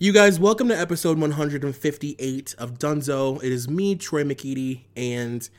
You 0.00 0.12
guys, 0.12 0.38
welcome 0.38 0.68
to 0.68 0.78
episode 0.78 1.18
158 1.18 2.54
of 2.56 2.78
Dunzo. 2.78 3.42
It 3.42 3.50
is 3.50 3.68
me, 3.68 3.96
Troy 3.96 4.22
McEady, 4.22 4.82
and 4.94 5.50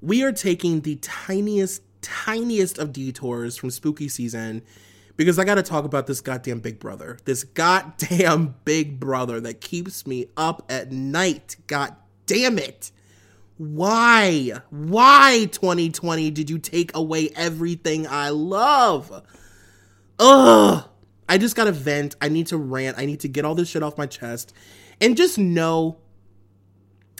we 0.00 0.22
are 0.22 0.30
taking 0.30 0.82
the 0.82 0.94
tiniest, 1.02 1.82
tiniest 2.00 2.78
of 2.78 2.92
detours 2.92 3.56
from 3.56 3.68
spooky 3.70 4.06
season 4.06 4.62
because 5.16 5.40
I 5.40 5.44
got 5.44 5.56
to 5.56 5.64
talk 5.64 5.84
about 5.84 6.06
this 6.06 6.20
goddamn 6.20 6.60
big 6.60 6.78
brother. 6.78 7.18
This 7.24 7.42
goddamn 7.42 8.54
big 8.64 9.00
brother 9.00 9.40
that 9.40 9.60
keeps 9.60 10.06
me 10.06 10.26
up 10.36 10.64
at 10.70 10.92
night. 10.92 11.56
God 11.66 11.96
damn 12.26 12.60
it. 12.60 12.92
Why? 13.58 14.52
Why 14.70 15.48
2020 15.50 16.30
did 16.30 16.48
you 16.48 16.60
take 16.60 16.94
away 16.94 17.30
everything 17.34 18.06
I 18.06 18.28
love? 18.28 19.24
Ugh. 20.20 20.89
I 21.30 21.38
just 21.38 21.54
gotta 21.54 21.70
vent. 21.70 22.16
I 22.20 22.28
need 22.28 22.48
to 22.48 22.56
rant. 22.56 22.98
I 22.98 23.06
need 23.06 23.20
to 23.20 23.28
get 23.28 23.44
all 23.44 23.54
this 23.54 23.68
shit 23.68 23.84
off 23.84 23.96
my 23.96 24.06
chest 24.06 24.52
and 25.00 25.16
just 25.16 25.38
know 25.38 25.98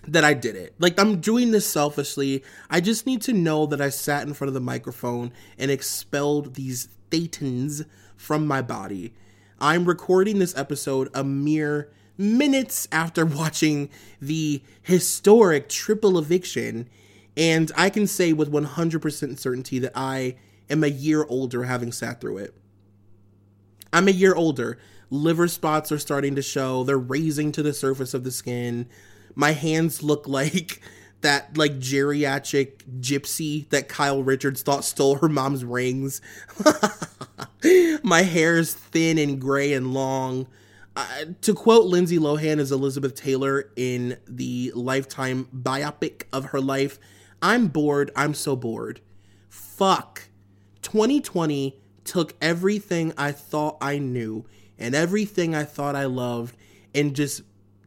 that 0.08 0.24
I 0.24 0.34
did 0.34 0.56
it. 0.56 0.74
Like, 0.80 0.98
I'm 0.98 1.20
doing 1.20 1.52
this 1.52 1.64
selfishly. 1.66 2.42
I 2.68 2.80
just 2.80 3.06
need 3.06 3.22
to 3.22 3.32
know 3.32 3.66
that 3.66 3.80
I 3.80 3.88
sat 3.90 4.26
in 4.26 4.34
front 4.34 4.48
of 4.48 4.54
the 4.54 4.60
microphone 4.60 5.32
and 5.58 5.70
expelled 5.70 6.54
these 6.54 6.88
thetans 7.10 7.86
from 8.16 8.48
my 8.48 8.62
body. 8.62 9.14
I'm 9.60 9.84
recording 9.84 10.40
this 10.40 10.56
episode 10.56 11.08
a 11.14 11.22
mere 11.22 11.92
minutes 12.18 12.88
after 12.90 13.24
watching 13.26 13.90
the 14.20 14.60
historic 14.82 15.68
triple 15.68 16.18
eviction, 16.18 16.88
and 17.36 17.70
I 17.76 17.90
can 17.90 18.08
say 18.08 18.32
with 18.32 18.50
100% 18.50 19.38
certainty 19.38 19.78
that 19.78 19.92
I 19.94 20.36
am 20.68 20.82
a 20.82 20.88
year 20.88 21.24
older 21.28 21.62
having 21.64 21.92
sat 21.92 22.20
through 22.20 22.38
it. 22.38 22.56
I'm 23.92 24.08
a 24.08 24.12
year 24.12 24.34
older. 24.34 24.78
Liver 25.10 25.48
spots 25.48 25.90
are 25.90 25.98
starting 25.98 26.36
to 26.36 26.42
show. 26.42 26.84
They're 26.84 26.98
raising 26.98 27.52
to 27.52 27.62
the 27.62 27.74
surface 27.74 28.14
of 28.14 28.24
the 28.24 28.30
skin. 28.30 28.88
My 29.34 29.52
hands 29.52 30.02
look 30.02 30.28
like 30.28 30.80
that 31.20 31.56
like 31.58 31.78
geriatric 31.78 33.00
gypsy 33.00 33.68
that 33.70 33.88
Kyle 33.88 34.22
Richards 34.22 34.62
thought 34.62 34.84
stole 34.84 35.16
her 35.16 35.28
mom's 35.28 35.64
rings. 35.64 36.20
My 38.02 38.22
hair 38.22 38.56
is 38.56 38.74
thin 38.74 39.18
and 39.18 39.40
gray 39.40 39.72
and 39.74 39.92
long. 39.92 40.46
Uh, 40.96 41.06
to 41.42 41.54
quote 41.54 41.86
Lindsay 41.86 42.18
Lohan 42.18 42.58
as 42.58 42.72
Elizabeth 42.72 43.14
Taylor 43.14 43.70
in 43.76 44.16
the 44.26 44.72
Lifetime 44.74 45.46
biopic 45.54 46.24
of 46.32 46.46
her 46.46 46.60
life, 46.60 46.98
I'm 47.42 47.68
bored. 47.68 48.10
I'm 48.16 48.34
so 48.34 48.56
bored. 48.56 49.00
Fuck. 49.48 50.28
2020 50.82 51.78
took 52.04 52.34
everything 52.40 53.12
I 53.16 53.32
thought 53.32 53.76
I 53.80 53.98
knew 53.98 54.44
and 54.78 54.94
everything 54.94 55.54
I 55.54 55.64
thought 55.64 55.94
I 55.94 56.06
loved 56.06 56.56
and 56.94 57.14
just 57.14 57.42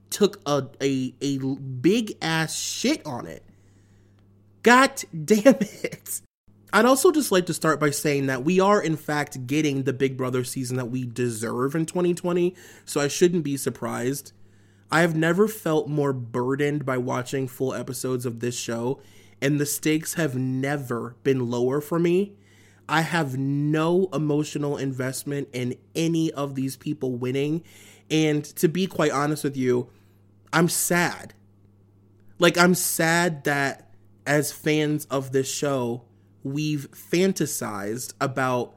took 0.09 0.39
a 0.45 0.67
a, 0.81 1.13
a 1.21 1.37
big 1.37 2.15
ass 2.21 2.57
shit 2.57 3.05
on 3.05 3.25
it. 3.25 3.43
God 4.61 5.03
damn 5.25 5.57
it. 5.59 6.21
I'd 6.71 6.85
also 6.85 7.11
just 7.11 7.31
like 7.31 7.45
to 7.47 7.53
start 7.53 7.79
by 7.79 7.91
saying 7.91 8.25
that 8.27 8.43
we 8.43 8.59
are, 8.59 8.81
in 8.81 8.97
fact, 8.97 9.45
getting 9.45 9.83
the 9.83 9.93
Big 9.93 10.17
Brother 10.17 10.43
season 10.43 10.77
that 10.77 10.87
we 10.89 11.05
deserve 11.05 11.75
in 11.75 11.85
2020, 11.85 12.55
so 12.83 12.99
I 12.99 13.07
shouldn't 13.07 13.43
be 13.43 13.57
surprised. 13.57 14.31
I 14.91 15.01
have 15.01 15.15
never 15.15 15.47
felt 15.47 15.87
more 15.87 16.13
burdened 16.13 16.83
by 16.83 16.97
watching 16.97 17.47
full 17.47 17.75
episodes 17.75 18.25
of 18.25 18.39
this 18.39 18.57
show, 18.57 18.99
and 19.39 19.59
the 19.59 19.67
stakes 19.67 20.15
have 20.15 20.35
never 20.35 21.15
been 21.23 21.51
lower 21.51 21.79
for 21.79 21.99
me 21.99 22.33
I 22.93 23.01
have 23.01 23.39
no 23.39 24.07
emotional 24.13 24.77
investment 24.77 25.49
in 25.51 25.77
any 25.95 26.31
of 26.31 26.53
these 26.53 26.77
people 26.77 27.15
winning. 27.15 27.63
And 28.11 28.45
to 28.57 28.67
be 28.67 28.85
quite 28.85 29.11
honest 29.11 29.43
with 29.43 29.57
you, 29.57 29.89
I'm 30.53 30.69
sad. 30.69 31.33
Like, 32.37 32.55
I'm 32.55 32.75
sad 32.75 33.45
that 33.45 33.95
as 34.27 34.51
fans 34.51 35.05
of 35.05 35.31
this 35.31 35.51
show, 35.51 36.03
we've 36.43 36.87
fantasized 36.91 38.13
about 38.21 38.75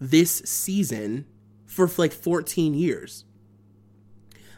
this 0.00 0.36
season 0.46 1.26
for 1.66 1.90
like 1.98 2.14
14 2.14 2.72
years. 2.72 3.26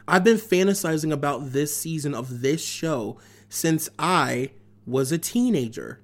I've 0.06 0.22
been 0.22 0.36
fantasizing 0.36 1.10
about 1.10 1.50
this 1.50 1.76
season 1.76 2.14
of 2.14 2.40
this 2.40 2.64
show 2.64 3.18
since 3.48 3.88
I 3.98 4.52
was 4.86 5.10
a 5.10 5.18
teenager. 5.18 5.98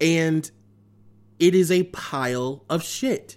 And 0.00 0.50
it 1.38 1.54
is 1.54 1.70
a 1.70 1.84
pile 1.84 2.64
of 2.68 2.82
shit. 2.82 3.36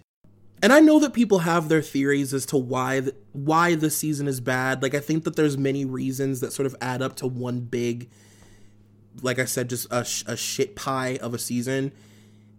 And 0.63 0.71
I 0.71 0.79
know 0.79 0.99
that 0.99 1.13
people 1.13 1.39
have 1.39 1.69
their 1.69 1.81
theories 1.81 2.33
as 2.33 2.45
to 2.47 2.57
why 2.57 2.99
the, 2.99 3.15
why 3.33 3.75
the 3.75 3.89
season 3.89 4.27
is 4.27 4.39
bad. 4.39 4.83
Like 4.83 4.93
I 4.93 4.99
think 4.99 5.23
that 5.23 5.35
there's 5.35 5.57
many 5.57 5.85
reasons 5.85 6.39
that 6.41 6.53
sort 6.53 6.67
of 6.67 6.75
add 6.81 7.01
up 7.01 7.15
to 7.17 7.27
one 7.27 7.61
big 7.61 8.09
like 9.21 9.39
I 9.39 9.45
said 9.45 9.69
just 9.69 9.91
a, 9.91 10.05
a 10.31 10.37
shit 10.37 10.75
pie 10.75 11.17
of 11.21 11.33
a 11.33 11.39
season. 11.39 11.91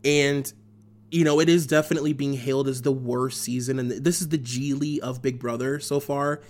And 0.04 0.52
you 1.10 1.24
know, 1.24 1.40
it 1.40 1.48
is 1.48 1.66
definitely 1.66 2.14
being 2.14 2.32
hailed 2.34 2.68
as 2.68 2.82
the 2.82 2.92
worst 2.92 3.42
season 3.42 3.78
and 3.78 3.90
this 3.90 4.20
is 4.20 4.30
the 4.30 4.38
Gigli 4.38 4.98
of 4.98 5.22
Big 5.22 5.38
Brother 5.38 5.78
so 5.78 6.00
far. 6.00 6.40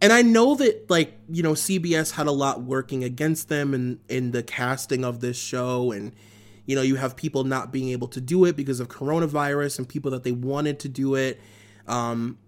And 0.00 0.12
I 0.12 0.22
know 0.22 0.56
that 0.56 0.90
like, 0.90 1.16
you 1.28 1.42
know, 1.42 1.52
CBS 1.52 2.12
had 2.12 2.26
a 2.26 2.32
lot 2.32 2.62
working 2.62 3.04
against 3.04 3.48
them 3.48 3.74
in 3.74 4.00
in 4.08 4.32
the 4.32 4.42
casting 4.42 5.04
of 5.04 5.20
this 5.20 5.36
show 5.36 5.92
and 5.92 6.12
you 6.66 6.76
know, 6.76 6.82
you 6.82 6.96
have 6.96 7.16
people 7.16 7.44
not 7.44 7.72
being 7.72 7.90
able 7.90 8.08
to 8.08 8.20
do 8.20 8.44
it 8.44 8.56
because 8.56 8.80
of 8.80 8.88
coronavirus 8.88 9.78
and 9.78 9.88
people 9.88 10.10
that 10.12 10.22
they 10.22 10.32
wanted 10.32 10.80
to 10.80 10.88
do 10.88 11.14
it. 11.14 11.40
Um, 11.86 12.38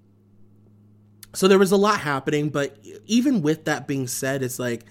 so 1.35 1.49
there 1.49 1.59
was 1.59 1.73
a 1.73 1.77
lot 1.77 2.01
happening, 2.01 2.49
but 2.49 2.79
even 3.05 3.43
with 3.43 3.67
that 3.67 3.87
being 3.87 4.07
said, 4.07 4.43
it's 4.43 4.59
like 4.59 4.85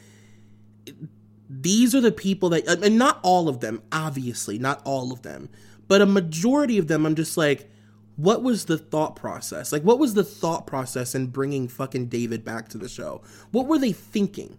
these 1.50 1.96
are 1.96 2.02
the 2.02 2.12
people 2.12 2.50
that, 2.50 2.68
and 2.68 2.97
not 2.97 3.19
all 3.24 3.50
of 3.50 3.62
them, 3.62 3.81
obviously, 3.91 4.59
not 4.59 4.81
all 4.85 5.12
of 5.12 5.24
them, 5.24 5.50
but 5.88 6.02
a 6.02 6.06
majority 6.06 6.78
of 6.78 6.88
them, 6.88 7.06
I'm 7.06 7.16
just 7.16 7.38
like, 7.38 7.69
what 8.16 8.44
was 8.44 8.66
the 8.66 8.78
thought 8.78 9.16
process? 9.16 9.72
Like, 9.72 9.81
what 9.81 10.00
was 10.00 10.14
the 10.14 10.24
thought 10.24 10.68
process 10.68 11.16
in 11.16 11.28
bringing 11.28 11.68
fucking 11.68 12.08
David 12.08 12.46
back 12.46 12.69
to 12.69 12.78
the 12.78 12.88
show? 12.88 13.22
What 13.52 13.68
were 13.68 13.78
they 13.80 13.91
thinking? 13.91 14.58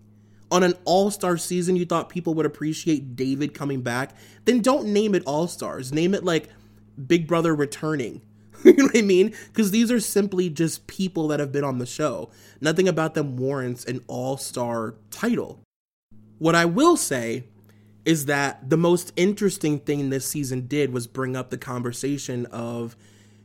On 0.51 0.63
an 0.63 0.75
all 0.85 1.11
star 1.11 1.37
season, 1.37 1.77
you 1.77 1.85
thought 1.85 2.09
people 2.09 2.35
would 2.35 2.47
appreciate 2.47 3.17
David 3.17 3.55
coming 3.55 3.83
back, 3.83 4.15
then 4.45 4.61
don't 4.61 4.93
name 4.93 5.15
it 5.15 5.23
All 5.27 5.49
Stars. 5.49 5.93
Name 5.93 6.15
it 6.15 6.25
like 6.25 6.49
Big 7.07 7.27
Brother 7.27 7.55
returning. 7.55 8.23
you 8.65 8.73
know 8.75 8.85
what 8.85 8.97
I 8.97 9.03
mean? 9.03 9.35
Because 9.49 9.71
these 9.71 9.91
are 9.91 10.01
simply 10.01 10.49
just 10.49 10.87
people 10.87 11.29
that 11.29 11.41
have 11.41 11.53
been 11.53 11.65
on 11.65 11.79
the 11.79 11.87
show. 11.87 12.31
Nothing 12.61 12.89
about 12.89 13.15
them 13.15 13.37
warrants 13.37 13.85
an 13.85 14.01
all 14.07 14.37
star 14.37 14.95
title. 15.11 15.61
What 16.39 16.55
I 16.55 16.65
will 16.65 16.97
say 16.97 17.45
is 18.05 18.27
that 18.27 18.71
the 18.71 18.77
most 18.77 19.13
interesting 19.17 19.81
thing 19.81 20.11
this 20.11 20.27
season 20.27 20.67
did 20.69 20.93
was 20.93 21.07
bring 21.07 21.35
up 21.35 21.51
the 21.51 21.59
conversation 21.59 22.47
of 22.47 22.97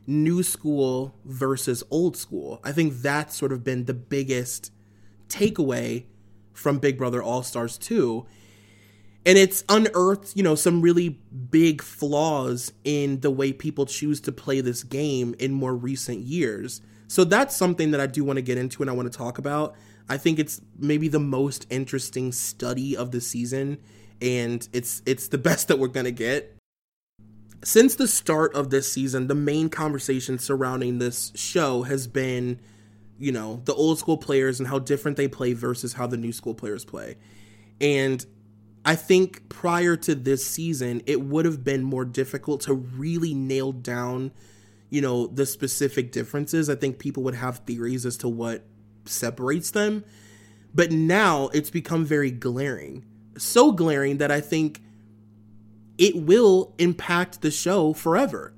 new 0.06 0.42
school 0.42 1.14
versus 1.24 1.82
old 1.90 2.16
school. 2.16 2.60
I 2.62 2.72
think 2.72 2.94
that's 2.94 3.36
sort 3.36 3.52
of 3.52 3.64
been 3.64 3.86
the 3.86 3.94
biggest 3.94 4.70
takeaway 5.28 6.04
from 6.52 6.78
Big 6.78 6.98
Brother 6.98 7.22
All 7.22 7.42
Stars 7.42 7.78
2. 7.78 8.26
And 9.24 9.38
it's 9.38 9.64
unearthed, 9.68 10.36
you 10.36 10.42
know, 10.42 10.54
some 10.54 10.82
really 10.82 11.10
big 11.50 11.80
flaws 11.80 12.72
in 12.82 13.20
the 13.20 13.30
way 13.30 13.52
people 13.52 13.86
choose 13.86 14.20
to 14.22 14.32
play 14.32 14.60
this 14.60 14.82
game 14.82 15.34
in 15.38 15.52
more 15.52 15.74
recent 15.74 16.20
years. 16.20 16.80
So 17.06 17.24
that's 17.24 17.54
something 17.54 17.92
that 17.92 18.00
I 18.00 18.06
do 18.06 18.24
want 18.24 18.38
to 18.38 18.42
get 18.42 18.58
into 18.58 18.82
and 18.82 18.90
I 18.90 18.94
want 18.94 19.12
to 19.12 19.16
talk 19.16 19.38
about. 19.38 19.76
I 20.08 20.16
think 20.16 20.38
it's 20.38 20.60
maybe 20.78 21.08
the 21.08 21.20
most 21.20 21.66
interesting 21.70 22.32
study 22.32 22.96
of 22.96 23.12
the 23.12 23.20
season 23.20 23.78
and 24.20 24.66
it's 24.72 25.02
it's 25.04 25.28
the 25.28 25.38
best 25.48 25.68
that 25.68 25.78
we're 25.78 25.88
going 25.88 26.04
to 26.04 26.12
get. 26.12 26.56
Since 27.64 27.94
the 27.94 28.08
start 28.08 28.54
of 28.54 28.70
this 28.70 28.90
season, 28.90 29.28
the 29.28 29.36
main 29.36 29.68
conversation 29.68 30.38
surrounding 30.38 30.98
this 30.98 31.30
show 31.36 31.82
has 31.82 32.08
been 32.08 32.58
you 33.22 33.30
know, 33.30 33.62
the 33.66 33.74
old 33.74 34.00
school 34.00 34.16
players 34.16 34.58
and 34.58 34.68
how 34.68 34.80
different 34.80 35.16
they 35.16 35.28
play 35.28 35.52
versus 35.52 35.92
how 35.92 36.08
the 36.08 36.16
new 36.16 36.32
school 36.32 36.54
players 36.54 36.84
play. 36.84 37.16
And 37.80 38.26
I 38.84 38.96
think 38.96 39.48
prior 39.48 39.94
to 39.98 40.16
this 40.16 40.44
season, 40.44 41.02
it 41.06 41.20
would 41.20 41.44
have 41.44 41.62
been 41.62 41.84
more 41.84 42.04
difficult 42.04 42.62
to 42.62 42.74
really 42.74 43.32
nail 43.32 43.70
down, 43.70 44.32
you 44.90 45.00
know, 45.00 45.28
the 45.28 45.46
specific 45.46 46.10
differences. 46.10 46.68
I 46.68 46.74
think 46.74 46.98
people 46.98 47.22
would 47.22 47.36
have 47.36 47.58
theories 47.58 48.04
as 48.04 48.16
to 48.18 48.28
what 48.28 48.64
separates 49.04 49.70
them. 49.70 50.04
But 50.74 50.90
now 50.90 51.46
it's 51.54 51.70
become 51.70 52.04
very 52.04 52.32
glaring. 52.32 53.04
so 53.38 53.70
glaring 53.70 54.18
that 54.18 54.32
I 54.32 54.40
think 54.40 54.82
it 55.96 56.16
will 56.16 56.74
impact 56.78 57.40
the 57.40 57.52
show 57.52 57.92
forever. 57.92 58.52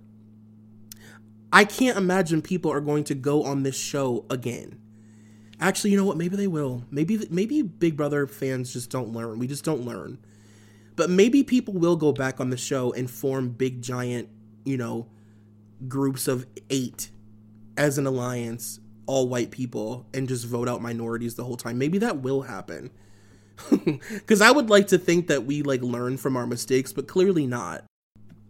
I 1.55 1.65
can't 1.65 1.97
imagine 1.97 2.43
people 2.43 2.73
are 2.73 2.81
going 2.81 3.05
to 3.05 3.15
go 3.15 3.45
on 3.45 3.63
this 3.63 3.79
show 3.79 4.27
again. 4.29 4.81
Actually, 5.61 5.93
you 5.93 5.97
know 5.97 6.05
what? 6.05 6.17
Maybe 6.17 6.35
they 6.35 6.49
will. 6.49 6.85
Maybe 6.91 7.29
maybe 7.31 7.63
Big 7.63 7.97
Brother 7.97 8.27
fans 8.27 8.73
just 8.73 8.91
don't 8.91 9.13
learn. 9.13 9.39
We 9.39 9.47
just 9.47 9.65
don't 9.65 9.83
learn. 9.83 10.19
But 10.97 11.11
maybe 11.11 11.45
people 11.45 11.75
will 11.75 11.95
go 11.95 12.11
back 12.11 12.41
on 12.41 12.51
the 12.51 12.57
show 12.57 12.93
and 12.93 13.09
form 13.09 13.51
big 13.51 13.83
giant, 13.83 14.31
you 14.65 14.77
know, 14.77 15.07
groups 15.87 16.27
of 16.27 16.45
8 16.71 17.11
as 17.77 17.99
an 17.99 18.07
alliance, 18.07 18.81
all 19.07 19.29
white 19.29 19.53
people 19.53 20.07
and 20.13 20.27
just 20.27 20.47
vote 20.47 20.69
out 20.69 20.83
minorities 20.83 21.37
the 21.37 21.45
whole 21.45 21.57
time. 21.57 21.79
Maybe 21.79 21.99
that 21.99 22.21
will 22.21 22.43
happen. 22.43 22.91
Cuz 24.27 24.41
I 24.41 24.51
would 24.51 24.71
like 24.71 24.89
to 24.89 24.99
think 24.99 25.29
that 25.29 25.47
we 25.47 25.63
like 25.63 25.83
learn 25.83 26.17
from 26.17 26.37
our 26.37 26.49
mistakes, 26.49 26.93
but 26.93 27.07
clearly 27.07 27.47
not. 27.47 27.85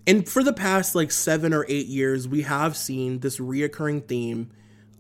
And 0.07 0.29
for 0.29 0.43
the 0.43 0.53
past 0.53 0.95
like 0.95 1.11
7 1.11 1.55
or 1.55 1.65
8 1.69 1.87
years, 1.87 2.29
we 2.29 2.43
have 2.43 2.77
seen 2.77 3.21
this 3.21 3.39
reoccurring 3.39 4.07
theme 4.07 4.51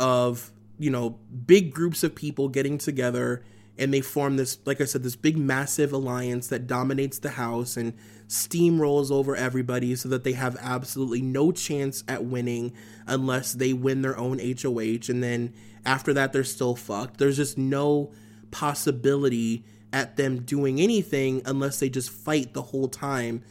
of 0.00 0.50
you 0.78 0.90
know, 0.90 1.18
big 1.46 1.72
groups 1.72 2.02
of 2.02 2.14
people 2.14 2.48
getting 2.48 2.78
together 2.78 3.44
and 3.76 3.92
they 3.92 4.00
form 4.00 4.36
this, 4.36 4.58
like 4.64 4.80
I 4.80 4.84
said, 4.84 5.02
this 5.02 5.16
big 5.16 5.36
massive 5.36 5.92
alliance 5.92 6.46
that 6.48 6.66
dominates 6.66 7.18
the 7.18 7.30
house 7.30 7.76
and 7.76 7.92
steamrolls 8.28 9.10
over 9.10 9.34
everybody 9.34 9.96
so 9.96 10.08
that 10.10 10.22
they 10.22 10.32
have 10.32 10.56
absolutely 10.60 11.20
no 11.20 11.50
chance 11.50 12.04
at 12.06 12.24
winning 12.24 12.72
unless 13.06 13.52
they 13.52 13.72
win 13.72 14.02
their 14.02 14.16
own 14.16 14.38
HOH. 14.38 15.08
And 15.08 15.22
then 15.22 15.52
after 15.84 16.12
that, 16.14 16.32
they're 16.32 16.44
still 16.44 16.76
fucked. 16.76 17.18
There's 17.18 17.36
just 17.36 17.58
no 17.58 18.12
possibility 18.52 19.64
at 19.92 20.16
them 20.16 20.42
doing 20.42 20.80
anything 20.80 21.42
unless 21.44 21.80
they 21.80 21.88
just 21.88 22.10
fight 22.10 22.54
the 22.54 22.62
whole 22.62 22.88
time, 22.88 23.42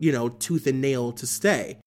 you 0.00 0.10
know, 0.10 0.30
tooth 0.30 0.66
and 0.66 0.80
nail 0.80 1.12
to 1.12 1.26
stay. 1.26 1.78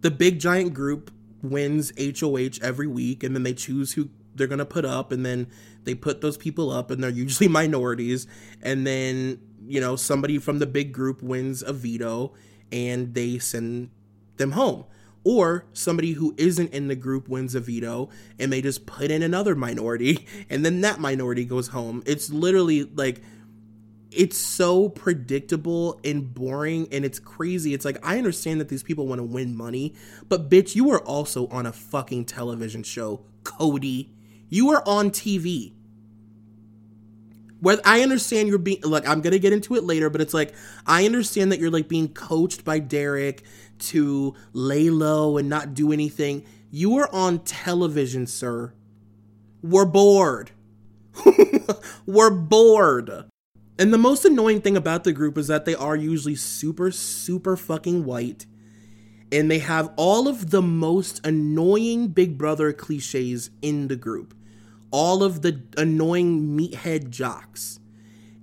The 0.00 0.10
big 0.10 0.40
giant 0.40 0.74
group 0.74 1.12
wins 1.42 1.92
HOH 1.98 2.58
every 2.62 2.86
week, 2.88 3.22
and 3.22 3.36
then 3.36 3.44
they 3.44 3.52
choose 3.52 3.92
who 3.92 4.08
they're 4.34 4.46
going 4.46 4.58
to 4.58 4.64
put 4.64 4.84
up, 4.84 5.12
and 5.12 5.24
then 5.24 5.46
they 5.84 5.94
put 5.94 6.22
those 6.22 6.36
people 6.36 6.70
up, 6.70 6.90
and 6.90 7.02
they're 7.04 7.10
usually 7.10 7.48
minorities. 7.60 8.26
And 8.62 8.86
then, 8.86 9.38
you 9.66 9.80
know, 9.80 9.94
somebody 9.94 10.38
from 10.38 10.58
the 10.58 10.66
big 10.66 10.92
group 10.92 11.22
wins 11.22 11.62
a 11.62 11.72
veto, 11.72 12.32
and 12.72 13.14
they 13.14 13.38
send 13.38 13.90
them 14.38 14.52
home. 14.52 14.84
Or 15.22 15.66
somebody 15.72 16.12
who 16.12 16.34
isn't 16.38 16.72
in 16.72 16.86
the 16.88 16.94
group 16.94 17.28
wins 17.28 17.56
a 17.56 17.60
veto 17.60 18.10
and 18.38 18.52
they 18.52 18.62
just 18.62 18.86
put 18.86 19.10
in 19.10 19.24
another 19.24 19.56
minority 19.56 20.24
and 20.50 20.64
then 20.64 20.82
that 20.82 21.00
minority 21.00 21.44
goes 21.44 21.66
home. 21.66 22.04
It's 22.06 22.30
literally 22.30 22.84
like 22.84 23.22
it's 24.10 24.36
so 24.36 24.88
predictable 24.88 26.00
and 26.04 26.32
boring 26.32 26.88
and 26.92 27.04
it's 27.04 27.18
crazy. 27.18 27.74
It's 27.74 27.84
like 27.84 27.98
I 28.06 28.18
understand 28.18 28.60
that 28.60 28.68
these 28.68 28.82
people 28.82 29.06
want 29.06 29.18
to 29.18 29.24
win 29.24 29.56
money, 29.56 29.94
but 30.28 30.48
bitch, 30.48 30.74
you 30.74 30.90
are 30.90 31.00
also 31.00 31.46
on 31.48 31.66
a 31.66 31.72
fucking 31.72 32.26
television 32.26 32.82
show, 32.82 33.24
Cody. 33.44 34.12
You 34.48 34.70
are 34.70 34.82
on 34.86 35.10
TV. 35.10 35.72
Where 37.60 37.78
I 37.84 38.02
understand 38.02 38.48
you're 38.48 38.58
being 38.58 38.80
like 38.82 39.08
I'm 39.08 39.20
gonna 39.20 39.38
get 39.38 39.52
into 39.52 39.74
it 39.74 39.84
later, 39.84 40.10
but 40.10 40.20
it's 40.20 40.34
like 40.34 40.54
I 40.86 41.04
understand 41.04 41.50
that 41.52 41.58
you're 41.58 41.70
like 41.70 41.88
being 41.88 42.08
coached 42.08 42.64
by 42.64 42.78
Derek 42.78 43.42
to 43.78 44.34
lay 44.52 44.90
low 44.90 45.36
and 45.36 45.48
not 45.48 45.74
do 45.74 45.92
anything. 45.92 46.44
You 46.70 46.96
are 46.98 47.12
on 47.12 47.40
television, 47.40 48.26
sir. 48.26 48.72
We're 49.62 49.86
bored. 49.86 50.52
We're 52.06 52.30
bored. 52.30 53.26
And 53.78 53.92
the 53.92 53.98
most 53.98 54.24
annoying 54.24 54.62
thing 54.62 54.76
about 54.76 55.04
the 55.04 55.12
group 55.12 55.36
is 55.36 55.48
that 55.48 55.66
they 55.66 55.74
are 55.74 55.96
usually 55.96 56.34
super, 56.34 56.90
super 56.90 57.56
fucking 57.56 58.04
white. 58.04 58.46
And 59.30 59.50
they 59.50 59.58
have 59.58 59.92
all 59.96 60.28
of 60.28 60.50
the 60.50 60.62
most 60.62 61.24
annoying 61.26 62.08
Big 62.08 62.38
Brother 62.38 62.72
cliches 62.72 63.50
in 63.60 63.88
the 63.88 63.96
group. 63.96 64.34
All 64.90 65.22
of 65.22 65.42
the 65.42 65.62
annoying 65.76 66.56
meathead 66.56 67.10
jocks. 67.10 67.78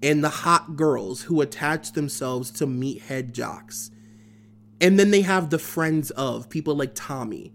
And 0.04 0.24
the 0.24 0.30
hot 0.30 0.76
girls 0.76 1.24
who 1.24 1.42
attach 1.42 1.94
themselves 1.94 2.52
to 2.52 2.68
meathead 2.68 3.32
jocks. 3.32 3.90
And 4.82 5.00
then 5.00 5.12
they 5.12 5.22
have 5.22 5.50
the 5.50 5.58
friends 5.58 6.12
of 6.12 6.50
people 6.50 6.76
like 6.76 6.92
Tommy. 6.94 7.54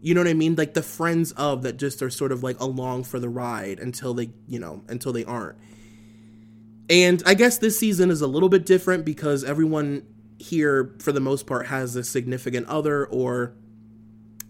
You 0.00 0.14
know 0.14 0.20
what 0.20 0.28
I 0.28 0.34
mean? 0.34 0.54
Like 0.54 0.74
the 0.74 0.82
friends 0.82 1.32
of 1.32 1.62
that 1.62 1.76
just 1.76 2.00
are 2.00 2.10
sort 2.10 2.32
of 2.32 2.42
like 2.42 2.58
along 2.60 3.04
for 3.04 3.18
the 3.18 3.28
ride 3.28 3.80
until 3.80 4.14
they, 4.14 4.30
you 4.46 4.60
know, 4.60 4.82
until 4.88 5.12
they 5.12 5.24
aren't. 5.24 5.58
And 6.90 7.22
I 7.26 7.34
guess 7.34 7.58
this 7.58 7.78
season 7.78 8.10
is 8.10 8.20
a 8.20 8.26
little 8.26 8.48
bit 8.48 8.64
different 8.64 9.04
because 9.04 9.44
everyone 9.44 10.06
here, 10.38 10.94
for 11.00 11.12
the 11.12 11.20
most 11.20 11.46
part, 11.46 11.66
has 11.66 11.96
a 11.96 12.04
significant 12.04 12.66
other 12.68 13.06
or 13.06 13.54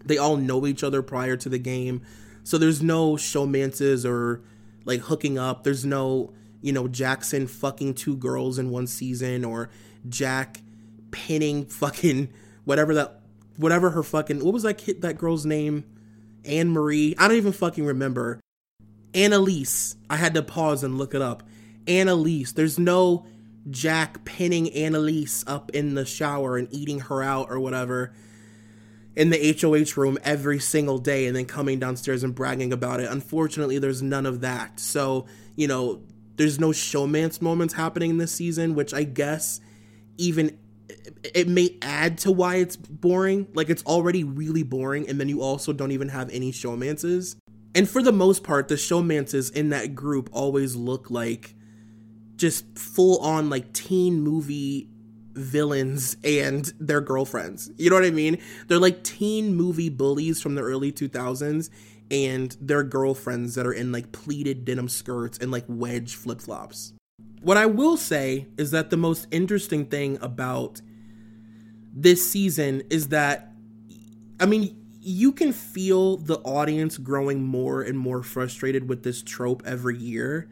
they 0.05 0.17
all 0.17 0.37
know 0.37 0.65
each 0.65 0.83
other 0.83 1.01
prior 1.01 1.35
to 1.37 1.49
the 1.49 1.59
game. 1.59 2.01
So 2.43 2.57
there's 2.57 2.81
no 2.81 3.13
showmances 3.13 4.09
or 4.09 4.41
like 4.85 5.01
hooking 5.01 5.37
up. 5.37 5.63
There's 5.63 5.85
no, 5.85 6.33
you 6.61 6.71
know, 6.71 6.87
Jackson 6.87 7.47
fucking 7.47 7.95
two 7.95 8.15
girls 8.15 8.57
in 8.57 8.69
one 8.69 8.87
season 8.87 9.43
or 9.43 9.69
Jack 10.07 10.61
pinning 11.11 11.65
fucking 11.65 12.29
whatever 12.63 12.93
that, 12.93 13.19
whatever 13.57 13.89
her 13.91 14.03
fucking, 14.03 14.43
what 14.43 14.53
was 14.53 14.63
that 14.63 14.77
kid, 14.77 15.01
that 15.01 15.17
girl's 15.17 15.45
name? 15.45 15.83
Anne 16.45 16.69
Marie. 16.69 17.15
I 17.17 17.27
don't 17.27 17.37
even 17.37 17.51
fucking 17.51 17.85
remember. 17.85 18.39
Analyse. 19.13 19.97
I 20.09 20.15
had 20.15 20.33
to 20.35 20.41
pause 20.41 20.83
and 20.83 20.97
look 20.97 21.13
it 21.13 21.21
up. 21.21 21.43
Analyse. 21.89 22.51
There's 22.53 22.77
no 22.79 23.25
Jack 23.69 24.23
pinning 24.23 24.73
Analyse 24.73 25.43
up 25.47 25.71
in 25.71 25.95
the 25.95 26.05
shower 26.05 26.57
and 26.57 26.67
eating 26.71 26.99
her 27.01 27.21
out 27.21 27.47
or 27.49 27.59
whatever 27.59 28.13
in 29.15 29.31
the 29.31 29.57
HOH 29.59 29.99
room 29.99 30.17
every 30.23 30.59
single 30.59 30.97
day 30.97 31.27
and 31.27 31.35
then 31.35 31.45
coming 31.45 31.79
downstairs 31.79 32.23
and 32.23 32.33
bragging 32.33 32.71
about 32.71 32.99
it. 33.01 33.11
Unfortunately, 33.11 33.77
there's 33.77 34.01
none 34.01 34.25
of 34.25 34.41
that. 34.41 34.79
So, 34.79 35.25
you 35.55 35.67
know, 35.67 36.01
there's 36.37 36.59
no 36.59 36.69
showmance 36.69 37.41
moments 37.41 37.73
happening 37.73 38.11
in 38.11 38.17
this 38.17 38.31
season, 38.31 38.75
which 38.75 38.93
I 38.93 39.03
guess 39.03 39.59
even 40.17 40.57
it 41.35 41.47
may 41.47 41.77
add 41.81 42.17
to 42.19 42.31
why 42.31 42.57
it's 42.57 42.77
boring. 42.77 43.47
Like 43.53 43.69
it's 43.69 43.83
already 43.83 44.23
really 44.23 44.63
boring, 44.63 45.09
and 45.09 45.19
then 45.19 45.27
you 45.27 45.41
also 45.41 45.73
don't 45.73 45.91
even 45.91 46.09
have 46.09 46.29
any 46.29 46.51
showmances. 46.53 47.35
And 47.75 47.89
for 47.89 48.01
the 48.01 48.13
most 48.13 48.43
part, 48.43 48.67
the 48.67 48.75
showmances 48.75 49.53
in 49.53 49.69
that 49.69 49.95
group 49.95 50.29
always 50.31 50.75
look 50.75 51.11
like 51.11 51.55
just 52.39 52.77
full 52.77 53.19
on 53.19 53.49
like 53.49 53.71
teen 53.73 54.21
movie 54.21 54.89
villains 55.33 56.17
and 56.23 56.73
their 56.79 57.01
girlfriends. 57.01 57.69
You 57.77 57.89
know 57.89 57.97
what 57.97 58.05
I 58.05 58.11
mean? 58.11 58.39
They're 58.67 58.79
like 58.79 59.03
teen 59.03 59.55
movie 59.55 59.89
bullies 59.89 60.41
from 60.41 60.55
the 60.55 60.61
early 60.61 60.91
2000s 60.91 61.69
and 62.09 62.57
their 62.59 62.83
girlfriends 62.83 63.55
that 63.55 63.67
are 63.67 63.73
in 63.73 63.91
like 63.91 64.11
pleated 64.11 64.65
denim 64.65 64.89
skirts 64.89 65.37
and 65.37 65.51
like 65.51 65.65
wedge 65.67 66.15
flip 66.15 66.41
flops. 66.41 66.93
What 67.41 67.57
I 67.57 67.67
will 67.67 67.97
say 67.97 68.47
is 68.57 68.71
that 68.71 68.89
the 68.89 68.97
most 68.97 69.27
interesting 69.31 69.85
thing 69.85 70.17
about 70.21 70.81
this 71.93 72.29
season 72.29 72.83
is 72.89 73.09
that, 73.09 73.51
I 74.39 74.45
mean, 74.45 74.75
you 75.01 75.31
can 75.31 75.53
feel 75.53 76.17
the 76.17 76.37
audience 76.39 76.97
growing 76.97 77.43
more 77.43 77.81
and 77.81 77.97
more 77.97 78.23
frustrated 78.23 78.89
with 78.89 79.03
this 79.03 79.21
trope 79.21 79.63
every 79.65 79.97
year. 79.97 80.49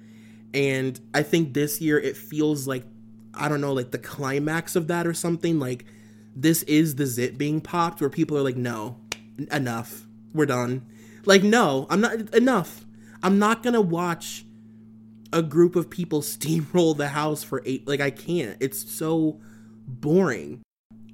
And 0.58 1.00
I 1.14 1.22
think 1.22 1.54
this 1.54 1.80
year 1.80 2.00
it 2.00 2.18
feels 2.18 2.68
like, 2.68 2.84
I 3.32 3.48
don't 3.48 3.62
know, 3.62 3.74
like 3.74 3.92
the 3.92 4.00
climax 4.00 4.76
of 4.76 4.88
that 4.88 5.06
or 5.06 5.14
something. 5.14 5.60
Like 5.60 5.86
this 6.36 6.64
is 6.64 6.96
the 6.96 7.06
zit 7.06 7.38
being 7.38 7.62
popped 7.62 8.02
where 8.02 8.10
people 8.10 8.36
are 8.40 8.42
like, 8.42 8.58
no, 8.58 8.98
enough. 9.52 10.08
We're 10.34 10.48
done. 10.48 10.88
Like, 11.26 11.44
no, 11.44 11.86
I'm 11.92 12.02
not, 12.02 12.34
enough. 12.34 12.86
I'm 13.22 13.38
not 13.38 13.62
gonna 13.62 13.82
watch 13.82 14.46
a 15.32 15.44
group 15.44 15.76
of 15.76 15.92
people 15.92 16.22
steamroll 16.24 16.98
the 16.98 17.10
house 17.10 17.44
for 17.44 17.62
eight. 17.64 17.88
Like, 17.88 18.02
I 18.02 18.10
can't. 18.10 18.58
It's 18.60 18.92
so 18.92 19.40
boring. 19.86 20.64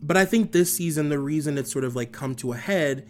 But 0.01 0.15
I 0.15 0.23
think 0.23 0.53
this 0.53 0.73
season, 0.73 1.09
the 1.09 1.19
reason 1.19 1.57
it's 1.57 1.71
sort 1.71 1.83
of 1.83 1.97
like 1.97 2.13
come 2.13 2.33
to 2.35 2.53
a 2.53 2.57
head 2.57 3.05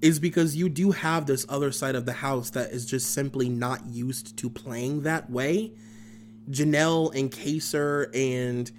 is 0.00 0.18
because 0.18 0.56
you 0.56 0.68
do 0.68 0.92
have 0.92 1.26
this 1.26 1.46
other 1.48 1.72
side 1.72 1.94
of 1.94 2.06
the 2.06 2.12
house 2.12 2.50
that 2.50 2.70
is 2.70 2.84
just 2.86 3.12
simply 3.12 3.48
not 3.48 3.86
used 3.86 4.36
to 4.38 4.50
playing 4.50 5.02
that 5.02 5.30
way. 5.30 5.72
Janelle 6.50 7.14
and 7.14 7.30
Kaysar 7.30 8.14
and 8.14 8.70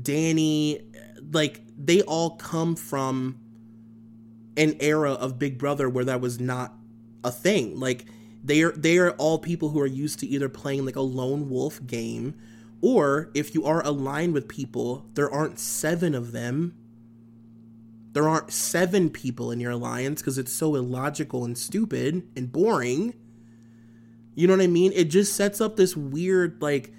Danny, 0.00 0.80
like, 1.32 1.62
they 1.76 2.02
all 2.02 2.30
come 2.30 2.76
from 2.76 3.38
an 4.56 4.76
era 4.80 5.12
of 5.12 5.38
Big 5.38 5.58
Brother 5.58 5.88
where 5.88 6.04
that 6.04 6.20
was 6.20 6.40
not 6.40 6.72
a 7.22 7.30
thing. 7.30 7.78
Like, 7.78 8.06
they 8.42 8.62
are 8.62 8.72
they 8.72 8.98
are 8.98 9.12
all 9.12 9.38
people 9.38 9.70
who 9.70 9.80
are 9.80 9.86
used 9.86 10.18
to 10.20 10.26
either 10.26 10.48
playing 10.48 10.84
like 10.84 10.96
a 10.96 11.00
lone 11.00 11.48
wolf 11.48 11.84
game 11.86 12.34
or 12.82 13.30
if 13.32 13.54
you 13.54 13.64
are 13.64 13.82
aligned 13.86 14.34
with 14.34 14.46
people, 14.46 15.06
there 15.14 15.30
aren't 15.30 15.58
seven 15.58 16.14
of 16.14 16.32
them 16.32 16.74
there 18.14 18.28
aren't 18.28 18.52
seven 18.52 19.10
people 19.10 19.50
in 19.50 19.60
your 19.60 19.72
alliance 19.72 20.22
because 20.22 20.38
it's 20.38 20.52
so 20.52 20.76
illogical 20.76 21.44
and 21.44 21.58
stupid 21.58 22.26
and 22.36 22.50
boring. 22.50 23.14
You 24.34 24.46
know 24.46 24.54
what 24.54 24.62
I 24.62 24.68
mean? 24.68 24.92
It 24.94 25.04
just 25.04 25.34
sets 25.34 25.60
up 25.60 25.76
this 25.76 25.96
weird, 25.96 26.62
like, 26.62 26.92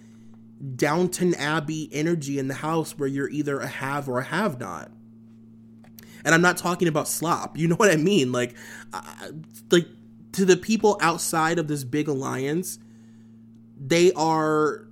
Downton 0.75 1.33
Abbey 1.35 1.89
energy 1.91 2.37
in 2.37 2.47
the 2.47 2.53
house 2.55 2.97
where 2.97 3.07
you're 3.07 3.29
either 3.29 3.59
a 3.59 3.67
have 3.67 4.07
or 4.07 4.19
a 4.19 4.23
have 4.23 4.59
not. 4.59 4.91
And 6.23 6.33
I'm 6.33 6.41
not 6.41 6.57
talking 6.57 6.87
about 6.87 7.07
slop. 7.07 7.57
You 7.57 7.67
know 7.69 7.75
what 7.75 7.91
I 7.91 7.97
mean? 7.97 8.31
Like, 8.31 8.55
uh, 8.93 9.29
like 9.71 9.87
to 10.33 10.45
the 10.45 10.57
people 10.57 10.97
outside 11.01 11.59
of 11.59 11.67
this 11.67 11.83
big 11.83 12.07
alliance, 12.07 12.79
they 13.77 14.11
are 14.13 14.87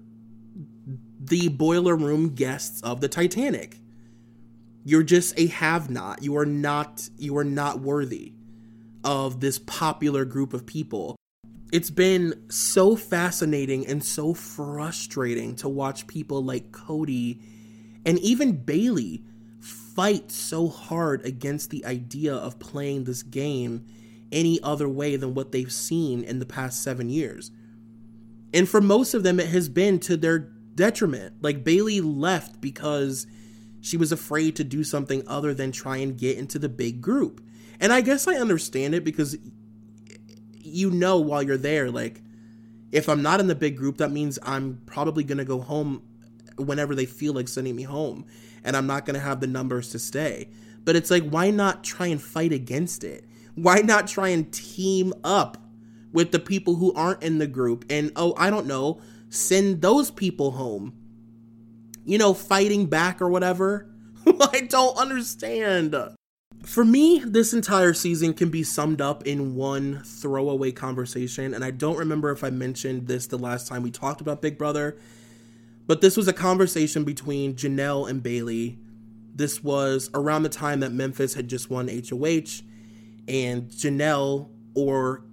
the 1.20 1.50
boiler 1.50 1.96
room 1.96 2.30
guests 2.36 2.82
of 2.82 3.02
the 3.02 3.10
Titanic. 3.10 3.80
You're 4.84 5.04
just 5.04 5.40
a 5.40 5.48
have 5.48 5.90
not. 5.90 6.24
You 6.24 6.38
are 6.38 6.46
not 6.46 7.10
you 7.18 7.38
are 7.38 7.44
not 7.44 7.80
worthy 7.80 8.34
of 9.04 9.40
this 9.40 9.60
popular 9.60 10.26
group 10.26 10.54
of 10.54 10.66
people. 10.66 11.16
It's 11.72 11.90
been 11.90 12.50
so 12.50 12.96
fascinating 12.96 13.88
and 13.88 14.04
so 14.04 14.34
frustrating 14.34 15.56
to 15.58 15.70
watch 15.70 16.06
people 16.08 16.44
like 16.44 16.72
Cody 16.72 17.42
and 18.06 18.20
even 18.20 18.64
Bailey 18.64 19.24
fight 19.60 20.32
so 20.32 20.68
hard 20.68 21.26
against 21.26 21.70
the 21.70 21.86
idea 21.86 22.34
of 22.34 22.60
playing 22.60 23.06
this 23.06 23.24
game 23.24 23.86
any 24.32 24.60
other 24.62 24.90
way 24.90 25.16
than 25.16 25.34
what 25.34 25.52
they've 25.52 25.72
seen 25.72 26.24
in 26.24 26.40
the 26.40 26.46
past 26.46 26.84
seven 26.84 27.10
years. 27.10 27.52
And 28.54 28.68
for 28.68 28.82
most 28.82 29.14
of 29.14 29.24
them, 29.24 29.40
it 29.40 29.48
has 29.48 29.70
been 29.70 30.00
to 30.02 30.18
their 30.18 30.40
detriment. 30.76 31.36
Like 31.42 31.64
Bailey 31.64 32.02
left 32.02 32.60
because 32.60 33.26
she 33.84 33.98
was 33.98 34.14
afraid 34.14 34.56
to 34.56 34.64
do 34.64 34.82
something 34.82 35.24
other 35.28 35.54
than 35.54 35.74
try 35.74 35.98
and 35.98 36.18
get 36.18 36.38
into 36.38 36.58
the 36.58 36.70
big 36.70 37.02
group. 37.02 37.46
And 37.82 37.92
I 37.92 38.00
guess 38.00 38.30
I 38.30 38.36
understand 38.36 38.96
it 38.96 39.04
because 39.04 39.38
you 40.62 40.90
know 40.90 41.20
while 41.20 41.44
you're 41.44 41.58
there, 41.58 41.92
like, 41.92 42.22
if 42.94 43.10
I'm 43.10 43.22
not 43.22 43.42
in 43.42 43.48
the 43.48 43.56
big 43.56 43.76
group, 43.76 43.98
that 43.98 44.10
means 44.10 44.40
I'm 44.42 44.82
probably 44.86 45.26
going 45.26 45.38
to 45.40 45.44
go 45.44 45.60
home 45.60 46.02
whenever 46.56 46.96
they 46.96 47.06
feel 47.06 47.34
like 47.34 47.50
sending 47.50 47.76
me 47.76 47.84
home. 47.84 48.26
And 48.64 48.78
I'm 48.78 48.88
not 48.88 49.06
going 49.06 49.16
to 49.16 49.20
have 49.20 49.42
the 49.42 49.48
numbers 49.48 49.90
to 49.90 50.00
stay. 50.00 50.48
But 50.86 50.96
it's 50.96 51.12
like, 51.12 51.28
why 51.28 51.50
not 51.50 51.84
try 51.84 52.08
and 52.08 52.22
fight 52.22 52.54
against 52.54 53.04
it? 53.04 53.26
Why 53.56 53.80
not 53.80 54.08
try 54.08 54.30
and 54.30 54.50
team 54.54 55.14
up 55.26 55.58
with 56.14 56.32
the 56.32 56.40
people 56.40 56.76
who 56.76 56.94
aren't 56.94 57.22
in 57.22 57.38
the 57.38 57.48
group? 57.48 57.84
And, 57.90 58.14
oh, 58.16 58.34
I 58.38 58.50
don't 58.50 58.66
know, 58.66 59.02
send 59.30 59.82
those 59.82 60.10
people 60.10 60.52
home. 60.52 60.94
You 62.06 62.18
know, 62.18 62.34
fighting 62.34 62.88
back 62.88 63.22
or 63.22 63.30
whatever. 63.30 63.90
I 64.26 64.62
don't 64.62 64.98
understand. 64.98 65.96
For 66.64 66.86
me, 66.86 67.20
this 67.26 67.54
entire 67.54 67.94
season 67.94 68.34
can 68.34 68.50
be 68.50 68.64
summed 68.64 69.02
up 69.02 69.28
in 69.28 69.56
one 69.56 70.02
throwaway 70.06 70.72
conversation, 70.72 71.54
and 71.54 71.64
I 71.64 71.72
don't 71.72 71.98
remember 71.98 72.32
if 72.32 72.44
I 72.44 72.50
mentioned 72.50 73.08
this 73.08 73.28
the 73.28 73.38
last 73.38 73.68
time 73.68 73.84
we 73.84 73.92
talked 73.92 74.22
about 74.22 74.42
Big 74.42 74.58
Brother, 74.58 74.98
but 75.88 76.00
this 76.00 76.16
was 76.16 76.30
a 76.30 76.34
conversation 76.34 77.04
between 77.04 77.56
Janelle 77.56 78.10
and 78.10 78.24
Bailey. 78.24 78.80
This 79.36 79.62
was 79.62 80.10
around 80.14 80.44
the 80.44 80.50
time 80.50 80.80
that 80.80 80.94
Memphis 80.94 81.34
had 81.34 81.50
just 81.50 81.70
won 81.70 81.90
HOH, 81.90 82.64
and 83.28 83.70
Janelle 83.70 84.50
or 84.74 85.26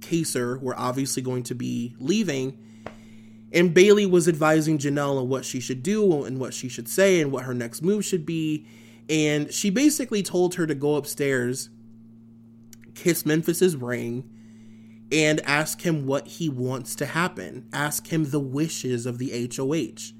Kaysar 0.00 0.60
were 0.60 0.78
obviously 0.78 1.22
going 1.22 1.44
to 1.44 1.54
be 1.54 1.94
leaving. 1.98 2.58
And 3.52 3.74
Bailey 3.74 4.06
was 4.06 4.28
advising 4.28 4.78
Janelle 4.78 5.20
on 5.20 5.28
what 5.28 5.44
she 5.44 5.60
should 5.60 5.82
do 5.82 6.24
and 6.24 6.38
what 6.38 6.54
she 6.54 6.68
should 6.68 6.88
say 6.88 7.20
and 7.20 7.30
what 7.30 7.44
her 7.44 7.54
next 7.54 7.82
move 7.82 8.04
should 8.04 8.24
be 8.24 8.66
and 9.08 9.52
she 9.52 9.70
basically 9.70 10.22
told 10.22 10.54
her 10.54 10.66
to 10.66 10.74
go 10.74 10.96
upstairs, 10.96 11.70
kiss 12.94 13.26
Memphis's 13.26 13.76
ring, 13.76 14.28
and 15.10 15.40
ask 15.44 15.82
him 15.82 16.06
what 16.06 16.26
he 16.26 16.48
wants 16.48 16.94
to 16.96 17.06
happen. 17.06 17.68
Ask 17.72 18.06
him 18.08 18.30
the 18.30 18.40
wishes 18.40 19.04
of 19.04 19.18
the 19.18 19.50
HOH. 19.54 20.14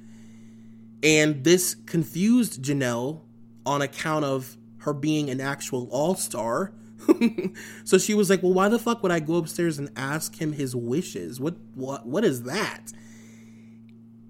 And 1.03 1.45
this 1.45 1.75
confused 1.75 2.62
Janelle 2.62 3.23
on 3.65 3.81
account 3.81 4.25
of 4.25 4.57
her 4.79 4.93
being 4.93 5.31
an 5.31 5.41
actual 5.41 5.89
all 5.91 6.15
star. 6.15 6.75
so 7.85 7.99
she 7.99 8.15
was 8.15 8.29
like, 8.31 8.43
"Well, 8.43 8.53
why 8.53 8.69
the 8.69 8.79
fuck 8.79 9.03
would 9.03 9.11
I 9.11 9.21
go 9.21 9.37
upstairs 9.37 9.79
and 9.79 9.91
ask 9.97 10.37
him 10.37 10.53
his 10.53 10.77
wishes? 10.77 11.41
What 11.41 11.57
what 11.75 12.07
what 12.07 12.25
is 12.25 12.43
that?" 12.43 12.93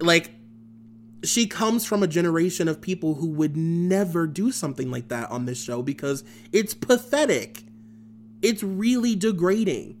Like 0.03 0.31
she 1.23 1.47
comes 1.47 1.85
from 1.85 2.03
a 2.03 2.07
generation 2.07 2.67
of 2.67 2.81
people 2.81 3.15
who 3.15 3.27
would 3.29 3.55
never 3.55 4.27
do 4.27 4.51
something 4.51 4.91
like 4.91 5.07
that 5.07 5.31
on 5.31 5.45
this 5.45 5.63
show 5.63 5.81
because 5.81 6.23
it's 6.51 6.73
pathetic. 6.73 7.63
It's 8.41 8.61
really 8.61 9.15
degrading. 9.15 9.97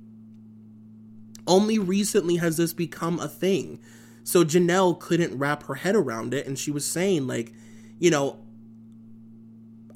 Only 1.47 1.79
recently 1.79 2.35
has 2.37 2.57
this 2.57 2.73
become 2.73 3.19
a 3.19 3.29
thing. 3.29 3.79
So 4.25 4.43
Janelle 4.43 4.99
couldn't 4.99 5.37
wrap 5.37 5.63
her 5.63 5.75
head 5.75 5.95
around 5.95 6.33
it 6.33 6.45
and 6.45 6.59
she 6.59 6.71
was 6.71 6.85
saying 6.85 7.25
like, 7.25 7.53
you 7.99 8.11
know, 8.11 8.39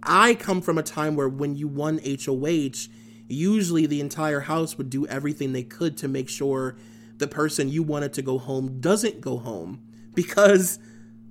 I 0.02 0.36
come 0.36 0.62
from 0.62 0.78
a 0.78 0.84
time 0.84 1.18
where 1.18 1.28
when 1.28 1.56
you 1.56 1.68
won 1.68 2.00
HOH, 2.00 2.88
usually 3.28 3.86
the 3.86 4.00
entire 4.00 4.42
house 4.42 4.78
would 4.78 4.90
do 4.90 5.06
everything 5.08 5.52
they 5.52 5.64
could 5.64 5.98
to 5.98 6.08
make 6.08 6.30
sure 6.30 6.78
the 7.18 7.28
person 7.28 7.68
you 7.68 7.84
wanted 7.84 8.14
to 8.14 8.22
go 8.22 8.38
home 8.38 8.80
doesn't 8.80 9.20
go 9.20 9.38
home 9.38 9.82
because 10.18 10.80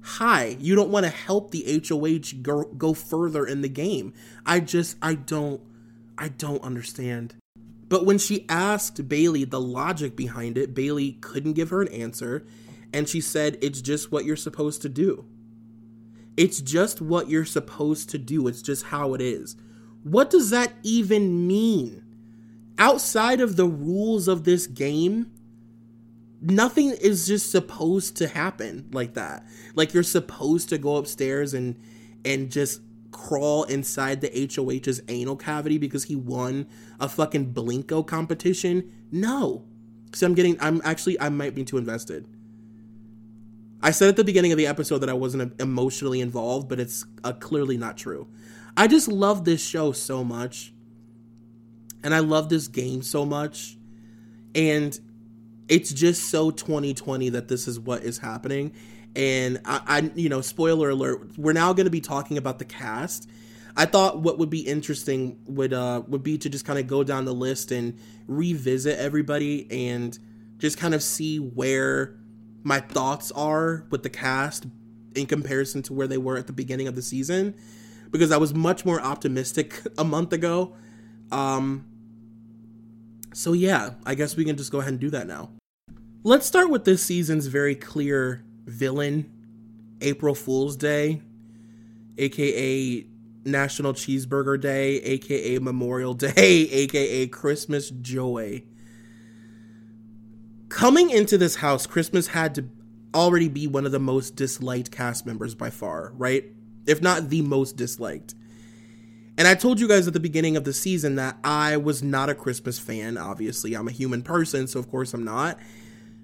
hi, 0.00 0.56
you 0.60 0.76
don't 0.76 0.90
want 0.90 1.04
to 1.04 1.10
help 1.10 1.50
the 1.50 1.82
HOH 1.88 2.38
go, 2.40 2.62
go 2.62 2.94
further 2.94 3.44
in 3.44 3.60
the 3.60 3.68
game. 3.68 4.14
I 4.46 4.60
just, 4.60 4.96
I 5.02 5.16
don't, 5.16 5.60
I 6.16 6.28
don't 6.28 6.62
understand. 6.62 7.34
But 7.88 8.06
when 8.06 8.18
she 8.18 8.46
asked 8.48 9.08
Bailey 9.08 9.42
the 9.42 9.60
logic 9.60 10.14
behind 10.14 10.56
it, 10.56 10.72
Bailey 10.72 11.14
couldn't 11.20 11.54
give 11.54 11.70
her 11.70 11.82
an 11.82 11.92
answer. 11.92 12.46
And 12.92 13.08
she 13.08 13.20
said, 13.20 13.58
it's 13.60 13.80
just 13.80 14.12
what 14.12 14.24
you're 14.24 14.36
supposed 14.36 14.82
to 14.82 14.88
do. 14.88 15.24
It's 16.36 16.60
just 16.60 17.00
what 17.00 17.28
you're 17.28 17.44
supposed 17.44 18.08
to 18.10 18.18
do. 18.18 18.46
It's 18.46 18.62
just 18.62 18.84
how 18.86 19.14
it 19.14 19.20
is. 19.20 19.56
What 20.04 20.30
does 20.30 20.50
that 20.50 20.74
even 20.84 21.48
mean? 21.48 22.04
Outside 22.78 23.40
of 23.40 23.56
the 23.56 23.66
rules 23.66 24.28
of 24.28 24.44
this 24.44 24.68
game, 24.68 25.32
nothing 26.50 26.90
is 26.90 27.26
just 27.26 27.50
supposed 27.50 28.16
to 28.16 28.28
happen 28.28 28.88
like 28.92 29.14
that. 29.14 29.46
Like 29.74 29.92
you're 29.94 30.02
supposed 30.02 30.68
to 30.70 30.78
go 30.78 30.96
upstairs 30.96 31.54
and 31.54 31.76
and 32.24 32.50
just 32.50 32.80
crawl 33.10 33.64
inside 33.64 34.20
the 34.20 34.50
HOH's 34.54 35.00
anal 35.08 35.36
cavity 35.36 35.78
because 35.78 36.04
he 36.04 36.16
won 36.16 36.66
a 37.00 37.08
fucking 37.08 37.52
Blinko 37.52 38.06
competition. 38.06 38.92
No. 39.10 39.64
So 40.12 40.26
I'm 40.26 40.34
getting 40.34 40.56
I'm 40.60 40.80
actually 40.84 41.20
I 41.20 41.28
might 41.28 41.54
be 41.54 41.64
too 41.64 41.78
invested. 41.78 42.26
I 43.82 43.90
said 43.90 44.08
at 44.08 44.16
the 44.16 44.24
beginning 44.24 44.52
of 44.52 44.58
the 44.58 44.66
episode 44.66 44.98
that 44.98 45.08
I 45.08 45.14
wasn't 45.14 45.60
emotionally 45.60 46.20
involved, 46.20 46.68
but 46.68 46.80
it's 46.80 47.04
uh, 47.24 47.32
clearly 47.32 47.76
not 47.76 47.96
true. 47.96 48.26
I 48.76 48.88
just 48.88 49.08
love 49.08 49.44
this 49.44 49.64
show 49.64 49.92
so 49.92 50.24
much. 50.24 50.72
And 52.02 52.14
I 52.14 52.20
love 52.20 52.48
this 52.48 52.68
game 52.68 53.02
so 53.02 53.24
much. 53.24 53.76
And 54.54 54.98
it's 55.68 55.92
just 55.92 56.30
so 56.30 56.50
2020 56.50 57.30
that 57.30 57.48
this 57.48 57.66
is 57.66 57.78
what 57.78 58.02
is 58.02 58.18
happening. 58.18 58.72
And 59.14 59.60
I, 59.64 59.80
I 59.86 60.10
you 60.14 60.28
know 60.28 60.40
spoiler 60.40 60.90
alert 60.90 61.38
we're 61.38 61.52
now 61.52 61.72
going 61.72 61.86
to 61.86 61.90
be 61.90 62.00
talking 62.00 62.38
about 62.38 62.58
the 62.58 62.64
cast. 62.64 63.28
I 63.76 63.84
thought 63.84 64.20
what 64.20 64.38
would 64.38 64.50
be 64.50 64.60
interesting 64.60 65.38
would 65.46 65.72
uh 65.72 66.02
would 66.06 66.22
be 66.22 66.38
to 66.38 66.48
just 66.48 66.64
kind 66.64 66.78
of 66.78 66.86
go 66.86 67.02
down 67.02 67.24
the 67.24 67.34
list 67.34 67.72
and 67.72 67.98
revisit 68.26 68.98
everybody 68.98 69.66
and 69.70 70.18
just 70.58 70.78
kind 70.78 70.94
of 70.94 71.02
see 71.02 71.38
where 71.38 72.16
my 72.62 72.80
thoughts 72.80 73.30
are 73.32 73.86
with 73.90 74.02
the 74.02 74.10
cast 74.10 74.66
in 75.14 75.26
comparison 75.26 75.82
to 75.82 75.92
where 75.92 76.06
they 76.06 76.18
were 76.18 76.36
at 76.36 76.46
the 76.46 76.52
beginning 76.52 76.88
of 76.88 76.94
the 76.94 77.02
season. 77.02 77.54
Because 78.10 78.30
i 78.30 78.36
was 78.36 78.54
much 78.54 78.84
more 78.84 79.00
optimistic 79.00 79.82
a 79.98 80.04
month 80.04 80.32
ago. 80.32 80.74
Um 81.32 81.86
so 83.36 83.52
yeah 83.52 83.90
i 84.04 84.14
guess 84.14 84.36
we 84.36 84.44
can 84.44 84.56
just 84.56 84.72
go 84.72 84.78
ahead 84.80 84.92
and 84.92 85.00
do 85.00 85.10
that 85.10 85.26
now 85.26 85.50
Let's 86.26 86.44
start 86.44 86.70
with 86.70 86.84
this 86.84 87.04
season's 87.04 87.46
very 87.46 87.76
clear 87.76 88.42
villain, 88.64 89.30
April 90.00 90.34
Fool's 90.34 90.76
Day, 90.76 91.22
aka 92.18 93.06
National 93.44 93.92
Cheeseburger 93.92 94.60
Day, 94.60 94.96
aka 95.02 95.60
Memorial 95.60 96.14
Day, 96.14 96.32
aka 96.36 97.28
Christmas 97.28 97.90
Joy. 97.90 98.64
Coming 100.68 101.10
into 101.10 101.38
this 101.38 101.54
house, 101.54 101.86
Christmas 101.86 102.26
had 102.26 102.56
to 102.56 102.68
already 103.14 103.48
be 103.48 103.68
one 103.68 103.86
of 103.86 103.92
the 103.92 104.00
most 104.00 104.34
disliked 104.34 104.90
cast 104.90 105.26
members 105.26 105.54
by 105.54 105.70
far, 105.70 106.12
right? 106.16 106.44
If 106.88 107.00
not 107.00 107.28
the 107.28 107.42
most 107.42 107.76
disliked. 107.76 108.34
And 109.38 109.46
I 109.46 109.54
told 109.54 109.80
you 109.80 109.86
guys 109.86 110.06
at 110.06 110.14
the 110.14 110.20
beginning 110.20 110.56
of 110.56 110.64
the 110.64 110.72
season 110.72 111.16
that 111.16 111.36
I 111.44 111.76
was 111.76 112.02
not 112.02 112.30
a 112.30 112.34
Christmas 112.34 112.78
fan. 112.78 113.18
Obviously, 113.18 113.74
I'm 113.74 113.86
a 113.86 113.92
human 113.92 114.22
person, 114.22 114.66
so 114.66 114.78
of 114.78 114.90
course 114.90 115.12
I'm 115.12 115.24
not. 115.24 115.58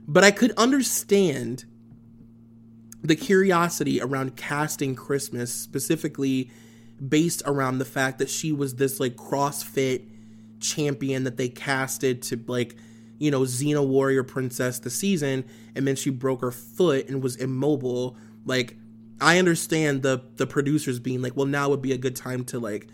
But 0.09 0.25
I 0.25 0.31
could 0.31 0.53
understand 0.53 1.67
the 3.03 3.17
curiosity 3.17 4.01
around 4.01 4.37
casting 4.37 4.95
Christmas, 4.95 5.53
specifically 5.53 6.51
based 7.07 7.43
around 7.45 7.79
the 7.79 7.85
fact 7.85 8.19
that 8.19 8.31
she 8.31 8.53
was 8.53 8.77
this 8.77 9.01
like 9.01 9.17
CrossFit 9.17 10.09
champion 10.61 11.25
that 11.25 11.37
they 11.37 11.49
casted 11.49 12.23
to 12.23 12.43
like, 12.47 12.77
you 13.19 13.31
know, 13.31 13.41
Xena 13.41 13.87
Warrior 13.87 14.23
Princess 14.23 14.79
the 14.79 14.91
season, 14.91 15.45
and 15.75 15.87
then 15.87 15.97
she 15.97 16.11
broke 16.11 16.41
her 16.41 16.51
foot 16.51 17.09
and 17.09 17.23
was 17.23 17.37
immobile. 17.37 18.17
Like, 18.47 18.77
I 19.21 19.39
understand 19.39 20.03
the 20.03 20.23
the 20.37 20.47
producers 20.47 20.99
being 20.99 21.21
like, 21.21 21.37
well, 21.37 21.47
now 21.47 21.69
would 21.69 21.83
be 21.83 21.93
a 21.93 21.99
good 21.99 22.17
time 22.17 22.45
to 22.47 22.59
like, 22.59 22.89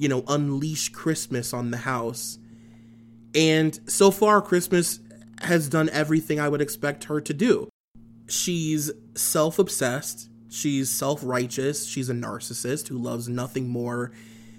you 0.00 0.08
know, 0.08 0.24
unleash 0.28 0.88
Christmas 0.88 1.52
on 1.52 1.70
the 1.70 1.76
house. 1.76 2.38
And 3.34 3.78
so 3.86 4.10
far, 4.10 4.40
Christmas 4.40 4.98
has 5.42 5.68
done 5.68 5.90
everything 5.90 6.40
I 6.40 6.48
would 6.48 6.62
expect 6.62 7.04
her 7.04 7.20
to 7.20 7.34
do. 7.34 7.68
She's 8.26 8.90
self 9.14 9.58
obsessed, 9.58 10.30
she's 10.48 10.88
self 10.88 11.20
righteous, 11.22 11.86
she's 11.86 12.08
a 12.08 12.14
narcissist 12.14 12.88
who 12.88 12.96
loves 12.96 13.28
nothing 13.28 13.68
more 13.68 14.10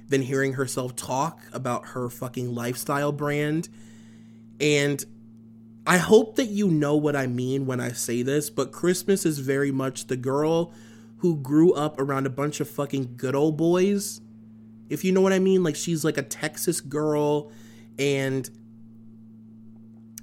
than 0.10 0.22
hearing 0.22 0.54
herself 0.54 0.96
talk 0.96 1.42
about 1.52 1.88
her 1.88 2.08
fucking 2.08 2.54
lifestyle 2.54 3.12
brand. 3.12 3.68
And 4.60 5.04
I 5.88 5.98
hope 5.98 6.36
that 6.36 6.50
you 6.50 6.68
know 6.68 6.96
what 6.96 7.16
I 7.16 7.26
mean 7.26 7.66
when 7.66 7.80
I 7.80 7.94
say 7.94 8.22
this, 8.22 8.52
but 8.52 8.72
Christmas 8.72 9.26
is 9.26 9.40
very 9.40 9.72
much 9.72 10.06
the 10.06 10.18
girl 10.18 10.72
who 11.18 11.38
grew 11.38 11.74
up 11.74 12.00
around 12.00 12.28
a 12.28 12.30
bunch 12.30 12.60
of 12.60 12.70
fucking 12.70 13.16
good 13.18 13.34
old 13.34 13.58
boys. 13.58 14.22
If 14.92 15.06
you 15.06 15.12
know 15.12 15.22
what 15.22 15.34
I 15.34 15.40
mean, 15.40 15.64
like 15.64 15.76
she's 15.76 16.04
like 16.04 16.18
a 16.18 16.24
Texas 16.24 16.82
girl 16.82 17.52
and 17.98 18.50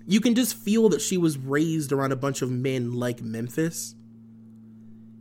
you 0.07 0.21
can 0.21 0.35
just 0.35 0.55
feel 0.55 0.89
that 0.91 1.01
she 1.01 1.17
was 1.17 1.39
raised 1.39 1.93
around 1.93 2.13
a 2.13 2.17
bunch 2.17 2.43
of 2.43 2.51
men 2.51 2.93
like 2.93 3.23
Memphis. 3.23 3.95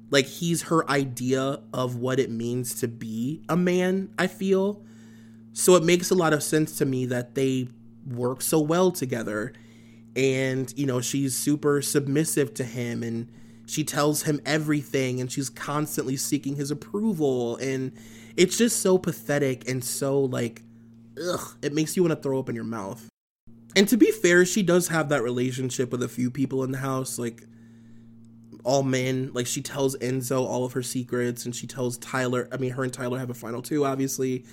Like 0.09 0.25
he's 0.25 0.63
her 0.63 0.89
idea 0.89 1.61
of 1.73 1.95
what 1.97 2.19
it 2.19 2.29
means 2.29 2.75
to 2.81 2.87
be 2.87 3.41
a 3.49 3.57
man, 3.57 4.09
I 4.17 4.27
feel. 4.27 4.83
So 5.53 5.75
it 5.75 5.83
makes 5.83 6.11
a 6.11 6.15
lot 6.15 6.33
of 6.33 6.43
sense 6.43 6.77
to 6.77 6.85
me 6.85 7.05
that 7.07 7.35
they 7.35 7.69
work 8.05 8.41
so 8.41 8.59
well 8.59 8.91
together. 8.91 9.53
And, 10.15 10.73
you 10.77 10.85
know, 10.85 11.01
she's 11.01 11.35
super 11.35 11.81
submissive 11.81 12.53
to 12.55 12.63
him 12.63 13.03
and 13.03 13.29
she 13.65 13.83
tells 13.83 14.23
him 14.23 14.39
everything 14.45 15.19
and 15.19 15.31
she's 15.31 15.49
constantly 15.49 16.15
seeking 16.15 16.55
his 16.55 16.71
approval 16.71 17.57
and 17.57 17.91
it's 18.37 18.57
just 18.57 18.81
so 18.81 18.97
pathetic 18.97 19.67
and 19.67 19.83
so 19.83 20.21
like 20.21 20.61
ugh 21.21 21.57
it 21.61 21.73
makes 21.73 21.97
you 21.97 22.03
want 22.03 22.15
to 22.15 22.21
throw 22.21 22.39
up 22.39 22.47
in 22.47 22.55
your 22.55 22.63
mouth. 22.63 23.09
And 23.75 23.87
to 23.89 23.97
be 23.97 24.11
fair 24.11 24.45
she 24.45 24.63
does 24.63 24.87
have 24.87 25.09
that 25.09 25.23
relationship 25.23 25.91
with 25.91 26.03
a 26.03 26.07
few 26.07 26.31
people 26.31 26.63
in 26.63 26.71
the 26.71 26.77
house 26.77 27.19
like 27.19 27.43
all 28.63 28.83
men. 28.83 29.31
Like 29.33 29.47
she 29.47 29.61
tells 29.61 29.97
enzo 29.97 30.45
all 30.45 30.63
of 30.63 30.73
her 30.73 30.83
secrets 30.83 31.45
and 31.45 31.55
she 31.55 31.67
tells 31.67 31.97
tyler 31.97 32.47
i 32.51 32.57
mean 32.57 32.71
her 32.71 32.83
and 32.83 32.93
tyler 32.93 33.19
have 33.19 33.29
a 33.29 33.35
final 33.35 33.61
two 33.61 33.85
obviously. 33.85 34.45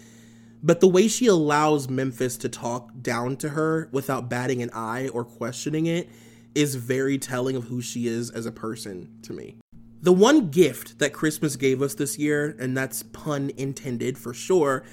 But 0.62 0.80
the 0.80 0.88
way 0.88 1.08
she 1.08 1.26
allows 1.26 1.90
memphis 1.90 2.38
to 2.38 2.48
talk 2.48 2.90
down 3.02 3.36
to 3.36 3.50
her 3.50 3.90
without 3.92 4.30
batting 4.30 4.62
an 4.62 4.70
eye 4.72 5.08
or 5.08 5.22
questioning 5.22 5.84
it 5.84 6.08
is 6.54 6.74
very 6.74 7.18
telling 7.18 7.54
of 7.54 7.64
who 7.64 7.82
she 7.82 8.06
is 8.06 8.30
as 8.30 8.46
a 8.46 8.52
person 8.52 9.10
to 9.24 9.34
me. 9.34 9.56
The 10.04 10.12
one 10.12 10.50
gift 10.50 10.98
that 10.98 11.14
Christmas 11.14 11.56
gave 11.56 11.80
us 11.80 11.94
this 11.94 12.18
year, 12.18 12.54
and 12.60 12.76
that's 12.76 13.02
pun 13.02 13.50
intended 13.56 14.18
for 14.18 14.34
sure, 14.34 14.84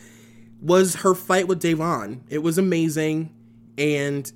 was 0.61 0.95
her 0.95 1.13
fight 1.13 1.49
with 1.49 1.61
Da'Vonne. 1.61 2.21
It 2.29 2.37
was 2.37 2.57
amazing, 2.57 3.35
and 3.77 4.31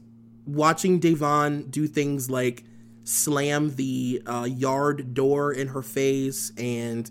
watching 0.46 1.00
Da'Vonne 1.00 1.72
do 1.72 1.88
things 1.88 2.30
like 2.30 2.66
slam 3.06 3.76
the 3.76 4.22
uh, 4.26 4.44
yard 4.44 5.14
door 5.14 5.54
in 5.54 5.70
her 5.70 5.82
face 5.82 6.52
and 6.58 7.10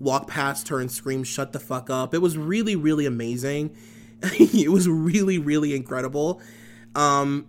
walk 0.00 0.26
past 0.26 0.66
her 0.66 0.80
and 0.80 0.90
scream 0.90 1.22
"Shut 1.22 1.52
the 1.52 1.60
fuck 1.60 1.88
up!" 1.90 2.14
It 2.14 2.18
was 2.20 2.36
really, 2.36 2.74
really 2.74 3.06
amazing. 3.06 3.76
it 4.22 4.72
was 4.72 4.88
really, 4.88 5.38
really 5.38 5.76
incredible. 5.76 6.42
Um, 6.96 7.46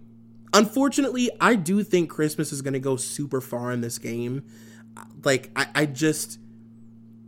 Unfortunately, 0.55 1.29
I 1.41 1.55
do 1.55 1.83
think 1.83 2.09
Christmas 2.09 2.53
is 2.53 2.61
going 2.61 2.75
to 2.75 2.79
go 2.79 2.95
super 2.95 3.41
far 3.41 3.73
in 3.73 3.81
this 3.81 3.97
game. 3.99 4.41
Like, 5.23 5.51
I, 5.55 5.67
I 5.75 5.85
just. 5.85 6.39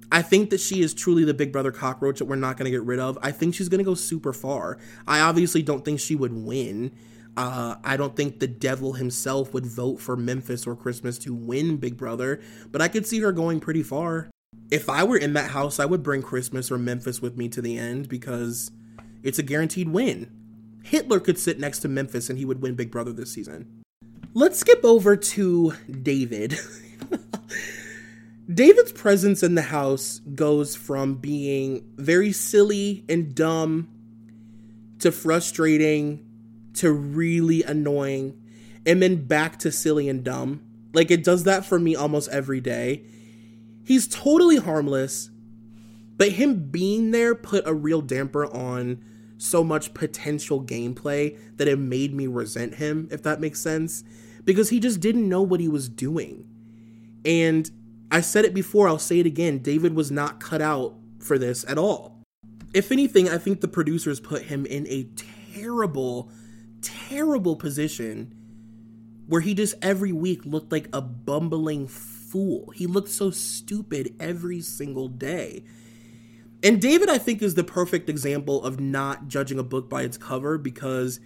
I 0.09 0.21
think 0.21 0.51
that 0.51 0.61
she 0.61 0.81
is 0.81 0.93
truly 0.93 1.25
the 1.25 1.33
big 1.33 1.51
brother 1.51 1.71
cockroach 1.71 2.19
that 2.19 2.25
we're 2.25 2.37
not 2.37 2.55
going 2.55 2.63
to 2.63 2.71
get 2.71 2.83
rid 2.83 2.97
of. 2.97 3.17
I 3.21 3.31
think 3.31 3.53
she's 3.53 3.67
going 3.67 3.79
to 3.79 3.83
go 3.83 3.93
super 3.93 4.31
far. 4.31 4.77
I 5.05 5.19
obviously 5.19 5.61
don't 5.61 5.83
think 5.83 5.99
she 5.99 6.15
would 6.15 6.31
win. 6.31 6.93
Uh, 7.37 7.75
I 7.83 7.97
don't 7.97 8.15
think 8.15 8.39
the 8.39 8.47
devil 8.47 8.93
himself 8.93 9.53
would 9.53 9.65
vote 9.65 9.99
for 9.99 10.15
Memphis 10.15 10.65
or 10.65 10.75
Christmas 10.75 11.19
to 11.19 11.35
win 11.35 11.77
Big 11.77 11.95
Brother, 11.95 12.41
but 12.71 12.81
I 12.81 12.87
could 12.87 13.05
see 13.05 13.19
her 13.19 13.31
going 13.31 13.59
pretty 13.59 13.83
far. 13.83 14.31
If 14.71 14.89
I 14.89 15.03
were 15.03 15.17
in 15.17 15.33
that 15.33 15.51
house, 15.51 15.79
I 15.79 15.85
would 15.85 16.01
bring 16.01 16.23
Christmas 16.23 16.71
or 16.71 16.79
Memphis 16.79 17.21
with 17.21 17.37
me 17.37 17.47
to 17.49 17.61
the 17.61 17.77
end 17.77 18.09
because 18.09 18.71
it's 19.21 19.37
a 19.37 19.43
guaranteed 19.43 19.89
win. 19.89 20.31
Hitler 20.83 21.19
could 21.19 21.37
sit 21.37 21.59
next 21.59 21.79
to 21.79 21.87
Memphis 21.87 22.29
and 22.29 22.39
he 22.39 22.45
would 22.45 22.61
win 22.61 22.73
Big 22.73 22.89
Brother 22.89 23.13
this 23.13 23.31
season. 23.31 23.83
Let's 24.33 24.57
skip 24.57 24.83
over 24.83 25.15
to 25.15 25.73
David. 26.01 26.57
David's 28.53 28.91
presence 28.91 29.43
in 29.43 29.55
the 29.55 29.61
house 29.63 30.21
goes 30.33 30.75
from 30.75 31.15
being 31.15 31.83
very 31.97 32.31
silly 32.31 33.03
and 33.09 33.35
dumb 33.35 33.89
to 34.99 35.11
frustrating 35.11 36.25
to 36.73 36.91
really 36.91 37.63
annoying 37.63 38.39
and 38.85 39.01
then 39.01 39.25
back 39.25 39.59
to 39.59 39.71
silly 39.71 40.07
and 40.07 40.23
dumb. 40.23 40.61
Like 40.93 41.11
it 41.11 41.23
does 41.23 41.43
that 41.43 41.65
for 41.65 41.77
me 41.77 41.95
almost 41.95 42.29
every 42.29 42.61
day. 42.61 43.03
He's 43.83 44.07
totally 44.07 44.57
harmless, 44.57 45.29
but 46.17 46.31
him 46.31 46.69
being 46.69 47.11
there 47.11 47.35
put 47.35 47.67
a 47.67 47.73
real 47.73 48.01
damper 48.01 48.45
on 48.45 49.03
so 49.37 49.63
much 49.63 49.93
potential 49.93 50.63
gameplay 50.63 51.37
that 51.57 51.67
it 51.67 51.77
made 51.77 52.13
me 52.13 52.27
resent 52.27 52.75
him, 52.75 53.07
if 53.11 53.21
that 53.23 53.39
makes 53.39 53.61
sense, 53.61 54.03
because 54.43 54.69
he 54.69 54.79
just 54.79 54.99
didn't 54.99 55.29
know 55.29 55.41
what 55.41 55.59
he 55.59 55.67
was 55.67 55.89
doing. 55.89 56.45
And 57.25 57.69
I 58.11 58.21
said 58.21 58.45
it 58.45 58.53
before, 58.53 58.87
I'll 58.87 58.99
say 58.99 59.19
it 59.19 59.25
again 59.25 59.59
David 59.59 59.95
was 59.95 60.11
not 60.11 60.39
cut 60.39 60.61
out 60.61 60.95
for 61.19 61.37
this 61.37 61.65
at 61.67 61.77
all. 61.77 62.23
If 62.73 62.91
anything, 62.91 63.29
I 63.29 63.37
think 63.37 63.61
the 63.61 63.67
producers 63.67 64.19
put 64.19 64.43
him 64.43 64.65
in 64.65 64.87
a 64.87 65.09
terrible, 65.53 66.29
terrible 66.81 67.55
position 67.55 68.33
where 69.27 69.41
he 69.41 69.53
just 69.53 69.75
every 69.81 70.11
week 70.11 70.45
looked 70.45 70.71
like 70.71 70.87
a 70.93 71.01
bumbling 71.01 71.87
fool. 71.87 72.71
He 72.71 72.87
looked 72.87 73.09
so 73.09 73.31
stupid 73.31 74.15
every 74.19 74.61
single 74.61 75.07
day. 75.07 75.63
And 76.63 76.81
David, 76.81 77.09
I 77.09 77.17
think, 77.17 77.41
is 77.41 77.55
the 77.55 77.63
perfect 77.63 78.09
example 78.09 78.63
of 78.63 78.79
not 78.79 79.27
judging 79.27 79.59
a 79.59 79.63
book 79.63 79.89
by 79.89 80.03
its 80.03 80.17
cover 80.17 80.57
because 80.57 81.19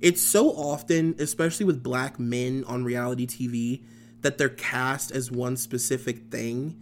it's 0.00 0.22
so 0.22 0.50
often, 0.50 1.14
especially 1.18 1.66
with 1.66 1.82
black 1.82 2.18
men 2.18 2.64
on 2.66 2.84
reality 2.84 3.26
TV, 3.26 3.82
that 4.22 4.38
they're 4.38 4.48
cast 4.48 5.10
as 5.10 5.30
one 5.30 5.56
specific 5.56 6.30
thing. 6.30 6.76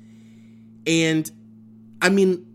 And 0.87 1.31
I 2.01 2.09
mean, 2.09 2.47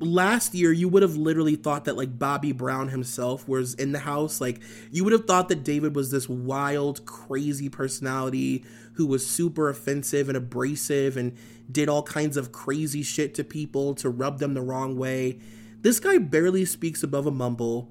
last 0.00 0.54
year 0.54 0.72
you 0.72 0.88
would 0.88 1.02
have 1.02 1.16
literally 1.16 1.56
thought 1.56 1.84
that 1.84 1.96
like 1.96 2.18
Bobby 2.18 2.52
Brown 2.52 2.88
himself 2.88 3.46
was 3.48 3.74
in 3.74 3.92
the 3.92 3.98
house. 4.00 4.40
Like 4.40 4.60
you 4.90 5.04
would 5.04 5.12
have 5.12 5.26
thought 5.26 5.48
that 5.48 5.62
David 5.62 5.94
was 5.94 6.10
this 6.10 6.28
wild, 6.28 7.04
crazy 7.04 7.68
personality 7.68 8.64
who 8.94 9.06
was 9.06 9.26
super 9.26 9.68
offensive 9.68 10.28
and 10.28 10.36
abrasive 10.36 11.16
and 11.16 11.36
did 11.70 11.88
all 11.88 12.02
kinds 12.02 12.36
of 12.36 12.52
crazy 12.52 13.02
shit 13.02 13.34
to 13.34 13.44
people 13.44 13.94
to 13.94 14.08
rub 14.08 14.38
them 14.38 14.54
the 14.54 14.62
wrong 14.62 14.96
way. 14.96 15.38
This 15.82 16.00
guy 16.00 16.18
barely 16.18 16.64
speaks 16.64 17.02
above 17.02 17.26
a 17.26 17.30
mumble. 17.30 17.90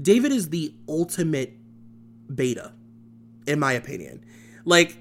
David 0.00 0.32
is 0.32 0.50
the 0.50 0.74
ultimate 0.88 1.56
beta, 2.32 2.72
in 3.46 3.58
my 3.58 3.72
opinion. 3.72 4.24
Like, 4.64 4.98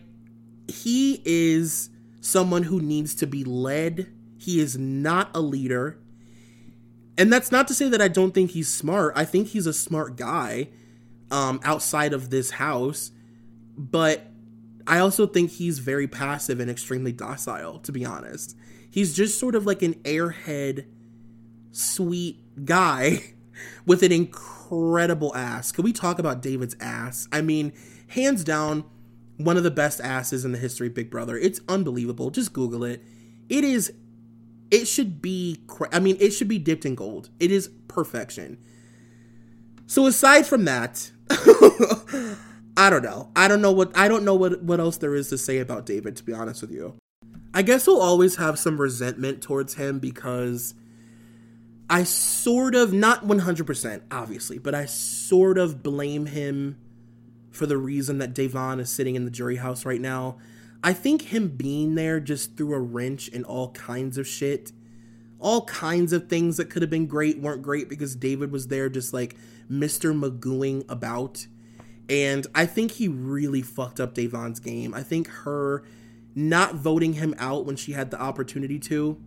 he 0.67 1.21
is 1.25 1.89
someone 2.21 2.63
who 2.63 2.81
needs 2.81 3.15
to 3.15 3.27
be 3.27 3.43
led. 3.43 4.11
He 4.37 4.59
is 4.59 4.77
not 4.77 5.29
a 5.33 5.41
leader. 5.41 5.99
And 7.17 7.31
that's 7.31 7.51
not 7.51 7.67
to 7.67 7.73
say 7.73 7.89
that 7.89 8.01
I 8.01 8.07
don't 8.07 8.33
think 8.33 8.51
he's 8.51 8.73
smart. 8.73 9.13
I 9.15 9.25
think 9.25 9.49
he's 9.49 9.67
a 9.67 9.73
smart 9.73 10.15
guy 10.15 10.69
um, 11.31 11.59
outside 11.63 12.13
of 12.13 12.29
this 12.29 12.51
house. 12.51 13.11
But 13.77 14.27
I 14.87 14.99
also 14.99 15.27
think 15.27 15.51
he's 15.51 15.79
very 15.79 16.07
passive 16.07 16.59
and 16.59 16.69
extremely 16.69 17.11
docile, 17.11 17.79
to 17.79 17.91
be 17.91 18.05
honest. 18.05 18.55
He's 18.89 19.15
just 19.15 19.39
sort 19.39 19.55
of 19.55 19.65
like 19.65 19.81
an 19.81 19.95
airhead, 20.03 20.85
sweet 21.71 22.65
guy 22.65 23.33
with 23.85 24.03
an 24.03 24.11
incredible 24.11 25.35
ass. 25.35 25.71
Can 25.71 25.83
we 25.83 25.93
talk 25.93 26.19
about 26.19 26.41
David's 26.41 26.75
ass? 26.79 27.27
I 27.31 27.41
mean, 27.41 27.73
hands 28.07 28.43
down, 28.43 28.83
one 29.43 29.57
of 29.57 29.63
the 29.63 29.71
best 29.71 29.99
asses 30.01 30.45
in 30.45 30.51
the 30.51 30.57
history 30.57 30.89
Big 30.89 31.09
Brother. 31.09 31.37
It's 31.37 31.59
unbelievable. 31.67 32.29
Just 32.29 32.53
Google 32.53 32.83
it. 32.83 33.03
It 33.49 33.63
is, 33.63 33.93
it 34.71 34.85
should 34.85 35.21
be, 35.21 35.63
I 35.91 35.99
mean, 35.99 36.17
it 36.19 36.31
should 36.31 36.47
be 36.47 36.59
dipped 36.59 36.85
in 36.85 36.95
gold. 36.95 37.29
It 37.39 37.51
is 37.51 37.69
perfection. 37.87 38.57
So 39.85 40.07
aside 40.07 40.45
from 40.47 40.65
that, 40.65 41.11
I 42.75 42.89
don't 42.89 43.03
know. 43.03 43.29
I 43.35 43.47
don't 43.47 43.61
know 43.61 43.71
what 43.71 43.95
I 43.95 44.07
don't 44.07 44.25
know 44.25 44.35
what 44.35 44.63
what 44.63 44.79
else 44.79 44.97
there 44.97 45.13
is 45.13 45.29
to 45.29 45.37
say 45.37 45.59
about 45.59 45.85
David 45.85 46.15
to 46.17 46.23
be 46.23 46.33
honest 46.33 46.61
with 46.61 46.71
you. 46.71 46.95
I 47.53 47.61
guess 47.61 47.85
we'll 47.85 48.01
always 48.01 48.37
have 48.37 48.57
some 48.57 48.81
resentment 48.81 49.43
towards 49.43 49.75
him 49.75 49.99
because 49.99 50.73
I 51.89 52.03
sort 52.03 52.73
of 52.73 52.91
not 52.91 53.25
100% 53.27 54.01
obviously, 54.11 54.57
but 54.57 54.73
I 54.73 54.85
sort 54.85 55.59
of 55.59 55.83
blame 55.83 56.25
him 56.25 56.77
for 57.53 57.65
the 57.65 57.77
reason 57.77 58.17
that 58.17 58.33
Da'Vonne 58.33 58.81
is 58.81 58.89
sitting 58.89 59.15
in 59.15 59.25
the 59.25 59.31
jury 59.31 59.57
house 59.57 59.85
right 59.85 60.01
now. 60.01 60.37
I 60.83 60.91
think 60.91 61.21
him 61.33 61.49
being 61.49 61.95
there 61.95 62.19
just 62.19 62.57
threw 62.57 62.73
a 62.73 62.79
wrench 62.79 63.29
in 63.29 63.45
all 63.45 63.71
kinds 63.71 64.17
of 64.17 64.27
shit. 64.27 64.73
All 65.39 65.65
kinds 65.65 66.11
of 66.11 66.27
things 66.27 66.57
that 66.57 66.69
could 66.69 66.81
have 66.81 66.89
been 66.89 67.05
great 67.05 67.39
weren't 67.39 67.61
great 67.61 67.87
because 67.87 68.15
David 68.15 68.51
was 68.51 68.67
there 68.67 68.89
just 68.89 69.13
like 69.13 69.35
Mr. 69.71 70.19
Magooing 70.19 70.83
about. 70.89 71.47
And 72.09 72.47
I 72.55 72.65
think 72.65 72.93
he 72.93 73.07
really 73.07 73.61
fucked 73.61 73.99
up 73.99 74.15
Da'Vonne's 74.15 74.59
game. 74.59 74.93
I 74.93 75.03
think 75.03 75.27
her 75.27 75.83
not 76.35 76.75
voting 76.75 77.13
him 77.13 77.35
out 77.37 77.65
when 77.65 77.75
she 77.75 77.91
had 77.91 78.09
the 78.09 78.19
opportunity 78.19 78.79
to 78.79 79.21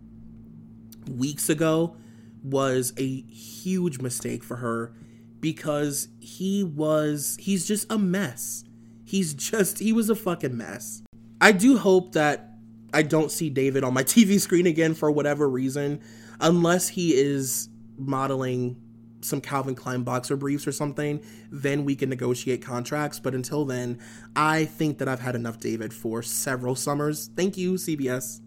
weeks 1.09 1.49
ago 1.49 1.95
was 2.43 2.93
a 2.97 3.21
huge 3.21 3.99
mistake 3.99 4.43
for 4.43 4.57
her 4.57 4.93
because 5.39 6.07
he 6.19 6.63
was 6.63 7.37
he's 7.39 7.67
just 7.67 7.91
a 7.91 7.97
mess. 7.97 8.63
He's 9.05 9.33
just 9.33 9.79
he 9.79 9.93
was 9.93 10.09
a 10.09 10.15
fucking 10.15 10.55
mess. 10.55 11.03
I 11.39 11.51
do 11.51 11.77
hope 11.77 12.13
that 12.13 12.51
I 12.93 13.03
don't 13.03 13.31
see 13.31 13.49
David 13.49 13.83
on 13.83 13.93
my 13.93 14.03
TV 14.15 14.39
screen 14.39 14.67
again 14.67 14.93
for 14.93 15.11
whatever 15.11 15.49
reason 15.49 16.01
unless 16.39 16.87
he 16.87 17.15
is 17.15 17.69
modeling 17.97 18.81
some 19.21 19.41
Calvin 19.41 19.75
Klein 19.75 20.03
boxer 20.03 20.37
briefs 20.37 20.67
or 20.67 20.71
something, 20.71 21.21
then 21.51 21.85
we 21.85 21.95
can 21.95 22.09
negotiate 22.09 22.61
contracts. 22.61 23.19
But 23.19 23.33
until 23.33 23.65
then, 23.65 23.99
I 24.35 24.65
think 24.65 24.99
that 24.99 25.07
I've 25.07 25.19
had 25.19 25.35
enough 25.35 25.59
David 25.59 25.93
for 25.93 26.21
several 26.21 26.75
summers. 26.75 27.29
Thank 27.35 27.57
you, 27.57 27.73
CBS. 27.73 28.41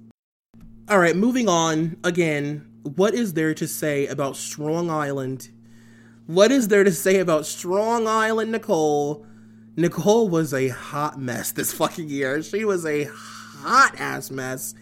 All 0.88 0.98
right, 0.98 1.16
moving 1.16 1.48
on. 1.48 1.96
Again, 2.04 2.66
what 2.82 3.14
is 3.14 3.34
there 3.34 3.54
to 3.54 3.66
say 3.66 4.06
about 4.06 4.36
Strong 4.36 4.90
Island? 4.90 5.50
What 6.30 6.52
is 6.52 6.68
there 6.68 6.84
to 6.84 6.92
say 6.92 7.18
about 7.18 7.44
Strong 7.44 8.06
Island 8.06 8.52
Nicole? 8.52 9.26
Nicole 9.74 10.28
was 10.28 10.54
a 10.54 10.68
hot 10.68 11.20
mess 11.20 11.50
this 11.50 11.72
fucking 11.74 12.08
year. 12.08 12.40
She 12.40 12.64
was 12.64 12.86
a 12.86 13.08
hot 13.12 13.96
ass 13.98 14.30
mess. 14.30 14.72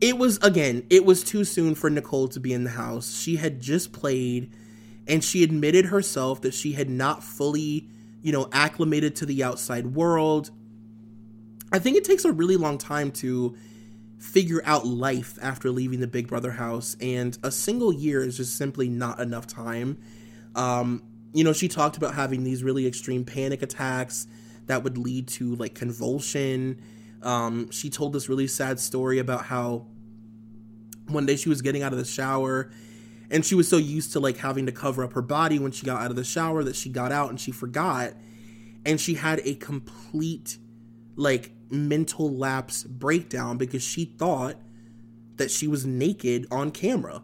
It 0.00 0.16
was, 0.16 0.38
again, 0.38 0.86
it 0.88 1.04
was 1.04 1.22
too 1.22 1.44
soon 1.44 1.74
for 1.74 1.90
Nicole 1.90 2.28
to 2.28 2.40
be 2.40 2.54
in 2.54 2.64
the 2.64 2.70
house. 2.70 3.20
She 3.20 3.36
had 3.36 3.60
just 3.60 3.92
played 3.92 4.50
and 5.06 5.22
she 5.22 5.42
admitted 5.42 5.84
herself 5.84 6.40
that 6.40 6.54
she 6.54 6.72
had 6.72 6.88
not 6.88 7.22
fully, 7.22 7.86
you 8.22 8.32
know, 8.32 8.48
acclimated 8.50 9.16
to 9.16 9.26
the 9.26 9.44
outside 9.44 9.88
world. 9.94 10.50
I 11.70 11.78
think 11.78 11.98
it 11.98 12.04
takes 12.04 12.24
a 12.24 12.32
really 12.32 12.56
long 12.56 12.78
time 12.78 13.10
to 13.12 13.54
figure 14.16 14.62
out 14.64 14.86
life 14.86 15.38
after 15.42 15.70
leaving 15.70 16.00
the 16.00 16.06
Big 16.06 16.26
Brother 16.26 16.52
house, 16.52 16.96
and 17.02 17.36
a 17.42 17.52
single 17.52 17.92
year 17.92 18.22
is 18.24 18.38
just 18.38 18.56
simply 18.56 18.88
not 18.88 19.20
enough 19.20 19.46
time. 19.46 19.98
Um, 20.58 21.04
you 21.32 21.44
know, 21.44 21.52
she 21.52 21.68
talked 21.68 21.96
about 21.96 22.14
having 22.14 22.42
these 22.42 22.64
really 22.64 22.86
extreme 22.86 23.24
panic 23.24 23.62
attacks 23.62 24.26
that 24.66 24.82
would 24.82 24.98
lead 24.98 25.28
to 25.28 25.54
like 25.54 25.74
convulsion. 25.74 26.82
Um, 27.22 27.70
she 27.70 27.90
told 27.90 28.12
this 28.12 28.28
really 28.28 28.48
sad 28.48 28.80
story 28.80 29.20
about 29.20 29.44
how 29.44 29.86
one 31.06 31.26
day 31.26 31.36
she 31.36 31.48
was 31.48 31.62
getting 31.62 31.82
out 31.82 31.92
of 31.92 31.98
the 31.98 32.04
shower 32.04 32.70
and 33.30 33.44
she 33.46 33.54
was 33.54 33.68
so 33.68 33.76
used 33.76 34.12
to 34.12 34.20
like 34.20 34.38
having 34.38 34.66
to 34.66 34.72
cover 34.72 35.04
up 35.04 35.12
her 35.12 35.22
body 35.22 35.58
when 35.60 35.70
she 35.70 35.86
got 35.86 36.02
out 36.02 36.10
of 36.10 36.16
the 36.16 36.24
shower 36.24 36.64
that 36.64 36.74
she 36.74 36.88
got 36.88 37.12
out 37.12 37.30
and 37.30 37.40
she 37.40 37.52
forgot 37.52 38.14
and 38.84 39.00
she 39.00 39.14
had 39.14 39.40
a 39.44 39.54
complete 39.54 40.58
like 41.16 41.52
mental 41.70 42.34
lapse 42.34 42.82
breakdown 42.82 43.58
because 43.58 43.82
she 43.82 44.04
thought 44.04 44.56
that 45.36 45.50
she 45.50 45.68
was 45.68 45.86
naked 45.86 46.46
on 46.50 46.70
camera 46.70 47.22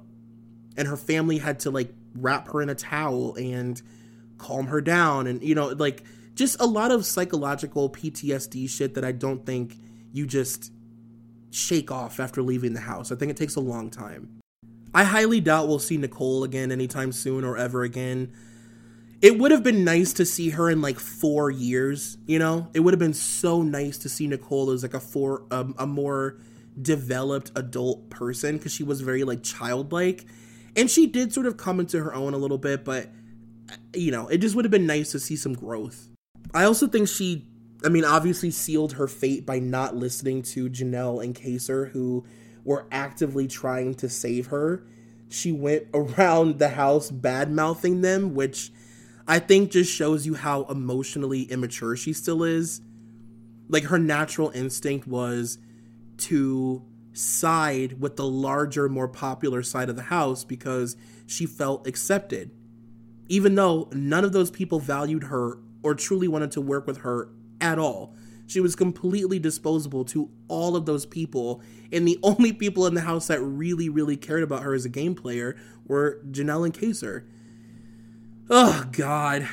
and 0.76 0.88
her 0.88 0.96
family 0.96 1.38
had 1.38 1.58
to 1.60 1.70
like 1.70 1.92
wrap 2.14 2.48
her 2.48 2.62
in 2.62 2.68
a 2.68 2.74
towel 2.74 3.34
and 3.34 3.80
calm 4.38 4.66
her 4.66 4.80
down 4.80 5.26
and 5.26 5.42
you 5.42 5.54
know 5.54 5.68
like 5.68 6.02
just 6.34 6.60
a 6.60 6.66
lot 6.66 6.90
of 6.90 7.06
psychological 7.06 7.88
PTSD 7.88 8.68
shit 8.68 8.94
that 8.94 9.04
I 9.04 9.12
don't 9.12 9.46
think 9.46 9.76
you 10.12 10.26
just 10.26 10.72
shake 11.50 11.90
off 11.90 12.18
after 12.18 12.42
leaving 12.42 12.74
the 12.74 12.80
house. 12.80 13.12
I 13.12 13.16
think 13.16 13.30
it 13.30 13.36
takes 13.36 13.56
a 13.56 13.60
long 13.60 13.90
time. 13.90 14.40
I 14.92 15.04
highly 15.04 15.40
doubt 15.40 15.68
we'll 15.68 15.78
see 15.78 15.96
Nicole 15.96 16.44
again 16.44 16.70
anytime 16.70 17.12
soon 17.12 17.44
or 17.44 17.56
ever 17.56 17.82
again. 17.82 18.32
It 19.22 19.38
would 19.38 19.50
have 19.52 19.62
been 19.62 19.84
nice 19.84 20.12
to 20.14 20.26
see 20.26 20.50
her 20.50 20.68
in 20.68 20.82
like 20.82 20.98
four 20.98 21.50
years, 21.50 22.18
you 22.26 22.38
know? 22.38 22.68
It 22.74 22.80
would 22.80 22.92
have 22.92 22.98
been 22.98 23.14
so 23.14 23.62
nice 23.62 23.98
to 23.98 24.08
see 24.08 24.26
Nicole 24.26 24.70
as 24.70 24.82
like 24.82 24.94
a 24.94 25.00
four 25.00 25.44
um, 25.50 25.74
a 25.78 25.86
more 25.86 26.38
developed 26.80 27.50
adult 27.56 28.10
person 28.10 28.56
because 28.56 28.72
she 28.72 28.82
was 28.82 29.00
very 29.00 29.24
like 29.24 29.42
childlike. 29.42 30.26
And 30.76 30.90
she 30.90 31.06
did 31.06 31.32
sort 31.32 31.46
of 31.46 31.56
come 31.56 31.80
into 31.80 32.02
her 32.02 32.14
own 32.14 32.34
a 32.34 32.38
little 32.38 32.58
bit, 32.58 32.84
but 32.84 33.10
uh, 33.70 33.76
you 33.94 34.10
know, 34.10 34.28
it 34.28 34.38
just 34.38 34.54
would 34.56 34.64
have 34.64 34.72
been 34.72 34.86
nice 34.86 35.12
to 35.12 35.20
see 35.20 35.36
some 35.36 35.54
growth. 35.54 36.08
I 36.52 36.64
also 36.64 36.86
think 36.86 37.08
she 37.08 37.46
I 37.84 37.90
mean, 37.90 38.04
obviously 38.04 38.50
sealed 38.50 38.94
her 38.94 39.06
fate 39.06 39.44
by 39.44 39.58
not 39.58 39.94
listening 39.94 40.42
to 40.42 40.70
Janelle 40.70 41.22
and 41.22 41.34
Kaysar, 41.34 41.90
who 41.90 42.24
were 42.64 42.86
actively 42.90 43.46
trying 43.46 43.94
to 43.96 44.08
save 44.08 44.46
her. 44.46 44.86
She 45.28 45.52
went 45.52 45.88
around 45.94 46.58
the 46.58 46.70
house 46.70 47.10
bad 47.10 47.52
mouthing 47.52 48.00
them, 48.00 48.34
which 48.34 48.72
I 49.28 49.38
think 49.38 49.70
just 49.70 49.92
shows 49.92 50.24
you 50.24 50.34
how 50.34 50.64
emotionally 50.64 51.42
immature 51.42 51.94
she 51.94 52.14
still 52.14 52.42
is. 52.42 52.80
Like 53.68 53.84
her 53.84 53.98
natural 53.98 54.50
instinct 54.50 55.06
was 55.06 55.58
to 56.18 56.82
side 57.14 58.00
with 58.00 58.16
the 58.16 58.26
larger, 58.26 58.88
more 58.88 59.08
popular 59.08 59.62
side 59.62 59.88
of 59.88 59.96
the 59.96 60.02
house 60.02 60.44
because 60.44 60.96
she 61.26 61.46
felt 61.46 61.86
accepted. 61.86 62.50
Even 63.28 63.54
though 63.54 63.88
none 63.92 64.24
of 64.24 64.32
those 64.32 64.50
people 64.50 64.78
valued 64.78 65.24
her 65.24 65.58
or 65.82 65.94
truly 65.94 66.28
wanted 66.28 66.50
to 66.50 66.60
work 66.60 66.86
with 66.86 66.98
her 66.98 67.30
at 67.60 67.78
all. 67.78 68.14
She 68.46 68.60
was 68.60 68.76
completely 68.76 69.38
disposable 69.38 70.04
to 70.06 70.30
all 70.48 70.76
of 70.76 70.86
those 70.86 71.06
people, 71.06 71.62
and 71.92 72.06
the 72.06 72.18
only 72.22 72.52
people 72.52 72.86
in 72.86 72.94
the 72.94 73.02
house 73.02 73.28
that 73.28 73.40
really, 73.40 73.88
really 73.88 74.16
cared 74.16 74.42
about 74.42 74.62
her 74.62 74.74
as 74.74 74.84
a 74.84 74.90
game 74.90 75.14
player 75.14 75.56
were 75.86 76.20
Janelle 76.30 76.64
and 76.64 76.74
Kaysar. 76.74 77.24
Oh, 78.50 78.86
God. 78.92 79.48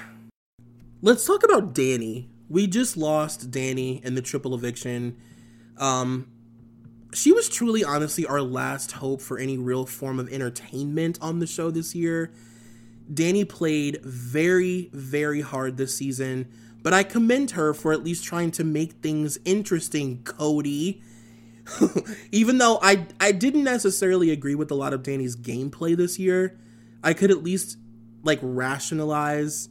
Let's 1.01 1.25
talk 1.25 1.43
about 1.43 1.73
Danny. 1.73 2.29
We 2.49 2.67
just 2.67 2.97
lost 2.97 3.49
Danny 3.51 4.01
in 4.03 4.15
the 4.15 4.21
triple 4.21 4.53
eviction. 4.53 5.15
Um, 5.77 6.30
she 7.13 7.31
was 7.31 7.49
truly, 7.49 7.83
honestly, 7.83 8.25
our 8.25 8.41
last 8.41 8.93
hope 8.93 9.21
for 9.21 9.37
any 9.37 9.57
real 9.57 9.85
form 9.85 10.19
of 10.19 10.31
entertainment 10.31 11.17
on 11.21 11.39
the 11.39 11.47
show 11.47 11.71
this 11.71 11.93
year. 11.93 12.31
Danny 13.13 13.43
played 13.43 13.99
very, 14.03 14.89
very 14.93 15.41
hard 15.41 15.77
this 15.77 15.95
season 15.95 16.47
but 16.83 16.93
I 16.93 17.03
commend 17.03 17.51
her 17.51 17.73
for 17.73 17.93
at 17.93 18.03
least 18.03 18.23
trying 18.23 18.51
to 18.51 18.63
make 18.63 18.93
things 18.93 19.37
interesting, 19.45 20.23
Cody. 20.23 21.01
Even 22.31 22.57
though 22.57 22.79
I 22.81 23.07
I 23.19 23.31
didn't 23.31 23.63
necessarily 23.63 24.31
agree 24.31 24.55
with 24.55 24.71
a 24.71 24.75
lot 24.75 24.93
of 24.93 25.03
Danny's 25.03 25.35
gameplay 25.35 25.95
this 25.95 26.17
year, 26.17 26.57
I 27.03 27.13
could 27.13 27.31
at 27.31 27.43
least 27.43 27.77
like 28.23 28.39
rationalize 28.41 29.69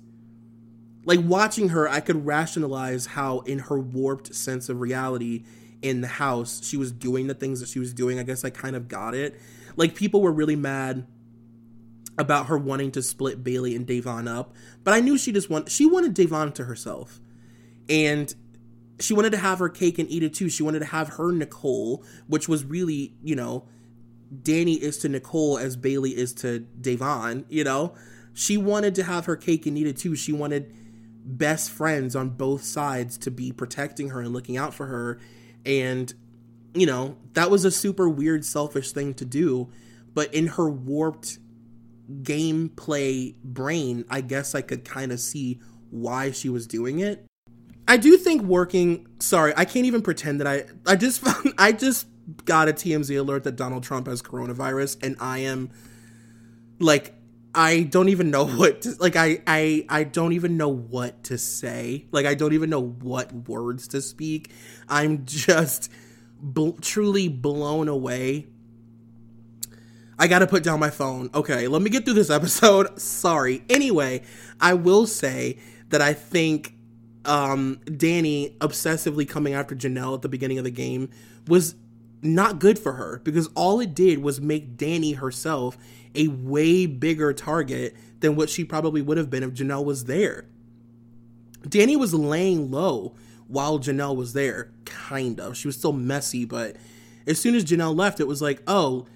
like 1.04 1.20
watching 1.22 1.70
her, 1.70 1.88
I 1.88 2.00
could 2.00 2.26
rationalize 2.26 3.06
how 3.06 3.40
in 3.40 3.58
her 3.58 3.78
warped 3.78 4.34
sense 4.34 4.68
of 4.68 4.80
reality 4.80 5.44
in 5.82 6.00
the 6.00 6.08
house, 6.08 6.60
she 6.64 6.76
was 6.76 6.92
doing 6.92 7.26
the 7.26 7.34
things 7.34 7.60
that 7.60 7.68
she 7.68 7.78
was 7.78 7.94
doing. 7.94 8.18
I 8.18 8.22
guess 8.22 8.44
I 8.44 8.50
kind 8.50 8.76
of 8.76 8.88
got 8.88 9.14
it. 9.14 9.40
Like 9.76 9.94
people 9.94 10.20
were 10.20 10.32
really 10.32 10.56
mad 10.56 11.06
about 12.18 12.46
her 12.46 12.58
wanting 12.58 12.90
to 12.92 13.02
split 13.02 13.42
Bailey 13.42 13.74
and 13.74 13.86
Da'Vonne 13.86 14.28
up, 14.28 14.54
but 14.84 14.92
I 14.92 15.00
knew 15.00 15.16
she 15.16 15.32
just 15.32 15.48
want 15.48 15.70
she 15.70 15.86
wanted 15.86 16.14
Da'Vonne 16.14 16.54
to 16.54 16.64
herself, 16.64 17.20
and 17.88 18.34
she 18.98 19.14
wanted 19.14 19.30
to 19.30 19.38
have 19.38 19.58
her 19.58 19.68
cake 19.68 19.98
and 19.98 20.10
eat 20.10 20.22
it 20.22 20.34
too. 20.34 20.50
She 20.50 20.62
wanted 20.62 20.80
to 20.80 20.86
have 20.86 21.08
her 21.14 21.32
Nicole, 21.32 22.04
which 22.26 22.48
was 22.48 22.64
really 22.64 23.14
you 23.22 23.36
know, 23.36 23.66
Danny 24.42 24.74
is 24.74 24.98
to 24.98 25.08
Nicole 25.08 25.56
as 25.58 25.76
Bailey 25.76 26.10
is 26.10 26.34
to 26.34 26.66
Da'Vonne. 26.80 27.44
You 27.48 27.64
know, 27.64 27.94
she 28.34 28.56
wanted 28.58 28.94
to 28.96 29.04
have 29.04 29.24
her 29.24 29.36
cake 29.36 29.64
and 29.66 29.78
eat 29.78 29.86
it 29.86 29.96
too. 29.96 30.14
She 30.14 30.32
wanted 30.32 30.74
best 31.24 31.70
friends 31.70 32.16
on 32.16 32.30
both 32.30 32.62
sides 32.64 33.18
to 33.18 33.30
be 33.30 33.52
protecting 33.52 34.10
her 34.10 34.20
and 34.20 34.32
looking 34.32 34.56
out 34.56 34.74
for 34.74 34.86
her, 34.86 35.20
and 35.64 36.14
you 36.74 36.86
know 36.86 37.16
that 37.32 37.50
was 37.50 37.64
a 37.64 37.70
super 37.70 38.08
weird 38.08 38.44
selfish 38.44 38.92
thing 38.92 39.14
to 39.14 39.24
do 39.24 39.70
but 40.14 40.32
in 40.34 40.48
her 40.48 40.68
warped 40.68 41.38
gameplay 42.22 43.34
brain, 43.42 44.04
I 44.10 44.20
guess 44.20 44.54
I 44.54 44.62
could 44.62 44.84
kind 44.84 45.12
of 45.12 45.20
see 45.20 45.60
why 45.90 46.30
she 46.30 46.48
was 46.48 46.66
doing 46.66 47.00
it. 47.00 47.24
I 47.86 47.96
do 47.96 48.16
think 48.16 48.42
working. 48.42 49.06
Sorry, 49.18 49.52
I 49.56 49.64
can't 49.64 49.86
even 49.86 50.02
pretend 50.02 50.40
that 50.40 50.46
I. 50.46 50.64
I 50.86 50.96
just 50.96 51.20
found. 51.20 51.54
I 51.58 51.72
just 51.72 52.06
got 52.44 52.68
a 52.68 52.72
TMZ 52.72 53.18
alert 53.18 53.44
that 53.44 53.56
Donald 53.56 53.82
Trump 53.82 54.06
has 54.06 54.22
coronavirus, 54.22 55.02
and 55.02 55.16
I 55.20 55.38
am 55.38 55.70
like, 56.78 57.14
I 57.54 57.82
don't 57.82 58.08
even 58.08 58.30
know 58.30 58.46
what. 58.56 58.82
To, 58.82 58.94
like, 58.98 59.16
I 59.16 59.42
I 59.46 59.84
I 59.88 60.04
don't 60.04 60.32
even 60.32 60.56
know 60.56 60.68
what 60.68 61.24
to 61.24 61.38
say. 61.38 62.06
Like, 62.12 62.26
I 62.26 62.34
don't 62.34 62.52
even 62.52 62.70
know 62.70 62.82
what 62.82 63.32
words 63.32 63.88
to 63.88 64.00
speak. 64.00 64.50
I'm 64.88 65.24
just 65.24 65.90
bl- 66.40 66.78
truly 66.80 67.28
blown 67.28 67.88
away 67.88 68.46
I 70.20 70.26
gotta 70.28 70.46
put 70.46 70.62
down 70.62 70.78
my 70.78 70.90
phone. 70.90 71.30
Okay, 71.34 71.66
let 71.66 71.80
me 71.80 71.88
get 71.88 72.04
through 72.04 72.12
this 72.12 72.28
episode. 72.30 73.00
Sorry. 73.00 73.64
Anyway, 73.70 74.22
I 74.60 74.74
will 74.74 75.06
say 75.06 75.58
that 75.88 76.02
I 76.02 76.12
think 76.12 76.74
um, 77.24 77.80
Danny 77.86 78.54
obsessively 78.60 79.26
coming 79.26 79.54
after 79.54 79.74
Janelle 79.74 80.14
at 80.14 80.20
the 80.20 80.28
beginning 80.28 80.58
of 80.58 80.64
the 80.64 80.70
game 80.70 81.08
was 81.48 81.74
not 82.22 82.58
good 82.58 82.78
for 82.78 82.92
her 82.92 83.20
because 83.24 83.48
all 83.54 83.80
it 83.80 83.94
did 83.94 84.18
was 84.18 84.40
make 84.40 84.76
Danny 84.76 85.12
herself 85.12 85.76
a 86.14 86.28
way 86.28 86.86
bigger 86.86 87.32
target 87.32 87.96
than 88.20 88.36
what 88.36 88.50
she 88.50 88.64
probably 88.64 89.02
would 89.02 89.16
have 89.16 89.30
been 89.30 89.42
if 89.42 89.54
Janelle 89.54 89.84
was 89.84 90.04
there. 90.04 90.46
Danny 91.68 91.96
was 91.96 92.14
laying 92.14 92.70
low 92.70 93.14
while 93.46 93.78
Janelle 93.78 94.16
was 94.16 94.32
there, 94.32 94.72
kind 94.84 95.40
of. 95.40 95.56
She 95.56 95.68
was 95.68 95.76
still 95.76 95.92
messy, 95.92 96.44
but 96.44 96.76
as 97.26 97.38
soon 97.40 97.54
as 97.54 97.64
Janelle 97.64 97.96
left, 97.96 98.20
it 98.20 98.26
was 98.26 98.40
like, 98.40 98.62
oh, 98.66 99.06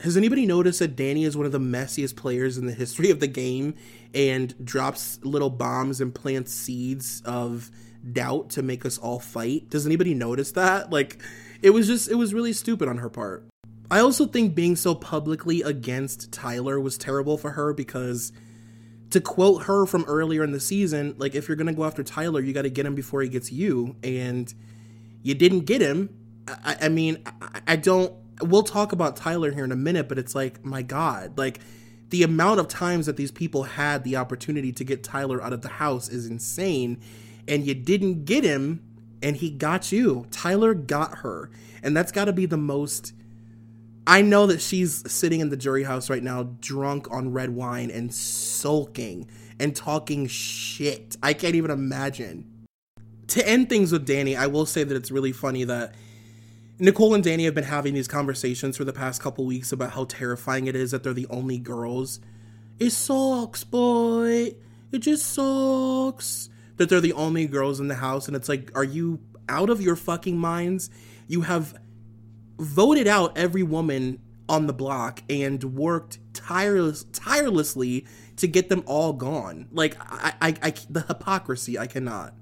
has 0.00 0.16
anybody 0.16 0.44
noticed 0.46 0.80
that 0.80 0.96
Danny 0.96 1.24
is 1.24 1.36
one 1.36 1.46
of 1.46 1.52
the 1.52 1.60
messiest 1.60 2.16
players 2.16 2.58
in 2.58 2.66
the 2.66 2.72
history 2.72 3.10
of 3.10 3.20
the 3.20 3.26
game 3.26 3.74
and 4.12 4.54
drops 4.64 5.18
little 5.22 5.50
bombs 5.50 6.00
and 6.00 6.14
plants 6.14 6.52
seeds 6.52 7.22
of 7.24 7.70
doubt 8.12 8.50
to 8.50 8.62
make 8.62 8.84
us 8.84 8.98
all 8.98 9.20
fight? 9.20 9.70
Does 9.70 9.86
anybody 9.86 10.14
notice 10.14 10.52
that? 10.52 10.90
Like, 10.90 11.22
it 11.64 11.70
was 11.70 11.86
just, 11.86 12.10
it 12.10 12.16
was 12.16 12.34
really 12.34 12.52
stupid 12.52 12.88
on 12.88 12.98
her 12.98 13.08
part. 13.08 13.46
I 13.90 14.00
also 14.00 14.26
think 14.26 14.54
being 14.54 14.76
so 14.76 14.94
publicly 14.94 15.62
against 15.62 16.30
Tyler 16.30 16.78
was 16.78 16.98
terrible 16.98 17.38
for 17.38 17.52
her 17.52 17.72
because 17.72 18.32
to 19.10 19.20
quote 19.20 19.62
her 19.62 19.86
from 19.86 20.04
earlier 20.04 20.44
in 20.44 20.52
the 20.52 20.60
season, 20.60 21.14
like 21.16 21.34
if 21.34 21.48
you're 21.48 21.56
gonna 21.56 21.72
go 21.72 21.84
after 21.84 22.02
Tyler, 22.02 22.40
you 22.40 22.52
got 22.52 22.62
to 22.62 22.70
get 22.70 22.84
him 22.84 22.94
before 22.94 23.22
he 23.22 23.28
gets 23.28 23.50
you, 23.52 23.96
and 24.02 24.52
you 25.22 25.34
didn't 25.34 25.60
get 25.60 25.80
him. 25.80 26.10
I, 26.48 26.76
I 26.82 26.88
mean, 26.88 27.22
I, 27.40 27.60
I, 27.68 27.76
don't. 27.76 28.12
We'll 28.42 28.64
talk 28.64 28.92
about 28.92 29.16
Tyler 29.16 29.52
here 29.52 29.64
in 29.64 29.72
a 29.72 29.76
minute, 29.76 30.08
but 30.08 30.18
it's 30.18 30.34
like, 30.34 30.64
my 30.64 30.82
God, 30.82 31.38
like 31.38 31.60
the 32.10 32.24
amount 32.24 32.60
of 32.60 32.68
times 32.68 33.06
that 33.06 33.16
these 33.16 33.30
people 33.30 33.62
had 33.62 34.04
the 34.04 34.16
opportunity 34.16 34.72
to 34.72 34.84
get 34.84 35.04
Tyler 35.04 35.42
out 35.42 35.52
of 35.52 35.62
the 35.62 35.68
house 35.68 36.08
is 36.08 36.26
insane, 36.26 37.00
and 37.46 37.64
you 37.64 37.74
didn't 37.74 38.24
get 38.24 38.42
him, 38.44 38.82
and 39.24 39.36
he 39.36 39.50
got 39.50 39.90
you. 39.90 40.26
Tyler 40.30 40.74
got 40.74 41.18
her, 41.18 41.50
and 41.82 41.96
that's 41.96 42.12
got 42.12 42.26
to 42.26 42.32
be 42.32 42.46
the 42.46 42.56
most 42.56 43.12
I 44.06 44.20
know 44.20 44.46
that 44.46 44.60
she's 44.60 45.10
sitting 45.10 45.40
in 45.40 45.48
the 45.48 45.56
jury 45.56 45.84
house 45.84 46.10
right 46.10 46.22
now, 46.22 46.50
drunk 46.60 47.10
on 47.10 47.32
red 47.32 47.50
wine 47.50 47.90
and 47.90 48.14
sulking 48.14 49.26
and 49.58 49.74
talking 49.74 50.26
shit. 50.26 51.16
I 51.22 51.32
can't 51.32 51.54
even 51.54 51.70
imagine. 51.70 52.66
To 53.28 53.48
end 53.48 53.70
things 53.70 53.92
with 53.92 54.04
Danny, 54.04 54.36
I 54.36 54.46
will 54.46 54.66
say 54.66 54.84
that 54.84 54.94
it's 54.94 55.10
really 55.10 55.32
funny 55.32 55.64
that 55.64 55.94
Nicole 56.78 57.14
and 57.14 57.24
Danny 57.24 57.46
have 57.46 57.54
been 57.54 57.64
having 57.64 57.94
these 57.94 58.06
conversations 58.06 58.76
for 58.76 58.84
the 58.84 58.92
past 58.92 59.22
couple 59.22 59.46
weeks 59.46 59.72
about 59.72 59.92
how 59.92 60.04
terrifying 60.04 60.66
it 60.66 60.76
is 60.76 60.90
that 60.90 61.02
they're 61.02 61.14
the 61.14 61.28
only 61.30 61.56
girls. 61.56 62.20
It 62.78 62.90
sucks, 62.90 63.64
boy. 63.64 64.54
It 64.92 64.98
just 64.98 65.32
sucks 65.32 66.50
that 66.76 66.88
they're 66.88 67.00
the 67.00 67.12
only 67.12 67.46
girls 67.46 67.80
in 67.80 67.88
the 67.88 67.96
house. 67.96 68.26
And 68.26 68.36
it's 68.36 68.48
like, 68.48 68.70
are 68.74 68.84
you 68.84 69.20
out 69.48 69.70
of 69.70 69.80
your 69.80 69.96
fucking 69.96 70.36
minds? 70.36 70.90
You 71.26 71.42
have 71.42 71.74
voted 72.58 73.06
out 73.06 73.36
every 73.36 73.62
woman 73.62 74.20
on 74.48 74.66
the 74.66 74.72
block 74.72 75.22
and 75.28 75.62
worked 75.64 76.18
tireless, 76.34 77.04
tirelessly 77.12 78.06
to 78.36 78.46
get 78.46 78.68
them 78.68 78.82
all 78.86 79.12
gone. 79.12 79.68
Like, 79.72 79.96
I, 80.00 80.34
I, 80.40 80.54
I, 80.62 80.74
the 80.90 81.02
hypocrisy, 81.02 81.78
I 81.78 81.86
cannot. 81.86 82.34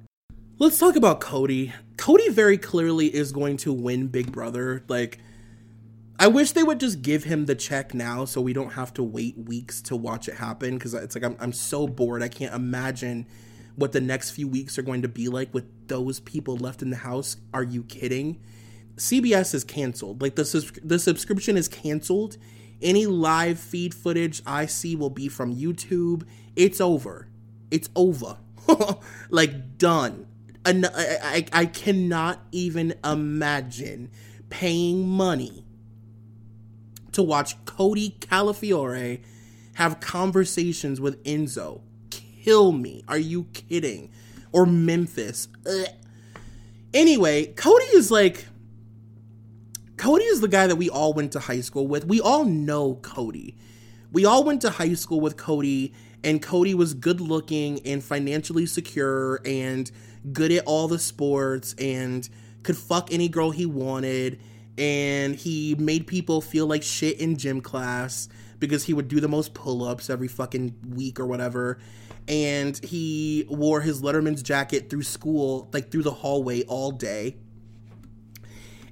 Let's 0.58 0.78
talk 0.78 0.96
about 0.96 1.20
Cody. 1.20 1.72
Cody 1.96 2.28
very 2.28 2.58
clearly 2.58 3.14
is 3.14 3.32
going 3.32 3.56
to 3.58 3.72
win 3.72 4.08
Big 4.08 4.32
Brother. 4.32 4.84
Like, 4.88 5.18
I 6.18 6.28
wish 6.28 6.52
they 6.52 6.62
would 6.62 6.78
just 6.78 7.02
give 7.02 7.24
him 7.24 7.46
the 7.46 7.54
check 7.54 7.94
now 7.94 8.24
so 8.24 8.40
we 8.40 8.52
don't 8.52 8.74
have 8.74 8.94
to 8.94 9.02
wait 9.02 9.36
weeks 9.36 9.80
to 9.82 9.96
watch 9.96 10.28
it 10.28 10.34
happen 10.34 10.74
because 10.74 10.94
it's 10.94 11.16
like 11.16 11.24
I'm, 11.24 11.36
I'm 11.40 11.52
so 11.52 11.88
bored. 11.88 12.22
I 12.22 12.28
can't 12.28 12.54
imagine 12.54 13.26
what 13.76 13.92
the 13.92 14.00
next 14.00 14.30
few 14.30 14.48
weeks 14.48 14.78
are 14.78 14.82
going 14.82 15.02
to 15.02 15.08
be 15.08 15.28
like 15.28 15.52
with 15.54 15.64
those 15.88 16.20
people 16.20 16.56
left 16.56 16.82
in 16.82 16.90
the 16.90 16.96
house. 16.96 17.36
Are 17.54 17.62
you 17.62 17.84
kidding? 17.84 18.40
CBS 18.96 19.54
is 19.54 19.64
canceled. 19.64 20.20
Like 20.20 20.36
the 20.36 20.80
the 20.84 20.98
subscription 20.98 21.56
is 21.56 21.68
canceled. 21.68 22.36
Any 22.80 23.06
live 23.06 23.58
feed 23.58 23.94
footage 23.94 24.42
I 24.46 24.66
see 24.66 24.96
will 24.96 25.10
be 25.10 25.28
from 25.28 25.54
YouTube. 25.54 26.24
It's 26.56 26.80
over. 26.80 27.28
It's 27.70 27.88
over. 27.94 28.38
like 29.30 29.78
done. 29.78 30.26
I, 30.64 30.82
I, 31.22 31.46
I 31.52 31.66
cannot 31.66 32.40
even 32.52 32.94
imagine 33.04 34.10
paying 34.50 35.08
money 35.08 35.64
to 37.12 37.22
watch 37.22 37.62
Cody 37.64 38.16
Calafiore 38.20 39.22
have 39.74 40.00
conversations 40.00 41.00
with 41.00 41.22
Enzo. 41.24 41.80
Kill 42.42 42.72
me. 42.72 43.04
Are 43.08 43.18
you 43.18 43.44
kidding? 43.52 44.10
Or 44.50 44.66
Memphis. 44.66 45.48
Ugh. 45.66 45.86
Anyway, 46.92 47.46
Cody 47.46 47.84
is 47.94 48.10
like 48.10 48.46
Cody 49.96 50.24
is 50.24 50.40
the 50.40 50.48
guy 50.48 50.66
that 50.66 50.76
we 50.76 50.90
all 50.90 51.12
went 51.12 51.32
to 51.32 51.38
high 51.38 51.60
school 51.60 51.86
with. 51.86 52.04
We 52.04 52.20
all 52.20 52.44
know 52.44 52.96
Cody. 52.96 53.56
We 54.10 54.24
all 54.24 54.42
went 54.44 54.60
to 54.62 54.70
high 54.70 54.94
school 54.94 55.20
with 55.20 55.36
Cody, 55.36 55.94
and 56.24 56.42
Cody 56.42 56.74
was 56.74 56.92
good 56.92 57.20
looking 57.20 57.80
and 57.86 58.02
financially 58.02 58.66
secure 58.66 59.40
and 59.44 59.90
good 60.32 60.52
at 60.52 60.64
all 60.66 60.88
the 60.88 60.98
sports 60.98 61.74
and 61.78 62.28
could 62.62 62.76
fuck 62.76 63.12
any 63.12 63.28
girl 63.28 63.52
he 63.52 63.64
wanted. 63.64 64.40
And 64.76 65.36
he 65.36 65.76
made 65.76 66.06
people 66.06 66.40
feel 66.40 66.66
like 66.66 66.82
shit 66.82 67.20
in 67.20 67.36
gym 67.36 67.60
class 67.60 68.28
because 68.58 68.84
he 68.84 68.94
would 68.94 69.08
do 69.08 69.20
the 69.20 69.28
most 69.28 69.54
pull 69.54 69.84
ups 69.84 70.10
every 70.10 70.28
fucking 70.28 70.74
week 70.94 71.20
or 71.20 71.26
whatever. 71.26 71.78
And 72.28 72.82
he 72.84 73.46
wore 73.48 73.80
his 73.80 74.00
Letterman's 74.00 74.42
jacket 74.42 74.88
through 74.88 75.02
school, 75.02 75.68
like 75.72 75.90
through 75.90 76.04
the 76.04 76.12
hallway 76.12 76.62
all 76.64 76.92
day 76.92 77.36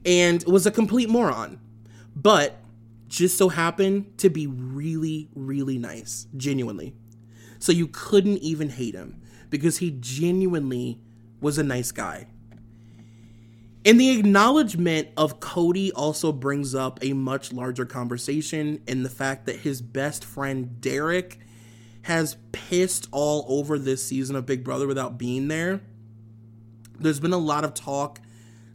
and 0.05 0.43
was 0.45 0.67
a 0.67 0.71
complete 0.71 1.09
moron. 1.09 1.61
But 2.15 2.57
just 3.09 3.37
so 3.37 3.49
happened 3.49 4.19
to 4.19 4.31
be 4.31 4.47
really, 4.47 5.29
really 5.35 5.79
nice, 5.79 6.27
genuinely. 6.37 6.95
So 7.59 7.73
you 7.73 7.89
couldn't 7.89 8.39
even 8.39 8.71
hate 8.71 8.95
him 8.95 9.21
because 9.51 9.79
he 9.79 9.91
genuinely 9.91 11.01
was 11.41 11.59
a 11.59 11.63
nice 11.63 11.93
guy. 11.93 12.29
And 13.85 13.99
the 13.99 14.19
acknowledgement 14.19 15.09
of 15.17 15.41
Cody 15.41 15.91
also 15.93 16.33
brings 16.33 16.75
up 16.75 16.99
a 17.03 17.15
much 17.15 17.53
larger 17.53 17.87
conversation 17.87 18.83
in 18.87 19.03
the 19.03 19.09
fact 19.09 19.47
that 19.47 19.57
his 19.57 19.81
best 19.81 20.25
friend 20.25 20.81
Derek 20.81 21.41
has 22.03 22.37
pissed 22.53 23.09
all 23.11 23.45
over 23.49 23.79
this 23.79 24.05
season 24.05 24.37
of 24.37 24.47
Big 24.47 24.65
Brother 24.65 24.87
without 24.87 25.19
being 25.19 25.49
there. 25.49 25.81
There's 26.99 27.21
been 27.21 27.33
a 27.33 27.39
lot 27.39 27.65
of 27.65 27.75
talk 27.75 28.21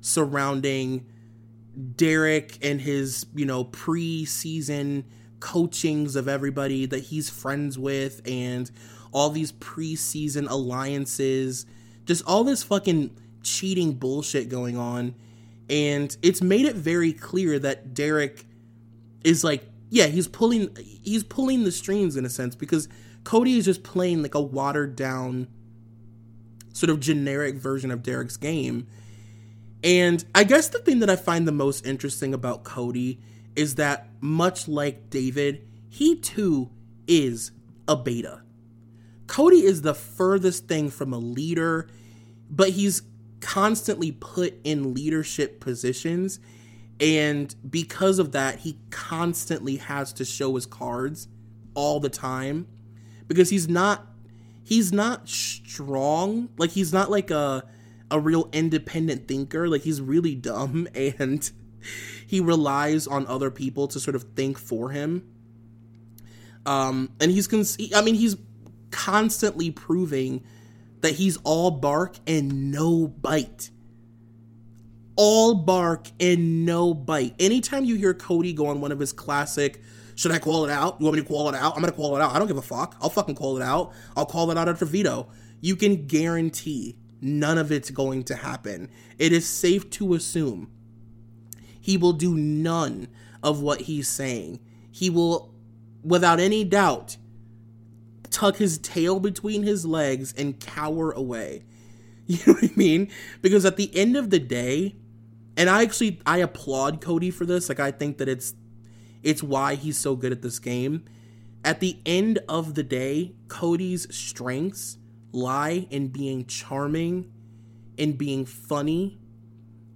surrounding 0.02 1.06
Derek 1.96 2.58
and 2.62 2.80
his, 2.82 3.26
you 3.36 3.46
know, 3.46 3.64
pre-season 3.66 5.06
coachings 5.40 6.16
of 6.16 6.28
everybody 6.28 6.86
that 6.86 7.00
he's 7.00 7.30
friends 7.30 7.78
with 7.78 8.22
and 8.26 8.70
all 9.12 9.30
these 9.30 9.52
pre-season 9.54 10.48
alliances, 10.48 11.66
just 12.06 12.24
all 12.26 12.44
this 12.44 12.64
fucking 12.64 13.16
cheating 13.44 13.94
bullshit 13.94 14.50
going 14.50 14.78
on. 14.78 15.16
And 15.70 16.16
it's 16.22 16.42
made 16.42 16.66
it 16.66 16.76
very 16.76 17.14
clear 17.14 17.58
that 17.60 17.94
Derek 17.94 18.46
is 19.24 19.44
like, 19.44 19.64
yeah, 19.90 20.08
he's 20.08 20.28
pulling 20.28 20.76
he's 20.76 21.24
pulling 21.24 21.64
the 21.64 21.72
strings 21.72 22.18
in 22.18 22.26
a 22.26 22.30
sense 22.30 22.56
because 22.56 22.88
Cody 23.26 23.58
is 23.58 23.66
just 23.66 23.84
playing 23.84 24.24
like 24.24 24.36
a 24.36 24.42
watered 24.42 24.96
down 24.96 25.48
sort 26.72 26.90
of 26.90 27.02
generic 27.02 27.56
version 27.56 27.92
of 27.92 28.02
Derek's 28.02 28.38
game 28.38 28.88
and 29.86 30.26
I 30.34 30.46
guess 30.46 30.70
the 30.70 30.80
thing 30.80 30.98
that 31.00 31.12
I 31.12 31.16
find 31.16 31.48
the 31.48 31.52
most 31.52 31.86
interesting 31.86 32.34
about 32.34 32.64
Cody 32.64 33.20
is 33.56 33.76
that, 33.76 34.08
much 34.20 34.68
like 34.68 35.12
David, 35.12 35.68
he 35.90 36.16
too 36.16 36.72
is 37.08 37.52
a 37.88 37.96
beta. 37.96 38.42
Cody 39.28 39.64
is 39.64 39.84
the 39.84 39.94
furthest 39.94 40.68
thing 40.68 40.90
from 40.90 41.14
a 41.14 41.20
leader, 41.20 41.88
but 42.50 42.70
he's 42.72 43.04
constantly 43.42 44.12
put 44.12 44.56
in 44.64 44.96
leadership 44.96 45.60
positions. 45.60 46.40
And 47.00 47.54
because 47.70 48.18
of 48.18 48.32
that, 48.32 48.60
he 48.60 48.80
constantly 48.90 49.78
has 49.78 50.14
to 50.14 50.26
show 50.26 50.56
his 50.56 50.66
cards 50.66 51.28
all 51.76 52.00
the 52.00 52.10
time 52.10 52.66
because 53.28 53.50
he's 53.50 53.68
not 53.68 54.08
he's 54.64 54.92
not 54.92 55.28
strong 55.30 56.50
like 56.58 56.72
he's 56.72 56.92
not 56.92 57.12
like 57.12 57.32
a 57.32 57.64
a 58.12 58.20
real 58.20 58.50
independent 58.54 59.28
thinker. 59.28 59.68
Like 59.68 59.82
he's 59.82 60.02
really 60.02 60.36
dumb 60.36 60.88
and 60.96 61.50
he 62.26 62.40
relies 62.40 63.08
on 63.08 63.28
other 63.28 63.52
people 63.52 63.88
to 63.90 64.00
sort 64.00 64.16
of 64.16 64.24
think 64.36 64.58
for 64.58 64.90
him. 64.92 65.28
Um, 66.66 67.12
and 67.20 67.32
he's, 67.32 67.48
cons- 67.48 67.78
I 67.94 68.02
mean, 68.02 68.16
he's 68.16 68.36
constantly 68.90 69.70
proving 69.70 70.44
that 71.02 71.14
he's 71.14 71.38
all 71.44 71.70
bark 71.70 72.18
and 72.26 72.72
no 72.72 73.08
bite. 73.08 73.70
All 75.16 75.54
bark 75.54 76.08
and 76.20 76.66
no 76.66 76.94
bite. 76.94 77.36
Anytime 77.40 77.86
you 77.86 77.96
hear 77.96 78.16
Cody 78.16 78.52
go 78.52 78.66
on 78.66 78.82
one 78.82 78.92
of 78.92 79.00
his 79.00 79.14
classic, 79.14 79.80
should 80.16 80.32
I 80.32 80.40
call 80.40 80.66
it 80.66 80.72
out? 80.72 81.00
You 81.00 81.06
want 81.06 81.18
me 81.18 81.22
to 81.22 81.28
call 81.28 81.50
it 81.50 81.56
out? 81.56 81.76
I'm 81.76 81.82
gonna 81.82 81.92
call 81.92 82.16
it 82.16 82.22
out. 82.22 82.34
I 82.34 82.40
don't 82.40 82.48
give 82.48 82.58
a 82.58 82.62
fuck. 82.62 82.96
I'll 83.02 83.10
fucking 83.10 83.36
call 83.36 83.58
it 83.58 83.64
out. 83.64 83.94
I'll 84.16 84.26
call 84.26 84.50
it 84.50 84.58
out 84.58 84.70
after 84.70 84.86
veto. 84.86 85.28
You 85.62 85.76
can 85.76 86.08
guarantee 86.08 86.98
none 87.22 87.58
of 87.58 87.72
it's 87.72 87.90
going 87.90 88.24
to 88.26 88.36
happen. 88.36 88.90
It 89.18 89.34
is 89.34 89.48
safe 89.48 89.90
to 89.92 90.14
assume 90.14 90.72
he 91.80 91.98
will 91.98 92.14
do 92.14 92.36
none 92.36 93.08
of 93.44 93.62
what 93.62 93.82
he's 93.82 94.08
saying. 94.08 94.60
He 94.92 95.10
will, 95.10 95.54
without 96.04 96.40
any 96.40 96.64
doubt, 96.64 97.18
tuck 98.32 98.58
his 98.58 98.78
tail 98.78 99.20
between 99.20 99.64
his 99.64 99.86
legs 99.86 100.34
and 100.38 100.60
cower 100.60 101.12
away. 101.12 101.64
You 102.28 102.40
know 102.48 102.54
what 102.54 102.64
I 102.64 102.72
mean? 102.76 103.12
Because 103.44 103.66
at 103.66 103.78
the 103.78 103.96
end 103.96 104.18
of 104.18 104.32
the 104.32 104.40
day, 104.40 104.96
and 105.56 105.70
I 105.70 105.84
actually 105.84 106.20
I 106.26 106.40
applaud 106.40 107.00
Cody 107.00 107.30
for 107.30 107.46
this. 107.46 107.70
Like 107.70 107.80
I 107.80 107.92
think 107.92 108.18
that 108.18 108.28
it's 108.28 108.56
it's 109.26 109.44
why 109.44 109.74
he's 109.76 109.98
so 109.98 110.16
good 110.16 110.32
at 110.32 110.44
this 110.44 110.60
game. 110.60 111.04
At 111.66 111.80
the 111.80 112.00
end 112.06 112.40
of 112.48 112.76
the 112.76 112.84
day, 112.84 113.34
Cody's 113.48 114.08
strengths 114.16 115.00
lie 115.32 115.88
in 115.90 116.10
being 116.10 116.46
charming, 116.46 117.34
in 117.98 118.14
being 118.14 118.46
funny, 118.46 119.20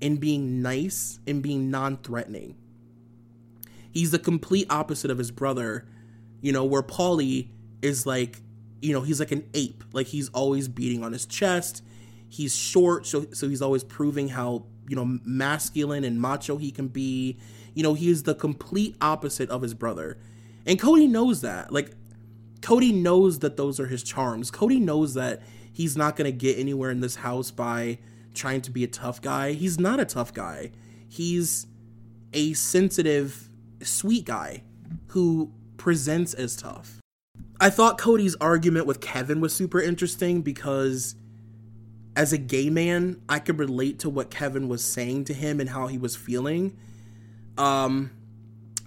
in 0.02 0.18
being 0.18 0.64
nice, 0.64 1.20
in 1.28 1.42
being 1.42 1.70
non-threatening. 1.70 2.56
He's 3.92 4.10
the 4.10 4.18
complete 4.18 4.66
opposite 4.72 5.12
of 5.12 5.20
his 5.20 5.30
brother, 5.30 5.88
you 6.42 6.52
know, 6.52 6.66
where 6.66 6.84
Paulie 6.84 7.50
is 7.84 8.08
like, 8.08 8.42
you 8.82 8.94
know, 8.94 9.02
he's 9.02 9.20
like 9.20 9.32
an 9.32 9.48
ape. 9.54 9.84
Like 9.94 10.08
he's 10.08 10.30
always 10.30 10.68
beating 10.68 11.04
on 11.04 11.14
his 11.14 11.28
chest. 11.28 11.84
He's 12.28 12.56
short, 12.56 13.06
so 13.06 13.28
so 13.34 13.48
he's 13.48 13.62
always 13.62 13.84
proving 13.84 14.30
how, 14.30 14.66
you 14.88 14.96
know, 14.96 15.20
masculine 15.24 16.04
and 16.04 16.20
macho 16.20 16.58
he 16.58 16.72
can 16.72 16.88
be. 16.88 17.38
You 17.80 17.84
know, 17.84 17.94
he 17.94 18.10
is 18.10 18.24
the 18.24 18.36
complete 18.36 18.98
opposite 19.00 19.50
of 19.50 19.62
his 19.62 19.74
brother. 19.74 20.18
And 20.66 20.78
Cody 20.78 21.08
knows 21.08 21.40
that. 21.40 21.72
Like 21.72 21.92
Cody 22.62 22.92
knows 22.92 23.40
that 23.40 23.56
those 23.56 23.80
are 23.80 23.86
his 23.86 24.04
charms. 24.04 24.52
Cody 24.52 24.82
knows 24.82 25.14
that 25.14 25.42
he's 25.72 25.96
not 25.96 26.18
going 26.18 26.30
to 26.30 26.38
get 26.38 26.60
anywhere 26.60 26.92
in 26.92 27.00
this 27.00 27.16
house 27.16 27.52
by 27.52 28.00
trying 28.34 28.60
to 28.64 28.72
be 28.72 28.84
a 28.84 28.88
tough 28.88 29.22
guy. 29.22 29.54
He's 29.54 29.80
not 29.80 29.98
a 29.98 30.04
tough 30.04 30.34
guy. 30.34 30.72
He's 31.08 31.68
a 32.34 32.52
sensitive, 32.52 33.48
sweet 33.82 34.26
guy 34.26 34.64
who 35.08 35.54
presents 35.78 36.34
as 36.34 36.58
tough. 36.58 37.00
I 37.62 37.70
thought 37.70 37.98
Cody's 37.98 38.36
argument 38.42 38.88
with 38.88 39.00
Kevin 39.00 39.40
was 39.40 39.54
super 39.54 39.82
interesting 39.82 40.42
because 40.42 41.16
as 42.18 42.34
a 42.34 42.38
gay 42.38 42.70
man, 42.70 43.22
I 43.30 43.40
could 43.40 43.58
relate 43.58 44.00
to 44.00 44.10
what 44.10 44.30
Kevin 44.30 44.68
was 44.68 44.84
saying 44.84 45.24
to 45.26 45.34
him 45.34 45.62
and 45.62 45.70
how 45.70 45.88
he 45.88 45.98
was 45.98 46.18
feeling. 46.18 46.78
Um 47.60 48.12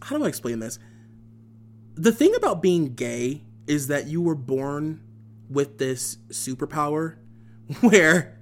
how 0.03 0.19
do 0.19 0.25
I 0.25 0.29
explain 0.29 0.59
this? 0.59 0.79
The 1.95 2.11
thing 2.11 2.35
about 2.35 2.61
being 2.61 2.95
gay 2.95 3.43
is 3.67 3.87
that 3.87 4.09
you 4.09 4.21
were 4.21 4.35
born 4.35 5.01
with 5.49 5.79
this 5.79 6.17
superpower 6.31 7.17
where 7.81 8.39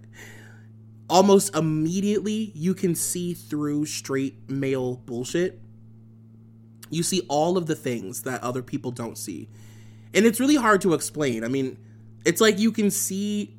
almost 1.08 1.54
immediately 1.54 2.52
you 2.54 2.72
can 2.72 2.94
see 2.94 3.34
through 3.34 3.84
straight 3.84 4.48
male 4.48 4.96
bullshit. 4.96 5.60
You 6.88 7.02
see 7.02 7.22
all 7.28 7.58
of 7.58 7.66
the 7.66 7.74
things 7.74 8.22
that 8.22 8.42
other 8.42 8.62
people 8.62 8.90
don't 8.90 9.18
see. 9.18 9.48
And 10.14 10.24
it's 10.24 10.40
really 10.40 10.56
hard 10.56 10.80
to 10.82 10.94
explain. 10.94 11.44
I 11.44 11.48
mean, 11.48 11.78
it's 12.24 12.40
like 12.40 12.58
you 12.58 12.72
can 12.72 12.90
see 12.90 13.56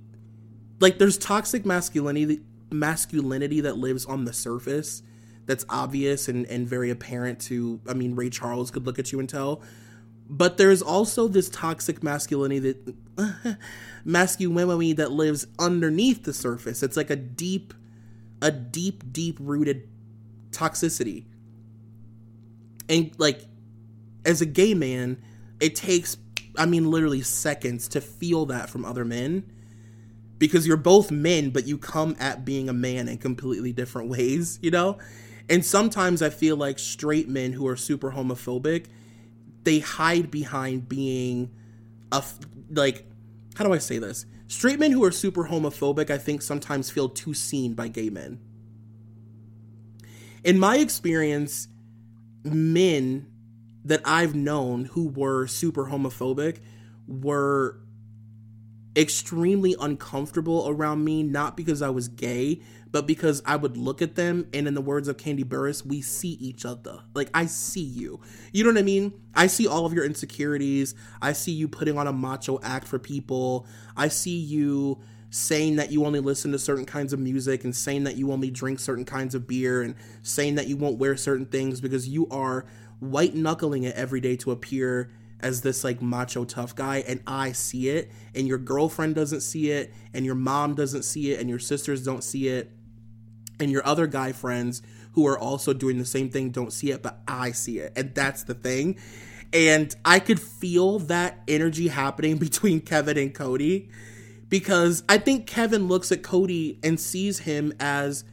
like 0.80 0.98
there's 0.98 1.18
toxic 1.18 1.66
masculinity 1.66 2.42
masculinity 2.72 3.62
that 3.62 3.78
lives 3.78 4.06
on 4.06 4.26
the 4.26 4.34
surface 4.34 5.04
that's 5.52 5.66
obvious 5.70 6.30
and, 6.30 6.46
and 6.46 6.68
very 6.68 6.90
apparent 6.90 7.40
to 7.42 7.82
I 7.88 7.94
mean 7.94 8.16
Ray 8.16 8.30
Charles 8.30 8.72
could 8.72 8.86
look 8.86 8.98
at 9.00 9.12
you 9.12 9.20
and 9.20 9.28
tell 9.28 9.62
but 10.34 10.56
there's 10.56 10.82
also 10.82 11.28
this 11.28 11.50
toxic 11.50 12.02
masculinity 12.02 12.74
that 13.18 13.58
masculinity 14.06 14.94
that 14.94 15.12
lives 15.12 15.46
underneath 15.60 16.24
the 16.24 16.34
surface. 16.34 16.82
It's 16.82 16.96
like 16.96 17.10
a 17.10 17.18
deep, 17.18 17.74
a 18.42 18.50
deep, 18.50 19.12
deep 19.12 19.38
rooted 19.42 19.90
toxicity. 20.52 21.26
And 22.88 23.12
like, 23.18 23.42
as 24.26 24.40
a 24.40 24.46
gay 24.46 24.74
man, 24.74 25.22
it 25.60 25.76
takes, 25.76 26.16
I 26.58 26.66
mean, 26.66 26.90
literally 26.90 27.24
seconds 27.24 27.90
to 27.90 28.00
feel 28.00 28.46
that 28.46 28.70
from 28.70 28.86
other 28.86 29.04
men 29.04 29.52
because 30.38 30.66
you're 30.66 30.78
both 30.78 31.12
men, 31.12 31.50
but 31.50 31.68
you 31.68 31.78
come 31.78 32.16
at 32.20 32.46
being 32.46 32.70
a 32.70 32.74
man 32.74 33.10
in 33.10 33.18
completely 33.18 33.74
different 33.74 34.08
ways, 34.08 34.60
you 34.62 34.72
know? 34.72 34.98
And 35.50 35.66
sometimes 35.66 36.22
I 36.22 36.30
feel 36.30 36.56
like 36.56 36.80
straight 36.80 37.28
men 37.28 37.54
who 37.54 37.68
are 37.68 37.76
super 37.76 38.12
homophobic 38.12 38.88
they 39.64 39.80
hide 39.80 40.32
behind 40.32 40.90
being 40.90 41.52
a 42.12 42.24
like 42.70 43.06
how 43.56 43.66
do 43.66 43.74
I 43.74 43.80
say 43.80 43.98
this? 43.98 44.26
Straight 44.48 44.80
men 44.80 44.92
who 44.92 45.04
are 45.04 45.12
super 45.12 45.46
homophobic, 45.46 46.10
I 46.10 46.18
think 46.18 46.42
sometimes 46.42 46.90
feel 46.90 47.10
too 47.10 47.34
seen 47.34 47.74
by 47.74 47.90
gay 47.90 48.10
men. 48.10 48.40
In 50.44 50.58
my 50.58 50.78
experience, 50.78 51.68
men 52.44 53.28
that 53.84 54.02
I've 54.06 54.34
known 54.34 54.86
who 54.86 55.08
were 55.08 55.48
super 55.48 55.86
homophobic 55.86 56.60
were 57.08 57.81
extremely 58.96 59.76
uncomfortable 59.80 60.66
around 60.68 61.04
me, 61.04 61.24
not 61.24 61.56
because 61.56 61.82
I 61.82 61.90
was 61.90 62.08
gay, 62.08 62.62
but 62.92 63.08
because 63.08 63.42
I 63.46 63.56
would 63.56 63.78
look 63.78 64.02
at 64.02 64.16
them 64.16 64.48
and 64.54 64.68
in 64.68 64.74
the 64.74 64.82
words 64.82 65.08
of 65.08 65.18
Kandi 65.18 65.46
Burruss, 65.46 65.86
we 65.86 66.02
see 66.02 66.32
each 66.42 66.66
other. 66.66 67.00
Like 67.14 67.30
I 67.34 67.46
see 67.46 67.82
you. 67.82 68.20
You 68.52 68.64
know 68.64 68.72
what 68.72 68.80
I 68.80 68.84
mean? 68.84 69.14
I 69.34 69.48
see 69.48 69.66
all 69.66 69.86
of 69.86 69.94
your 69.94 70.04
insecurities. 70.04 70.94
I 71.22 71.34
see 71.34 71.54
you 71.54 71.68
putting 71.68 71.98
on 71.98 72.08
a 72.08 72.14
macho 72.14 72.60
act 72.62 72.88
for 72.88 73.00
people. 73.00 73.66
I 73.96 74.10
see 74.10 74.38
you 74.38 75.00
saying 75.30 75.78
that 75.78 75.92
you 75.92 76.06
only 76.06 76.20
listen 76.20 76.52
to 76.52 76.60
certain 76.60 76.86
kinds 76.86 77.14
of 77.14 77.20
music 77.20 77.64
and 77.64 77.74
saying 77.74 78.04
that 78.04 78.18
you 78.18 78.34
only 78.34 78.52
drink 78.52 78.80
certain 78.80 79.06
kinds 79.06 79.34
of 79.34 79.48
beer 79.48 79.82
and 79.82 79.96
saying 80.22 80.56
that 80.56 80.68
you 80.68 80.76
won't 80.76 80.98
wear 80.98 81.16
certain 81.16 81.46
things 81.46 81.80
because 81.80 82.10
you 82.10 82.28
are 82.30 82.66
white 83.00 83.34
knuckling 83.34 83.84
it 83.84 83.96
every 83.96 84.20
day 84.20 84.36
to 84.36 84.52
appear 84.52 85.10
as 85.42 85.62
this 85.62 85.84
like 85.84 86.02
macho 86.02 86.46
tough 86.46 86.76
guy 86.76 87.04
and 87.08 87.22
I 87.28 87.52
see 87.52 87.90
it 87.90 88.12
and 88.34 88.48
your 88.48 88.58
girlfriend 88.58 89.16
doesn't 89.16 89.42
see 89.42 89.72
it 89.72 89.94
and 90.14 90.26
your 90.26 90.36
mom 90.36 90.76
doesn't 90.76 91.04
see 91.04 91.32
it 91.32 91.40
and 91.40 91.50
your 91.50 91.60
sisters 91.60 92.04
don't 92.04 92.24
see 92.24 92.48
it 92.48 92.72
and 93.60 93.72
your 93.72 93.86
other 93.86 94.08
guy 94.08 94.32
friends 94.32 94.82
who 95.14 95.28
are 95.28 95.38
also 95.38 95.74
doing 95.74 95.98
the 95.98 96.06
same 96.06 96.30
thing 96.30 96.52
don't 96.52 96.72
see 96.72 96.92
it, 96.92 97.02
but 97.02 97.22
I 97.28 97.52
see 97.52 97.80
it. 97.80 97.94
And 97.96 98.16
that's 98.16 98.44
the 98.44 98.54
thing. 98.54 98.98
And 99.54 99.94
I 100.06 100.20
could 100.20 100.40
feel 100.40 101.00
that 101.00 101.40
energy 101.48 101.90
happening 101.90 102.38
between 102.40 102.82
Kevin 102.82 103.18
and 103.18 103.34
Cody 103.34 103.90
because 104.50 105.04
I 105.08 105.18
think 105.18 105.48
Kevin 105.48 105.88
looks 105.88 106.12
at 106.12 106.24
Cody 106.24 106.80
and 106.84 107.00
sees 107.00 107.40
him 107.40 107.74
as 107.80 108.24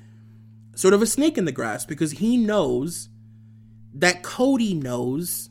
sort 0.75 0.95
of 0.95 1.03
a 1.03 1.07
snake 1.07 1.39
in 1.39 1.45
the 1.45 1.53
grass 1.53 1.85
because 1.85 2.13
he 2.13 2.37
knows 2.37 3.09
that 3.95 4.23
Cody 4.23 4.75
knows 4.75 5.51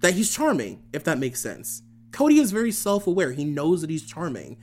that 0.00 0.14
he's 0.14 0.34
charming, 0.34 0.82
if 0.92 1.04
that 1.04 1.18
makes 1.18 1.40
sense. 1.40 1.82
Cody 2.12 2.38
is 2.38 2.50
very 2.50 2.72
self 2.72 3.06
aware. 3.06 3.32
He 3.32 3.44
knows 3.44 3.80
that 3.82 3.90
he's 3.90 4.04
charming. 4.04 4.56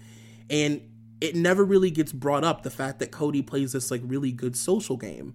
And 0.49 0.81
it 1.21 1.35
never 1.35 1.63
really 1.63 1.91
gets 1.91 2.11
brought 2.11 2.43
up 2.43 2.63
the 2.63 2.69
fact 2.69 2.99
that 2.99 3.11
Cody 3.11 3.41
plays 3.41 3.71
this 3.71 3.89
like 3.91 4.01
really 4.03 4.31
good 4.31 4.55
social 4.55 4.97
game. 4.97 5.33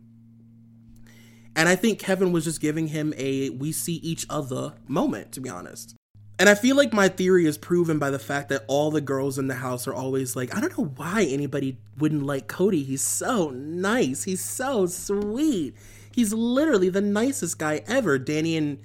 And 1.54 1.68
I 1.68 1.76
think 1.76 1.98
Kevin 1.98 2.32
was 2.32 2.44
just 2.44 2.60
giving 2.60 2.88
him 2.88 3.12
a 3.16 3.50
we 3.50 3.72
see 3.72 3.94
each 3.96 4.26
other 4.30 4.74
moment, 4.86 5.32
to 5.32 5.40
be 5.40 5.50
honest. 5.50 5.94
And 6.38 6.48
I 6.48 6.54
feel 6.54 6.76
like 6.76 6.92
my 6.92 7.08
theory 7.08 7.46
is 7.46 7.58
proven 7.58 7.98
by 7.98 8.10
the 8.10 8.18
fact 8.18 8.48
that 8.48 8.64
all 8.66 8.90
the 8.90 9.00
girls 9.00 9.38
in 9.38 9.48
the 9.48 9.54
house 9.54 9.86
are 9.86 9.94
always 9.94 10.34
like, 10.34 10.54
I 10.56 10.60
don't 10.60 10.76
know 10.76 10.92
why 10.96 11.24
anybody 11.28 11.78
wouldn't 11.98 12.24
like 12.24 12.48
Cody. 12.48 12.82
He's 12.82 13.02
so 13.02 13.50
nice. 13.50 14.24
He's 14.24 14.42
so 14.42 14.86
sweet. 14.86 15.76
He's 16.10 16.32
literally 16.32 16.88
the 16.88 17.00
nicest 17.00 17.58
guy 17.58 17.82
ever. 17.86 18.18
Dani 18.18 18.56
and 18.56 18.80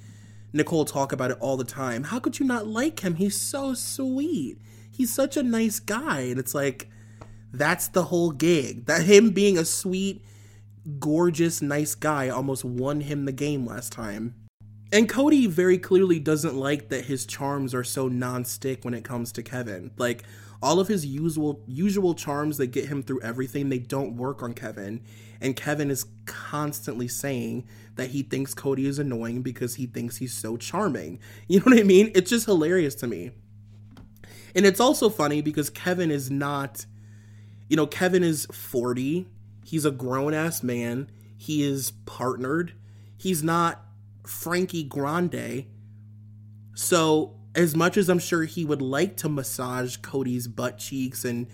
Nicole 0.53 0.85
talk 0.85 1.11
about 1.11 1.31
it 1.31 1.37
all 1.39 1.57
the 1.57 1.63
time. 1.63 2.03
How 2.03 2.19
could 2.19 2.39
you 2.39 2.45
not 2.45 2.67
like 2.67 3.01
him? 3.01 3.15
He's 3.15 3.39
so 3.39 3.73
sweet 3.73 4.59
he's 4.97 5.13
such 5.13 5.37
a 5.37 5.43
nice 5.43 5.79
guy. 5.79 6.21
And 6.21 6.39
it's 6.39 6.55
like, 6.55 6.89
that's 7.53 7.87
the 7.87 8.05
whole 8.05 8.31
gig. 8.31 8.87
That 8.87 9.03
him 9.03 9.29
being 9.29 9.57
a 9.57 9.63
sweet, 9.63 10.25
gorgeous, 10.99 11.61
nice 11.61 11.95
guy 11.95 12.29
almost 12.29 12.65
won 12.65 13.01
him 13.01 13.25
the 13.25 13.31
game 13.31 13.65
last 13.65 13.91
time. 13.91 14.35
And 14.91 15.07
Cody 15.07 15.47
very 15.47 15.77
clearly 15.77 16.19
doesn't 16.19 16.55
like 16.55 16.89
that 16.89 17.05
his 17.05 17.25
charms 17.25 17.73
are 17.73 17.83
so 17.83 18.07
non-stick 18.07 18.83
when 18.83 18.93
it 18.93 19.03
comes 19.03 19.31
to 19.33 19.43
Kevin. 19.43 19.91
Like 19.97 20.23
all 20.61 20.79
of 20.79 20.87
his 20.87 21.05
usual 21.05 21.61
usual 21.67 22.15
charms 22.15 22.57
that 22.57 22.67
get 22.67 22.87
him 22.87 23.03
through 23.03 23.21
everything, 23.21 23.69
they 23.69 23.79
don't 23.79 24.15
work 24.15 24.41
on 24.41 24.53
Kevin. 24.53 25.01
And 25.41 25.55
Kevin 25.55 25.91
is 25.91 26.05
constantly 26.25 27.07
saying 27.07 27.67
that 27.97 28.11
he 28.11 28.23
thinks 28.23 28.53
Cody 28.53 28.87
is 28.87 28.99
annoying 28.99 29.41
because 29.41 29.75
he 29.75 29.85
thinks 29.85 30.17
he's 30.17 30.33
so 30.33 30.57
charming. 30.57 31.19
You 31.47 31.59
know 31.59 31.65
what 31.65 31.79
I 31.79 31.83
mean? 31.83 32.11
It's 32.15 32.29
just 32.29 32.45
hilarious 32.45 32.95
to 32.95 33.07
me. 33.07 33.31
And 34.55 34.65
it's 34.65 34.79
also 34.79 35.09
funny 35.09 35.41
because 35.41 35.69
Kevin 35.69 36.11
is 36.11 36.31
not, 36.31 36.85
you 37.69 37.77
know, 37.77 37.87
Kevin 37.87 38.23
is 38.23 38.47
40. 38.51 39.27
He's 39.63 39.85
a 39.85 39.91
grown 39.91 40.33
ass 40.33 40.63
man. 40.63 41.09
He 41.37 41.63
is 41.63 41.91
partnered. 42.05 42.73
He's 43.17 43.43
not 43.43 43.81
Frankie 44.25 44.83
Grande. 44.83 45.65
So, 46.75 47.35
as 47.55 47.75
much 47.75 47.97
as 47.97 48.09
I'm 48.09 48.19
sure 48.19 48.43
he 48.43 48.65
would 48.65 48.81
like 48.81 49.17
to 49.17 49.29
massage 49.29 49.97
Cody's 49.97 50.47
butt 50.47 50.77
cheeks 50.77 51.25
and 51.25 51.47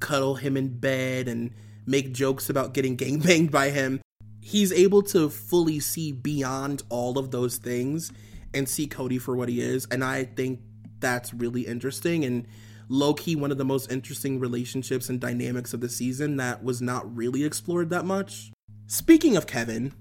cuddle 0.00 0.34
him 0.34 0.56
in 0.56 0.78
bed 0.78 1.28
and 1.28 1.50
make 1.86 2.12
jokes 2.12 2.50
about 2.50 2.74
getting 2.74 2.96
gangbanged 2.98 3.50
by 3.50 3.70
him. 3.70 4.00
He's 4.46 4.70
able 4.70 5.02
to 5.02 5.28
fully 5.28 5.80
see 5.80 6.12
beyond 6.12 6.84
all 6.88 7.18
of 7.18 7.32
those 7.32 7.56
things 7.56 8.12
and 8.54 8.68
see 8.68 8.86
Cody 8.86 9.18
for 9.18 9.34
what 9.34 9.48
he 9.48 9.60
is. 9.60 9.88
And 9.90 10.04
I 10.04 10.22
think 10.22 10.60
that's 11.00 11.34
really 11.34 11.62
interesting 11.62 12.24
and 12.24 12.46
low 12.88 13.12
key 13.12 13.34
one 13.34 13.50
of 13.50 13.58
the 13.58 13.64
most 13.64 13.90
interesting 13.90 14.38
relationships 14.38 15.08
and 15.08 15.18
dynamics 15.18 15.74
of 15.74 15.80
the 15.80 15.88
season 15.88 16.36
that 16.36 16.62
was 16.62 16.80
not 16.80 17.12
really 17.16 17.42
explored 17.42 17.90
that 17.90 18.04
much. 18.04 18.52
Speaking 18.86 19.36
of 19.36 19.48
Kevin, 19.48 19.92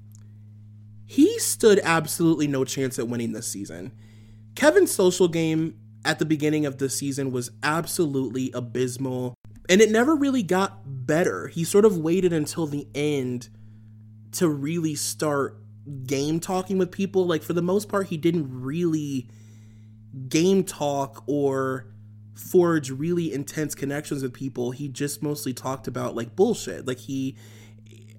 he 1.08 1.40
stood 1.40 1.80
absolutely 1.84 2.46
no 2.46 2.64
chance 2.64 3.00
at 3.00 3.08
winning 3.08 3.32
this 3.32 3.48
season. 3.48 3.94
Kevin's 4.54 4.92
social 4.92 5.28
game 5.28 5.76
at 6.06 6.20
the 6.20 6.26
beginning 6.26 6.68
of 6.68 6.78
the 6.78 6.92
season 6.92 7.32
was 7.32 7.50
absolutely 7.64 8.52
abysmal, 8.54 9.34
and 9.68 9.82
it 9.82 9.90
never 9.90 10.16
really 10.16 10.44
got 10.44 10.82
better. 10.86 11.48
He 11.48 11.64
sort 11.64 11.84
of 11.84 11.98
waited 11.98 12.32
until 12.32 12.68
the 12.68 12.88
end 12.94 13.50
to 14.36 14.50
really 14.50 14.96
start 14.96 15.58
game 16.06 16.40
talking 16.40 16.78
with 16.78 16.92
people. 16.92 17.26
Like, 17.26 17.44
for 17.44 17.54
the 17.54 17.62
most 17.62 17.90
part, 17.90 18.08
he 18.08 18.18
didn't 18.18 18.48
really 18.50 19.30
game 20.30 20.64
talk 20.64 21.24
or 21.28 21.88
forge 22.36 22.90
really 22.90 23.34
intense 23.34 23.76
connections 23.76 24.24
with 24.24 24.34
people. 24.34 24.72
He 24.72 24.88
just 24.88 25.24
mostly 25.24 25.54
talked 25.54 25.88
about 25.88 26.16
like 26.16 26.36
bullshit. 26.36 26.88
Like, 26.88 27.00
he 27.00 27.38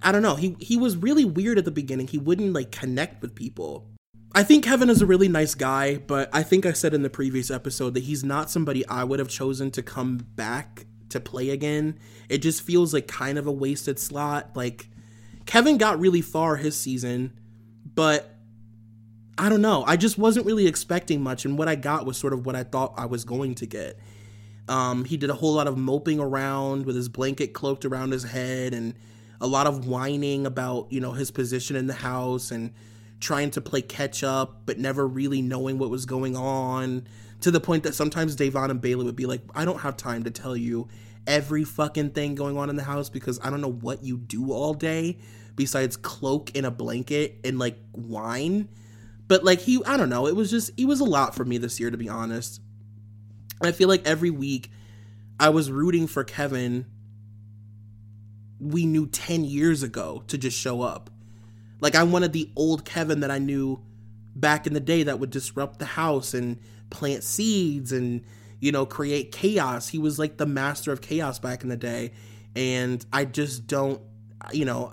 I 0.03 0.13
don't 0.13 0.23
know. 0.23 0.37
He 0.37 0.57
he 0.61 0.77
was 0.77 0.97
really 0.97 1.25
weird 1.25 1.59
at 1.59 1.65
the 1.65 1.71
beginning. 1.71 2.09
He 2.09 2.19
wouldn't 2.19 2.53
like 2.53 2.71
connect 2.71 3.23
with 3.23 3.35
people. 3.35 3.89
I 4.35 4.43
think 4.43 4.65
Kevin 4.65 4.91
is 4.91 5.01
a 5.01 5.07
really 5.07 5.29
nice 5.29 5.55
guy, 5.55 5.97
but 5.97 6.29
I 6.33 6.43
think 6.43 6.67
I 6.67 6.73
said 6.73 6.93
in 6.93 7.03
the 7.03 7.09
previous 7.09 7.51
episode 7.51 7.95
that 7.95 8.05
he's 8.05 8.23
not 8.23 8.51
somebody 8.51 8.87
I 8.87 9.03
would 9.03 9.19
have 9.19 9.29
chosen 9.29 9.71
to 9.73 9.83
come 9.83 10.19
back 10.19 10.85
to 11.09 11.21
play 11.21 11.51
again. 11.51 11.99
It 12.29 12.39
just 12.39 12.63
feels 12.63 12.93
like 12.93 13.09
kind 13.09 13.39
of 13.39 13.47
a 13.47 13.53
wasted 13.53 13.99
slot. 13.99 14.51
Like 14.55 14.91
Kevin 15.47 15.79
got 15.79 15.99
really 15.99 16.21
far 16.21 16.57
his 16.57 16.79
season, 16.79 17.33
but 17.95 18.35
I 19.39 19.49
don't 19.49 19.63
know. 19.63 19.85
I 19.87 19.97
just 19.97 20.19
wasn't 20.19 20.47
really 20.47 20.67
expecting 20.67 21.23
much, 21.23 21.45
and 21.45 21.57
what 21.57 21.69
I 21.69 21.77
got 21.77 22.05
was 22.05 22.17
sort 22.17 22.33
of 22.33 22.45
what 22.45 22.57
I 22.57 22.65
thought 22.65 22.95
I 22.97 23.07
was 23.07 23.25
going 23.25 23.55
to 23.57 23.67
get. 23.67 23.99
Um, 24.69 25.05
he 25.05 25.17
did 25.17 25.31
a 25.31 25.35
whole 25.35 25.55
lot 25.55 25.69
of 25.69 25.79
moping 25.79 26.19
around 26.19 26.87
with 26.87 26.97
his 26.97 27.09
blanket 27.09 27.53
cloaked 27.53 27.85
around 27.85 28.11
his 28.11 28.25
head 28.25 28.75
and 28.75 28.95
a 29.41 29.47
lot 29.47 29.67
of 29.67 29.87
whining 29.87 30.47
about 30.47 30.91
you 30.91 31.01
know 31.01 31.13
his 31.13 31.31
position 31.31 31.77
in 31.77 31.87
the 31.87 31.95
house 31.95 32.51
and 32.51 32.73
trying 33.21 33.51
to 33.51 33.61
play 33.61 33.81
catch 33.81 34.25
up 34.25 34.63
but 34.67 34.79
never 34.79 35.07
really 35.07 35.41
knowing 35.41 35.79
what 35.79 35.91
was 35.91 36.05
going 36.05 36.37
on 36.37 37.07
to 37.41 37.51
the 37.51 37.61
point 37.61 37.83
that 37.85 37.95
sometimes 37.95 38.35
Da'Vonne 38.35 38.71
and 38.71 38.81
Bayleigh 38.81 39.05
would 39.05 39.17
be 39.17 39.27
like 39.27 39.41
I 39.55 39.65
don't 39.65 39.81
have 39.81 39.97
time 39.97 40.25
to 40.25 40.31
tell 40.31 40.57
you 40.57 40.89
every 41.27 41.65
fucking 41.65 42.11
thing 42.11 42.35
going 42.35 42.57
on 42.57 42.71
in 42.71 42.77
the 42.77 42.83
house 42.83 43.09
because 43.09 43.39
I 43.43 43.51
don't 43.51 43.61
know 43.61 43.73
what 43.73 44.05
you 44.05 44.19
do 44.19 44.53
all 44.53 44.75
day 44.75 45.19
besides 45.55 45.97
cloak 45.97 46.55
in 46.55 46.65
a 46.65 46.71
blanket 46.71 47.41
and 47.45 47.59
like 47.59 47.79
whine. 47.93 48.69
But 49.29 49.45
like 49.45 49.61
he 49.61 49.83
I 49.85 49.97
don't 49.97 50.09
know. 50.09 50.27
It 50.27 50.37
was 50.37 50.51
just 50.51 50.71
it 50.77 50.87
was 50.87 51.01
a 51.01 51.05
lot 51.05 51.35
for 51.35 51.45
me 51.45 51.59
this 51.59 51.81
year 51.81 51.91
to 51.91 51.97
be 51.97 52.09
honest. 52.09 52.61
I 53.63 53.73
feel 53.73 53.89
like 53.89 54.07
every 54.07 54.31
week 54.31 54.71
I 55.41 55.49
was 55.49 55.71
rooting 55.71 56.07
for 56.07 56.25
Kevin 56.25 56.87
we 58.59 58.87
knew 58.87 59.07
10 59.07 59.45
years 59.45 59.83
ago 59.83 60.25
to 60.29 60.39
just 60.39 60.59
show 60.59 60.83
up. 60.83 61.11
Like 61.81 61.95
I 61.95 62.05
wanted 62.05 62.33
the 62.33 62.51
old 62.57 62.85
Kevin 62.85 63.21
that 63.21 63.31
I 63.31 63.39
knew 63.39 63.83
back 64.35 64.67
in 64.67 64.73
the 64.73 64.81
day 64.81 65.03
that 65.03 65.19
would 65.19 65.31
disrupt 65.31 65.79
the 65.79 65.85
house 65.85 66.35
and 66.35 66.59
plant 66.91 67.23
seeds 67.23 67.93
and 67.93 68.23
you 68.61 68.73
know 68.73 68.87
create 68.87 69.33
chaos. 69.33 69.89
He 69.89 69.99
was 69.99 70.19
like 70.19 70.37
the 70.37 70.47
master 70.47 70.93
of 70.93 71.01
chaos 71.01 71.39
back 71.39 71.63
in 71.63 71.69
the 71.69 71.77
day 71.77 72.13
and 72.55 73.05
I 73.13 73.25
just 73.25 73.67
don't 73.67 74.01
you 74.53 74.65
know 74.65 74.93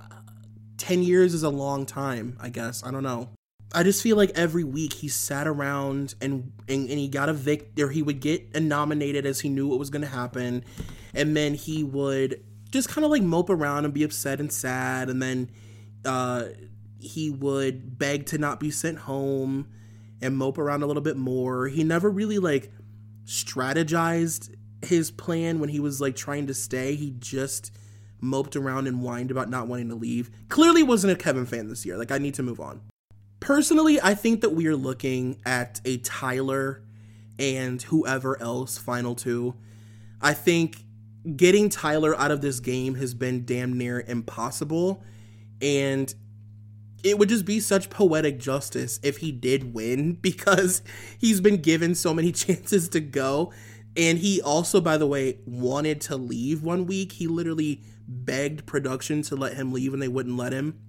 10 0.77 1.01
years 1.01 1.33
is 1.33 1.43
a 1.43 1.49
long 1.49 1.85
time, 1.85 2.37
I 2.41 2.49
guess. 2.49 2.83
I 2.83 2.91
don't 2.91 3.03
know. 3.03 3.29
I 3.73 3.83
just 3.83 4.03
feel 4.03 4.17
like 4.17 4.31
every 4.35 4.63
week 4.63 4.93
he 4.93 5.07
sat 5.07 5.47
around 5.47 6.13
and 6.21 6.51
and, 6.67 6.89
and 6.89 6.99
he 6.99 7.07
got 7.07 7.29
a 7.29 7.33
vict 7.33 7.79
or 7.79 7.89
he 7.89 8.03
would 8.03 8.19
get 8.19 8.53
nominated 8.61 9.25
as 9.25 9.39
he 9.39 9.49
knew 9.49 9.67
what 9.67 9.79
was 9.79 9.89
going 9.89 10.03
to 10.03 10.07
happen 10.07 10.63
and 11.13 11.35
then 11.35 11.55
he 11.55 11.83
would 11.83 12.43
just 12.69 12.89
kind 12.89 13.05
of 13.05 13.11
like 13.11 13.23
mope 13.23 13.49
around 13.49 13.85
and 13.85 13.93
be 13.93 14.03
upset 14.03 14.39
and 14.39 14.51
sad 14.51 15.09
and 15.09 15.21
then 15.21 15.49
uh, 16.05 16.45
he 16.99 17.31
would 17.31 17.97
beg 17.97 18.27
to 18.27 18.37
not 18.37 18.59
be 18.59 18.69
sent 18.69 18.97
home 18.99 19.67
and 20.21 20.37
mope 20.37 20.57
around 20.59 20.83
a 20.83 20.85
little 20.85 21.01
bit 21.01 21.17
more 21.17 21.67
he 21.67 21.83
never 21.83 22.09
really 22.09 22.37
like 22.37 22.71
strategized 23.25 24.55
his 24.81 25.11
plan 25.11 25.59
when 25.59 25.69
he 25.69 25.79
was 25.79 26.01
like 26.01 26.15
trying 26.15 26.47
to 26.47 26.53
stay. 26.53 26.95
He 26.95 27.11
just 27.17 27.71
moped 28.19 28.55
around 28.55 28.87
and 28.87 29.01
whined 29.01 29.31
about 29.31 29.49
not 29.49 29.67
wanting 29.67 29.89
to 29.89 29.95
leave. 29.95 30.29
Clearly 30.49 30.83
wasn't 30.83 31.13
a 31.13 31.15
kevin 31.15 31.45
fan 31.45 31.67
this 31.67 31.85
year. 31.85 31.97
Like 31.97 32.11
i 32.11 32.17
need 32.17 32.33
to 32.35 32.43
move 32.43 32.59
on. 32.59 32.81
Personally 33.39 33.99
i 34.01 34.13
think 34.13 34.41
that 34.41 34.51
we 34.51 34.67
are 34.67 34.75
looking 34.75 35.41
at 35.45 35.81
a 35.85 35.97
tyler 35.97 36.83
and 37.39 37.81
whoever 37.81 38.41
else 38.41 38.77
final 38.77 39.15
two. 39.15 39.55
I 40.21 40.33
think 40.33 40.77
getting 41.35 41.69
Tyler 41.69 42.17
out 42.17 42.31
of 42.31 42.41
this 42.41 42.59
game 42.59 42.95
has 42.95 43.13
been 43.13 43.45
damn 43.45 43.77
near 43.77 44.01
impossible. 44.01 45.03
And 45.61 46.13
it 47.03 47.19
would 47.19 47.29
just 47.29 47.45
be 47.45 47.59
such 47.59 47.89
poetic 47.89 48.39
justice 48.39 48.99
if 49.03 49.17
he 49.17 49.31
did 49.31 49.73
win 49.73 50.13
because 50.21 50.81
he's 51.17 51.41
been 51.41 51.61
given 51.61 51.95
so 51.95 52.13
many 52.13 52.31
chances 52.33 52.89
to 52.89 52.99
go. 52.99 53.51
And 53.95 54.17
he 54.17 54.41
also, 54.41 54.81
by 54.81 54.97
the 54.97 55.05
way, 55.05 55.37
wanted 55.45 56.01
to 56.01 56.17
leave 56.17 56.63
one 56.63 56.87
week. 56.87 57.11
He 57.13 57.27
literally 57.27 57.83
begged 58.07 58.65
production 58.65 59.21
to 59.23 59.35
let 59.35 59.53
him 59.53 59.71
leave 59.71 59.93
and 59.93 60.01
they 60.01 60.07
wouldn't 60.07 60.35
let 60.35 60.51
him. 60.51 60.79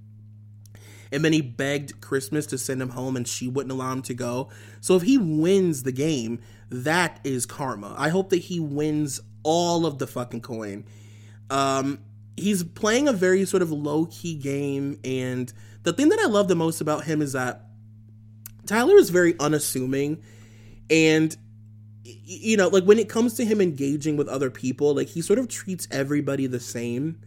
And 1.12 1.24
then 1.24 1.32
he 1.32 1.42
begged 1.42 2.00
Christmas 2.00 2.46
to 2.46 2.58
send 2.58 2.80
him 2.80 2.88
home 2.90 3.14
and 3.14 3.28
she 3.28 3.46
wouldn't 3.46 3.70
allow 3.70 3.92
him 3.92 4.02
to 4.02 4.14
go. 4.14 4.48
So 4.80 4.96
if 4.96 5.02
he 5.02 5.18
wins 5.18 5.82
the 5.82 5.92
game, 5.92 6.40
that 6.70 7.20
is 7.24 7.46
karma. 7.46 7.94
I 7.98 8.08
hope 8.08 8.30
that 8.30 8.38
he 8.38 8.58
wins 8.58 9.20
all 9.42 9.86
of 9.86 9.98
the 9.98 10.06
fucking 10.06 10.40
coin. 10.40 10.84
Um, 11.50 12.00
he's 12.36 12.64
playing 12.64 13.08
a 13.08 13.12
very 13.12 13.44
sort 13.44 13.62
of 13.62 13.70
low 13.70 14.06
key 14.06 14.34
game, 14.34 14.98
and 15.04 15.52
the 15.84 15.92
thing 15.92 16.08
that 16.08 16.18
I 16.18 16.26
love 16.26 16.48
the 16.48 16.56
most 16.56 16.80
about 16.80 17.04
him 17.04 17.22
is 17.22 17.32
that 17.32 17.64
Tyler 18.66 18.96
is 18.96 19.10
very 19.10 19.38
unassuming, 19.38 20.22
and 20.90 21.36
you 22.02 22.56
know, 22.56 22.68
like 22.68 22.84
when 22.84 22.98
it 22.98 23.08
comes 23.08 23.34
to 23.34 23.44
him 23.44 23.60
engaging 23.60 24.16
with 24.16 24.28
other 24.28 24.50
people, 24.50 24.94
like 24.94 25.08
he 25.08 25.22
sort 25.22 25.38
of 25.38 25.48
treats 25.48 25.86
everybody 25.90 26.46
the 26.46 26.60
same. 26.60 27.20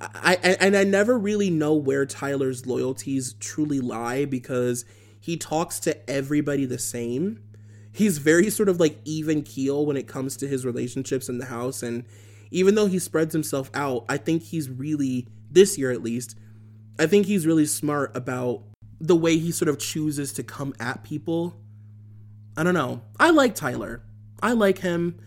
I, 0.00 0.38
I 0.42 0.56
and 0.60 0.76
I 0.76 0.84
never 0.84 1.18
really 1.18 1.50
know 1.50 1.74
where 1.74 2.04
Tyler's 2.04 2.66
loyalties 2.66 3.34
truly 3.34 3.80
lie 3.80 4.24
because 4.24 4.84
he 5.20 5.36
talks 5.36 5.80
to 5.80 6.10
everybody 6.10 6.66
the 6.66 6.78
same 6.78 7.40
he's 7.94 8.18
very 8.18 8.50
sort 8.50 8.68
of 8.68 8.80
like 8.80 8.98
even 9.04 9.42
keel 9.42 9.86
when 9.86 9.96
it 9.96 10.08
comes 10.08 10.36
to 10.36 10.48
his 10.48 10.66
relationships 10.66 11.28
in 11.28 11.38
the 11.38 11.46
house 11.46 11.82
and 11.82 12.04
even 12.50 12.74
though 12.74 12.86
he 12.86 12.98
spreads 12.98 13.32
himself 13.32 13.70
out 13.72 14.04
i 14.08 14.16
think 14.18 14.42
he's 14.42 14.68
really 14.68 15.26
this 15.50 15.78
year 15.78 15.90
at 15.90 16.02
least 16.02 16.36
i 16.98 17.06
think 17.06 17.26
he's 17.26 17.46
really 17.46 17.66
smart 17.66 18.16
about 18.16 18.62
the 19.00 19.16
way 19.16 19.36
he 19.36 19.52
sort 19.52 19.68
of 19.68 19.78
chooses 19.78 20.32
to 20.32 20.42
come 20.42 20.74
at 20.80 21.04
people. 21.04 21.60
I 22.56 22.62
don't 22.62 22.74
know. 22.74 23.02
I 23.18 23.30
like 23.30 23.54
tyler. 23.54 24.02
I 24.42 24.52
like 24.52 24.78
him. 24.78 25.20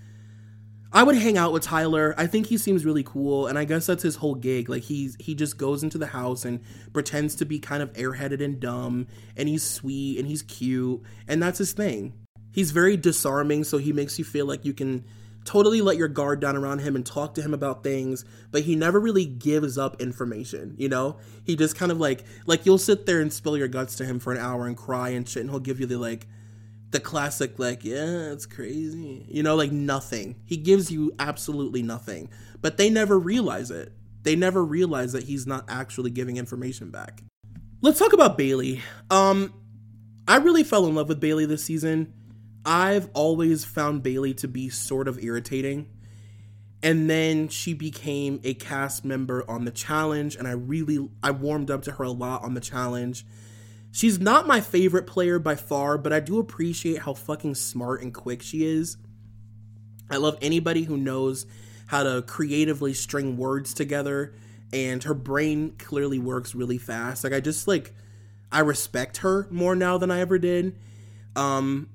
I 0.91 1.03
would 1.03 1.17
hang 1.17 1.37
out 1.37 1.51
with 1.51 1.63
Tyler. 1.63 2.15
I 2.17 2.27
think 2.27 2.47
he 2.47 2.57
seems 2.57 2.85
really 2.85 3.03
cool, 3.03 3.47
and 3.47 3.59
I 3.59 3.65
guess 3.65 3.85
that's 3.85 4.03
his 4.03 4.15
whole 4.15 4.35
gig. 4.35 4.69
Like 4.69 4.83
he's 4.83 5.17
he 5.19 5.35
just 5.35 5.57
goes 5.57 5.83
into 5.83 5.97
the 5.97 6.07
house 6.07 6.45
and 6.45 6.61
pretends 6.93 7.35
to 7.35 7.45
be 7.45 7.59
kind 7.59 7.83
of 7.83 7.91
airheaded 7.93 8.41
and 8.41 8.59
dumb, 8.59 9.07
and 9.35 9.49
he's 9.49 9.63
sweet 9.63 10.17
and 10.17 10.27
he's 10.27 10.43
cute, 10.43 11.01
and 11.27 11.43
that's 11.43 11.57
his 11.57 11.73
thing. 11.73 12.13
He's 12.53 12.71
very 12.71 12.95
disarming, 12.95 13.65
so 13.65 13.77
he 13.77 13.91
makes 13.91 14.17
you 14.17 14.23
feel 14.23 14.45
like 14.45 14.63
you 14.63 14.73
can 14.73 15.03
totally 15.47 15.81
let 15.81 15.97
your 15.97 16.09
guard 16.09 16.41
down 16.41 16.57
around 16.57 16.79
him 16.79 16.95
and 16.95 17.05
talk 17.05 17.33
to 17.35 17.41
him 17.41 17.53
about 17.53 17.81
things, 17.81 18.25
but 18.51 18.63
he 18.63 18.75
never 18.75 18.99
really 18.99 19.25
gives 19.25 19.77
up 19.77 20.01
information, 20.01 20.75
you 20.77 20.89
know? 20.89 21.17
He 21.45 21.55
just 21.55 21.77
kind 21.77 21.91
of 21.91 21.99
like 21.99 22.25
like 22.45 22.65
you'll 22.65 22.77
sit 22.77 23.05
there 23.05 23.21
and 23.21 23.31
spill 23.31 23.57
your 23.57 23.69
guts 23.69 23.95
to 23.95 24.05
him 24.05 24.19
for 24.19 24.33
an 24.33 24.39
hour 24.39 24.67
and 24.67 24.75
cry 24.75 25.09
and 25.09 25.27
shit 25.27 25.41
and 25.41 25.49
he'll 25.49 25.59
give 25.59 25.79
you 25.79 25.85
the 25.85 25.97
like 25.97 26.27
the 26.91 26.99
classic 26.99 27.57
like, 27.57 27.85
yeah, 27.85 28.31
it's 28.31 28.45
crazy. 28.45 29.25
You 29.29 29.41
know, 29.41 29.55
like 29.55 29.71
nothing. 29.71 30.35
He 30.45 30.57
gives 30.57 30.91
you 30.91 31.13
absolutely 31.17 31.81
nothing. 31.81 32.29
But 32.61 32.77
they 32.77 32.89
never 32.89 33.17
realize 33.17 33.71
it. 33.71 33.93
They 34.23 34.35
never 34.35 34.63
realize 34.63 35.13
that 35.13 35.23
he's 35.23 35.47
not 35.47 35.63
actually 35.69 36.11
giving 36.11 36.35
information 36.35 36.91
back. 36.91 37.23
Let's 37.81 37.99
talk 37.99 38.11
about 38.11 38.37
Bayleigh. 38.37 38.81
Um 39.09 39.53
I 40.27 40.37
really 40.37 40.65
fell 40.65 40.85
in 40.87 40.95
love 40.95 41.07
with 41.07 41.21
Bayleigh 41.21 41.47
this 41.47 41.63
season. 41.63 42.13
I've 42.67 43.09
always 43.13 43.63
found 43.63 44.03
Bayleigh 44.03 44.35
to 44.37 44.47
be 44.47 44.67
sort 44.67 45.07
of 45.07 45.23
irritating. 45.23 45.87
And 46.83 47.09
then 47.09 47.47
she 47.47 47.73
became 47.73 48.41
a 48.43 48.53
cast 48.53 49.05
member 49.05 49.49
on 49.49 49.65
the 49.65 49.71
challenge, 49.71 50.35
and 50.35 50.47
I 50.47 50.51
really 50.51 51.09
I 51.23 51.31
warmed 51.31 51.71
up 51.71 51.81
to 51.83 51.93
her 51.93 52.03
a 52.03 52.11
lot 52.11 52.43
on 52.43 52.53
the 52.53 52.59
challenge. 52.59 53.25
She's 53.91 54.19
not 54.19 54.45
my 54.45 54.61
favorite 54.61 55.07
player 55.07 55.39
by 55.39 55.55
far, 55.55 55.97
but 55.97 56.13
I 56.13 56.19
do 56.19 56.37
appreciate 56.37 56.99
how 56.99 57.13
fucking 57.13 57.55
smart 57.55 58.03
and 58.03 58.13
quick 58.13 58.43
she 58.43 58.63
is. 58.63 58.97
I 60.11 60.17
love 60.17 60.37
anybody 60.41 60.83
who 60.83 60.97
knows 60.97 61.47
how 61.87 62.03
to 62.03 62.21
creatively 62.21 62.93
string 62.93 63.37
words 63.37 63.73
together 63.73 64.33
and 64.73 65.03
her 65.03 65.13
brain 65.13 65.75
clearly 65.77 66.19
works 66.19 66.53
really 66.53 66.77
fast. 66.77 67.23
Like 67.23 67.33
I 67.33 67.39
just 67.39 67.67
like 67.67 67.93
I 68.51 68.59
respect 68.59 69.17
her 69.17 69.47
more 69.49 69.75
now 69.75 69.97
than 69.97 70.11
I 70.11 70.19
ever 70.19 70.37
did. 70.37 70.77
Um 71.35 71.89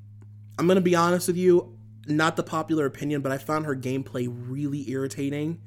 I'm 0.63 0.69
to 0.77 0.81
be 0.81 0.95
honest 0.95 1.27
with 1.27 1.37
you, 1.37 1.77
not 2.07 2.37
the 2.37 2.45
popular 2.45 2.87
opinion, 2.87 3.21
but 3.21 3.33
I 3.33 3.39
found 3.39 3.67
her 3.67 3.75
gameplay 3.75 4.33
really 4.33 4.89
irritating. 4.89 5.61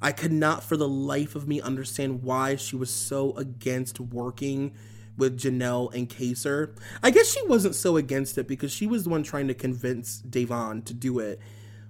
I 0.00 0.12
could 0.12 0.30
not 0.30 0.62
for 0.62 0.76
the 0.76 0.86
life 0.86 1.34
of 1.34 1.48
me 1.48 1.60
understand 1.60 2.22
why 2.22 2.54
she 2.54 2.76
was 2.76 2.88
so 2.88 3.32
against 3.32 3.98
working 3.98 4.76
with 5.16 5.40
Janelle 5.40 5.92
and 5.92 6.08
Kaysar. 6.08 6.78
I 7.02 7.10
guess 7.10 7.32
she 7.32 7.44
wasn't 7.48 7.74
so 7.74 7.96
against 7.96 8.38
it 8.38 8.46
because 8.46 8.70
she 8.70 8.86
was 8.86 9.02
the 9.02 9.10
one 9.10 9.24
trying 9.24 9.48
to 9.48 9.54
convince 9.54 10.22
Da'Vonne 10.22 10.84
to 10.84 10.94
do 10.94 11.18
it. 11.18 11.40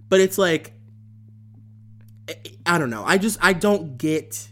But 0.09 0.21
it's 0.21 0.39
like 0.39 0.73
I 2.65 2.79
don't 2.79 2.89
know. 2.89 3.05
I 3.05 3.19
just 3.19 3.39
I 3.43 3.53
don't 3.53 3.99
get 3.99 4.49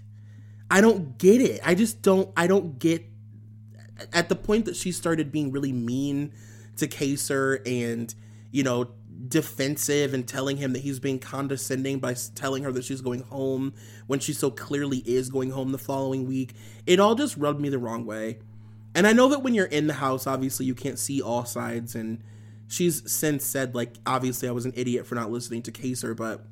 I 0.71 0.83
don't 0.83 1.17
get 1.17 1.41
it. 1.41 1.61
I 1.65 1.75
just 1.75 2.03
don't 2.03 2.31
I 2.37 2.47
don't 2.47 2.79
get 2.79 3.07
at 4.13 4.29
the 4.29 4.37
point 4.37 4.67
that 4.67 4.77
she 4.77 4.93
started 4.93 5.33
being 5.33 5.51
really 5.51 5.73
mean 5.73 6.35
to 6.81 6.89
Kaysar 6.89 7.61
and 7.67 8.15
you 8.51 8.63
know 8.63 8.91
defensive 9.29 10.15
and 10.15 10.27
telling 10.27 10.57
him 10.57 10.73
that 10.73 10.81
he's 10.81 10.99
being 10.99 11.19
condescending 11.19 11.99
by 11.99 12.15
telling 12.35 12.63
her 12.65 12.73
that 12.73 12.85
she's 12.85 13.01
going 13.01 13.21
home 13.21 13.75
when 14.07 14.19
she 14.19 14.33
so 14.33 14.51
clearly 14.51 14.99
is 14.99 15.29
going 15.29 15.51
home 15.51 15.73
the 15.73 15.79
following 15.79 16.27
week. 16.27 16.55
It 16.87 17.01
all 17.01 17.15
just 17.15 17.37
rubbed 17.37 17.61
me 17.61 17.69
the 17.69 17.79
wrong 17.79 18.07
way. 18.07 18.39
And 18.95 19.07
I 19.07 19.13
know 19.13 19.29
that 19.29 19.43
when 19.43 19.55
you're 19.55 19.67
in 19.67 19.87
the 19.87 19.95
house, 19.95 20.27
obviously 20.27 20.67
you 20.67 20.75
can't 20.75 20.99
see 20.99 21.23
all 21.23 21.45
sides. 21.45 21.95
And 21.95 22.23
she's 22.67 23.11
since 23.11 23.45
said, 23.45 23.75
like, 23.75 23.95
obviously 24.07 24.49
I 24.49 24.53
was 24.53 24.65
an 24.65 24.73
idiot 24.75 25.07
for 25.07 25.15
not 25.15 25.31
listening 25.31 25.63
to 25.63 25.73
Kaysar, 25.73 26.17
but 26.17 26.45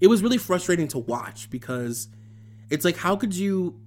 it 0.00 0.06
was 0.06 0.22
really 0.22 0.38
frustrating 0.38 0.88
to 0.88 0.98
watch 0.98 1.50
because 1.50 2.08
it's 2.70 2.84
like, 2.84 2.96
how 2.96 3.16
could 3.16 3.34
you 3.34 3.80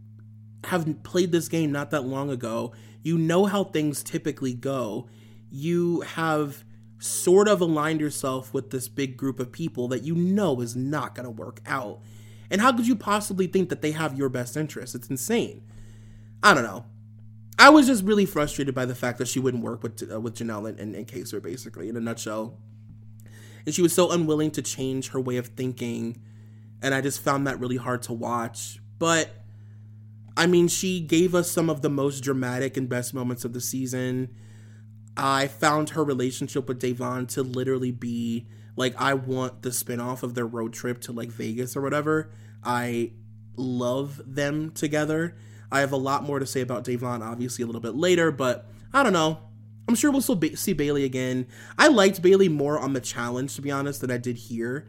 have 0.65 1.03
played 1.03 1.31
this 1.31 1.47
game 1.47 1.71
not 1.71 1.91
that 1.91 2.01
long 2.01 2.29
ago? 2.29 2.73
You 3.03 3.17
know 3.17 3.45
how 3.45 3.65
things 3.65 4.01
typically 4.01 4.53
go. 4.53 5.07
You 5.51 6.01
have 6.01 6.63
sort 6.99 7.49
of 7.49 7.59
aligned 7.59 7.99
yourself 7.99 8.53
with 8.53 8.71
this 8.71 8.87
big 8.87 9.17
group 9.17 9.39
of 9.39 9.51
people 9.51 9.89
that 9.89 10.03
you 10.03 10.15
know 10.15 10.61
is 10.61 10.75
not 10.75 11.13
going 11.13 11.25
to 11.25 11.29
work 11.29 11.59
out. 11.65 11.99
And 12.49 12.61
how 12.61 12.71
could 12.71 12.87
you 12.87 12.95
possibly 12.95 13.47
think 13.47 13.69
that 13.69 13.81
they 13.81 13.91
have 13.91 14.17
your 14.17 14.29
best 14.29 14.55
interest? 14.55 14.95
It's 14.95 15.09
insane. 15.09 15.63
I 16.41 16.53
don't 16.53 16.63
know. 16.63 16.85
I 17.59 17.69
was 17.69 17.87
just 17.87 18.03
really 18.03 18.25
frustrated 18.25 18.73
by 18.73 18.85
the 18.85 18.95
fact 18.95 19.17
that 19.17 19.27
she 19.27 19.39
wouldn't 19.39 19.63
work 19.63 19.83
with 19.83 20.11
uh, 20.11 20.19
with 20.19 20.35
Janelle 20.35 20.69
and, 20.69 20.79
and, 20.79 20.95
and 20.95 21.07
Kaysar, 21.07 21.41
basically, 21.41 21.89
in 21.89 21.97
a 21.97 21.99
nutshell. 21.99 22.57
And 23.65 23.73
she 23.73 23.81
was 23.81 23.93
so 23.93 24.11
unwilling 24.11 24.51
to 24.51 24.61
change 24.61 25.09
her 25.09 25.19
way 25.19 25.37
of 25.37 25.47
thinking, 25.47 26.21
and 26.81 26.93
I 26.93 27.01
just 27.01 27.21
found 27.21 27.47
that 27.47 27.59
really 27.59 27.77
hard 27.77 28.01
to 28.03 28.13
watch. 28.13 28.79
But 28.97 29.42
I 30.35 30.47
mean, 30.47 30.67
she 30.67 30.99
gave 30.99 31.35
us 31.35 31.51
some 31.51 31.69
of 31.69 31.81
the 31.81 31.89
most 31.89 32.21
dramatic 32.21 32.75
and 32.77 32.89
best 32.89 33.13
moments 33.13 33.45
of 33.45 33.53
the 33.53 33.61
season. 33.61 34.35
I 35.15 35.47
found 35.47 35.91
her 35.91 36.03
relationship 36.03 36.67
with 36.67 36.81
Da'Vonne 36.81 37.27
to 37.29 37.43
literally 37.43 37.91
be 37.91 38.47
like 38.75 38.99
I 38.99 39.13
want 39.13 39.61
the 39.61 39.69
spinoff 39.69 40.23
of 40.23 40.33
their 40.33 40.47
road 40.47 40.73
trip 40.73 41.01
to 41.01 41.11
like 41.11 41.29
Vegas 41.29 41.75
or 41.75 41.81
whatever. 41.81 42.31
I 42.63 43.11
love 43.55 44.21
them 44.25 44.71
together. 44.71 45.37
I 45.71 45.81
have 45.81 45.91
a 45.91 45.97
lot 45.97 46.23
more 46.23 46.39
to 46.39 46.45
say 46.45 46.61
about 46.61 46.83
Da'Vonne, 46.85 47.21
obviously, 47.21 47.63
a 47.63 47.65
little 47.65 47.81
bit 47.81 47.95
later, 47.95 48.31
but 48.31 48.67
I 48.91 49.03
don't 49.03 49.13
know. 49.13 49.39
I'm 49.87 49.95
sure 49.95 50.11
we'll 50.11 50.21
still 50.21 50.35
be- 50.35 50.55
see 50.55 50.73
Bayleigh 50.73 51.05
again. 51.05 51.47
I 51.77 51.87
liked 51.89 52.21
Bayleigh 52.21 52.49
more 52.49 52.79
on 52.79 52.93
the 52.93 53.01
challenge, 53.01 53.55
to 53.55 53.61
be 53.61 53.69
honest, 53.69 54.01
than 54.01 54.11
I 54.11 54.17
did 54.17 54.37
here, 54.37 54.87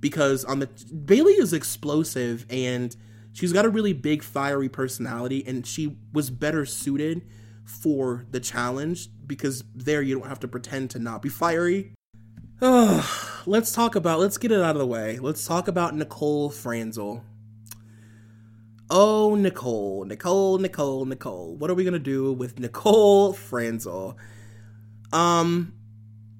because 0.00 0.44
on 0.44 0.60
the 0.60 0.66
Bayleigh 0.66 1.40
is 1.40 1.52
explosive 1.52 2.46
and 2.48 2.94
she's 3.38 3.52
got 3.52 3.64
a 3.64 3.68
really 3.68 3.92
big, 3.92 4.24
fiery 4.24 4.68
personality, 4.68 5.44
and 5.46 5.64
she 5.64 5.96
was 6.12 6.28
better 6.28 6.66
suited 6.66 7.22
for 7.64 8.26
the 8.32 8.40
challenge 8.40 9.08
because 9.26 9.62
there 9.74 10.02
you 10.02 10.18
don't 10.18 10.28
have 10.28 10.40
to 10.40 10.48
pretend 10.48 10.90
to 10.90 10.98
not 10.98 11.22
be 11.22 11.28
fiery. 11.28 11.92
Oh, 12.60 13.42
let's 13.46 13.70
talk 13.70 13.94
about, 13.94 14.18
let's 14.18 14.38
get 14.38 14.50
it 14.50 14.60
out 14.60 14.74
of 14.74 14.80
the 14.80 14.86
way. 14.86 15.20
Let's 15.20 15.46
talk 15.46 15.68
about 15.68 15.94
Nicole 15.94 16.50
Franzel. 16.50 17.22
Oh, 18.90 19.36
Nicole, 19.36 20.04
Nicole, 20.04 20.58
Nicole, 20.58 21.04
Nicole. 21.04 21.54
What 21.54 21.70
are 21.70 21.74
we 21.74 21.84
gonna 21.84 22.00
do 22.00 22.32
with 22.32 22.58
Nicole 22.58 23.34
Franzel? 23.34 24.18
Um, 25.12 25.74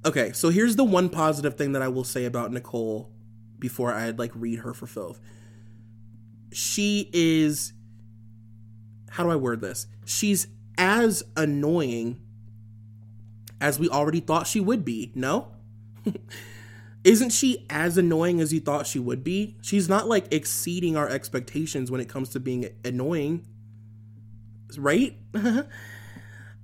okay, 0.04 0.32
so 0.32 0.48
here's 0.48 0.74
the 0.74 0.84
one 0.84 1.10
positive 1.10 1.54
thing 1.54 1.72
that 1.72 1.82
I 1.82 1.88
will 1.88 2.04
say 2.04 2.24
about 2.24 2.50
Nicole 2.50 3.12
before 3.60 3.94
I 3.94 4.10
like 4.10 4.32
read 4.34 4.60
her 4.60 4.74
for 4.74 4.86
filth. 4.88 5.20
She 6.52 7.10
is, 7.12 7.72
how 9.10 9.24
do 9.24 9.30
I 9.30 9.36
word 9.36 9.60
this? 9.60 9.86
She's 10.04 10.46
as 10.76 11.22
annoying 11.36 12.20
as 13.60 13.78
we 13.78 13.88
already 13.88 14.20
thought 14.20 14.46
she 14.46 14.60
would 14.60 14.84
be. 14.84 15.12
No. 15.14 15.48
isn't 17.04 17.30
she 17.30 17.66
as 17.68 17.98
annoying 17.98 18.40
as 18.40 18.52
you 18.52 18.60
thought 18.60 18.86
she 18.86 18.98
would 18.98 19.24
be? 19.24 19.56
She's 19.62 19.88
not 19.88 20.08
like 20.08 20.32
exceeding 20.32 20.96
our 20.96 21.08
expectations 21.08 21.90
when 21.90 22.00
it 22.00 22.08
comes 22.08 22.30
to 22.30 22.40
being 22.40 22.68
annoying. 22.84 23.46
Right? 24.76 25.16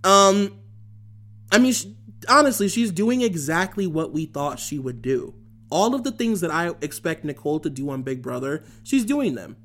um 0.04 0.60
I 1.50 1.58
mean 1.58 1.72
she, 1.72 1.96
honestly, 2.28 2.68
she's 2.68 2.90
doing 2.90 3.22
exactly 3.22 3.86
what 3.86 4.12
we 4.12 4.26
thought 4.26 4.58
she 4.58 4.78
would 4.78 5.02
do. 5.02 5.34
All 5.70 5.94
of 5.94 6.04
the 6.04 6.12
things 6.12 6.40
that 6.40 6.50
I 6.50 6.72
expect 6.82 7.24
Nicole 7.24 7.60
to 7.60 7.70
do 7.70 7.90
on 7.90 8.02
Big 8.02 8.22
Brother, 8.22 8.64
she's 8.82 9.04
doing 9.04 9.34
them. 9.34 9.56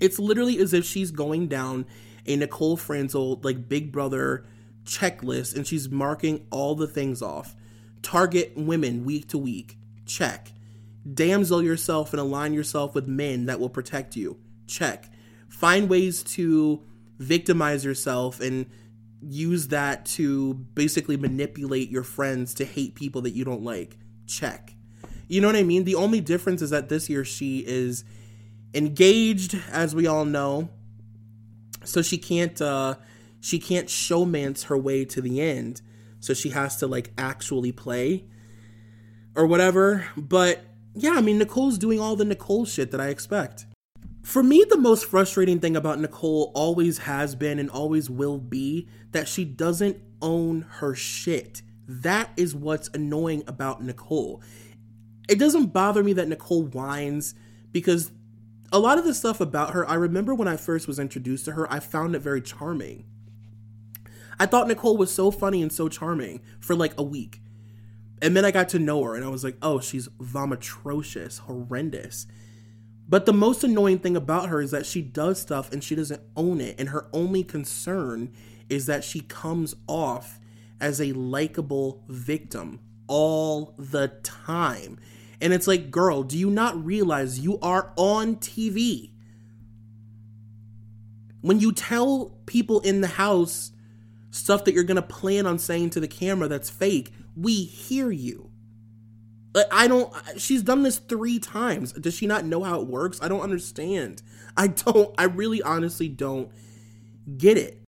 It's 0.00 0.18
literally 0.18 0.58
as 0.58 0.72
if 0.72 0.84
she's 0.84 1.10
going 1.10 1.48
down 1.48 1.86
a 2.26 2.36
Nicole 2.36 2.76
Franzel 2.76 3.40
like 3.42 3.68
Big 3.68 3.92
Brother 3.92 4.44
checklist 4.84 5.54
and 5.54 5.66
she's 5.66 5.88
marking 5.90 6.46
all 6.50 6.74
the 6.74 6.86
things 6.86 7.22
off 7.22 7.54
target 8.02 8.52
women 8.56 9.04
week 9.04 9.28
to 9.28 9.38
week. 9.38 9.76
Check. 10.06 10.52
Damsel 11.14 11.62
yourself 11.62 12.12
and 12.12 12.20
align 12.20 12.52
yourself 12.52 12.94
with 12.94 13.06
men 13.06 13.46
that 13.46 13.60
will 13.60 13.68
protect 13.68 14.16
you. 14.16 14.38
Check. 14.66 15.10
Find 15.48 15.88
ways 15.88 16.22
to 16.22 16.82
victimize 17.18 17.84
yourself 17.84 18.40
and 18.40 18.66
use 19.22 19.68
that 19.68 20.06
to 20.06 20.54
basically 20.54 21.16
manipulate 21.16 21.90
your 21.90 22.02
friends 22.02 22.54
to 22.54 22.64
hate 22.64 22.94
people 22.94 23.22
that 23.22 23.32
you 23.32 23.44
don't 23.44 23.62
like. 23.62 23.98
Check. 24.26 24.74
You 25.28 25.40
know 25.40 25.48
what 25.48 25.56
I 25.56 25.62
mean? 25.62 25.84
The 25.84 25.94
only 25.94 26.20
difference 26.20 26.62
is 26.62 26.70
that 26.70 26.88
this 26.88 27.08
year 27.08 27.24
she 27.24 27.58
is 27.66 28.04
engaged, 28.74 29.56
as 29.70 29.94
we 29.94 30.06
all 30.06 30.24
know. 30.24 30.70
So 31.84 32.02
she 32.02 32.18
can't 32.18 32.60
uh 32.60 32.96
she 33.40 33.58
can't 33.58 33.88
showmance 33.88 34.64
her 34.64 34.76
way 34.76 35.04
to 35.06 35.20
the 35.20 35.40
end 35.40 35.80
so 36.20 36.34
she 36.34 36.50
has 36.50 36.76
to 36.76 36.86
like 36.86 37.10
actually 37.18 37.72
play 37.72 38.24
or 39.34 39.46
whatever. 39.46 40.06
But 40.16 40.60
yeah, 40.94 41.14
I 41.16 41.20
mean, 41.20 41.38
Nicole's 41.38 41.78
doing 41.78 41.98
all 41.98 42.16
the 42.16 42.24
Nicole 42.24 42.66
shit 42.66 42.90
that 42.90 43.00
I 43.00 43.08
expect. 43.08 43.66
For 44.22 44.42
me, 44.42 44.64
the 44.68 44.76
most 44.76 45.06
frustrating 45.06 45.60
thing 45.60 45.76
about 45.76 45.98
Nicole 45.98 46.52
always 46.54 46.98
has 46.98 47.34
been 47.34 47.58
and 47.58 47.70
always 47.70 48.10
will 48.10 48.38
be 48.38 48.86
that 49.12 49.26
she 49.26 49.44
doesn't 49.44 49.96
own 50.20 50.66
her 50.68 50.94
shit. 50.94 51.62
That 51.88 52.30
is 52.36 52.54
what's 52.54 52.88
annoying 52.88 53.42
about 53.46 53.82
Nicole. 53.82 54.42
It 55.28 55.38
doesn't 55.38 55.72
bother 55.72 56.04
me 56.04 56.12
that 56.12 56.28
Nicole 56.28 56.64
whines 56.64 57.34
because 57.72 58.12
a 58.72 58.78
lot 58.78 58.98
of 58.98 59.04
the 59.04 59.14
stuff 59.14 59.40
about 59.40 59.72
her, 59.72 59.88
I 59.88 59.94
remember 59.94 60.34
when 60.34 60.48
I 60.48 60.56
first 60.56 60.86
was 60.86 60.98
introduced 60.98 61.44
to 61.46 61.52
her, 61.52 61.70
I 61.72 61.80
found 61.80 62.14
it 62.14 62.20
very 62.20 62.40
charming. 62.40 63.04
I 64.38 64.46
thought 64.46 64.68
Nicole 64.68 64.96
was 64.96 65.12
so 65.12 65.30
funny 65.30 65.60
and 65.60 65.72
so 65.72 65.88
charming 65.88 66.40
for 66.60 66.74
like 66.74 66.94
a 66.96 67.02
week. 67.02 67.40
And 68.22 68.36
then 68.36 68.44
I 68.44 68.50
got 68.50 68.68
to 68.70 68.78
know 68.78 69.02
her 69.04 69.14
and 69.14 69.24
I 69.24 69.28
was 69.28 69.44
like, 69.44 69.56
oh, 69.60 69.80
she's 69.80 70.08
vomitrocious, 70.18 71.40
horrendous. 71.40 72.26
But 73.08 73.26
the 73.26 73.32
most 73.32 73.64
annoying 73.64 73.98
thing 73.98 74.16
about 74.16 74.48
her 74.50 74.60
is 74.60 74.70
that 74.70 74.86
she 74.86 75.02
does 75.02 75.40
stuff 75.40 75.72
and 75.72 75.82
she 75.82 75.94
doesn't 75.94 76.22
own 76.36 76.60
it. 76.60 76.78
And 76.78 76.90
her 76.90 77.08
only 77.12 77.42
concern 77.42 78.32
is 78.68 78.86
that 78.86 79.02
she 79.02 79.20
comes 79.20 79.74
off 79.88 80.38
as 80.80 81.00
a 81.00 81.12
likable 81.12 82.04
victim 82.08 82.78
all 83.08 83.74
the 83.76 84.08
time. 84.22 84.98
And 85.40 85.52
it's 85.52 85.66
like, 85.66 85.90
girl, 85.90 86.22
do 86.22 86.36
you 86.36 86.50
not 86.50 86.84
realize 86.84 87.40
you 87.40 87.58
are 87.60 87.92
on 87.96 88.36
TV? 88.36 89.12
When 91.40 91.60
you 91.60 91.72
tell 91.72 92.38
people 92.46 92.80
in 92.80 93.00
the 93.00 93.08
house 93.08 93.72
stuff 94.30 94.64
that 94.64 94.74
you're 94.74 94.84
going 94.84 94.96
to 94.96 95.02
plan 95.02 95.46
on 95.46 95.58
saying 95.58 95.90
to 95.90 96.00
the 96.00 96.08
camera 96.08 96.48
that's 96.48 96.70
fake, 96.70 97.12
we 97.36 97.64
hear 97.64 98.10
you. 98.10 98.50
I 99.72 99.88
don't, 99.88 100.12
she's 100.36 100.62
done 100.62 100.84
this 100.84 100.98
three 100.98 101.40
times. 101.40 101.92
Does 101.92 102.14
she 102.14 102.26
not 102.26 102.44
know 102.44 102.62
how 102.62 102.80
it 102.80 102.86
works? 102.86 103.18
I 103.20 103.28
don't 103.28 103.40
understand. 103.40 104.22
I 104.56 104.68
don't, 104.68 105.12
I 105.18 105.24
really 105.24 105.60
honestly 105.62 106.08
don't 106.08 106.50
get 107.36 107.56
it. 107.56 107.82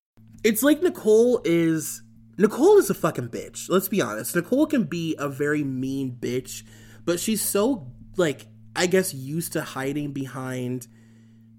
It's 0.42 0.62
like 0.62 0.82
Nicole 0.82 1.42
is, 1.44 2.03
Nicole 2.38 2.78
is 2.78 2.88
a 2.88 2.94
fucking 2.94 3.28
bitch. 3.28 3.68
Let's 3.68 3.88
be 3.88 4.01
honest. 4.01 4.34
Nicole 4.34 4.66
can 4.66 4.84
be 4.84 5.14
a 5.18 5.28
very 5.28 5.62
mean 5.62 6.16
bitch, 6.18 6.62
but 7.11 7.18
she's 7.18 7.42
so 7.42 7.88
like 8.16 8.46
I 8.76 8.86
guess 8.86 9.12
used 9.12 9.54
to 9.54 9.62
hiding 9.62 10.12
behind 10.12 10.86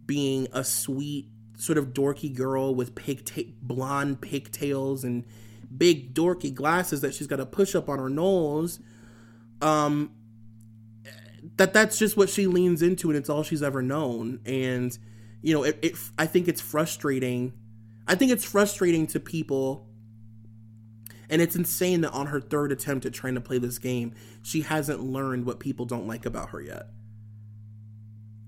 being 0.05 0.47
a 0.53 0.63
sweet 0.63 1.27
sort 1.57 1.77
of 1.77 1.87
dorky 1.87 2.33
girl 2.33 2.73
with 2.73 2.95
pigta- 2.95 3.53
blonde 3.61 4.21
pigtails 4.21 5.03
and 5.03 5.25
big 5.77 6.13
dorky 6.13 6.53
glasses 6.53 7.01
that 7.01 7.13
she's 7.13 7.27
got 7.27 7.35
to 7.35 7.45
push 7.45 7.75
up 7.75 7.89
on 7.89 7.99
her 7.99 8.07
nose 8.07 8.79
um 9.61 10.11
that 11.57 11.73
that's 11.73 11.99
just 11.99 12.15
what 12.15 12.29
she 12.29 12.47
leans 12.47 12.81
into 12.81 13.09
and 13.09 13.17
it's 13.17 13.29
all 13.29 13.43
she's 13.43 13.61
ever 13.61 13.81
known. 13.81 14.39
And 14.45 14.97
you 15.41 15.53
know 15.53 15.63
it, 15.63 15.77
it 15.81 15.95
i 16.17 16.25
think 16.27 16.47
it's 16.47 16.61
frustrating 16.61 17.51
i 18.07 18.15
think 18.15 18.31
it's 18.31 18.45
frustrating 18.45 19.05
to 19.07 19.19
people 19.19 19.85
and 21.31 21.41
it's 21.41 21.55
insane 21.55 22.01
that 22.01 22.11
on 22.11 22.27
her 22.27 22.39
third 22.39 22.71
attempt 22.71 23.05
at 23.05 23.13
trying 23.13 23.33
to 23.33 23.41
play 23.41 23.57
this 23.57 23.79
game 23.79 24.13
she 24.43 24.61
hasn't 24.61 25.01
learned 25.01 25.45
what 25.45 25.59
people 25.59 25.85
don't 25.85 26.05
like 26.05 26.25
about 26.25 26.49
her 26.49 26.61
yet 26.61 26.87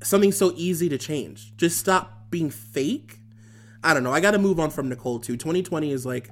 something 0.04 0.32
so 0.32 0.54
easy 0.56 0.90
to 0.90 0.98
change 0.98 1.56
just 1.58 1.78
stop 1.78 2.30
being 2.30 2.52
fake 2.52 3.20
i 3.84 3.94
don't 3.94 4.04
know 4.04 4.12
i 4.12 4.20
gotta 4.20 4.38
move 4.38 4.60
on 4.60 4.70
from 4.70 4.90
nicole 4.90 5.20
too 5.20 5.38
2020 5.38 5.92
is 5.92 6.06
like 6.06 6.30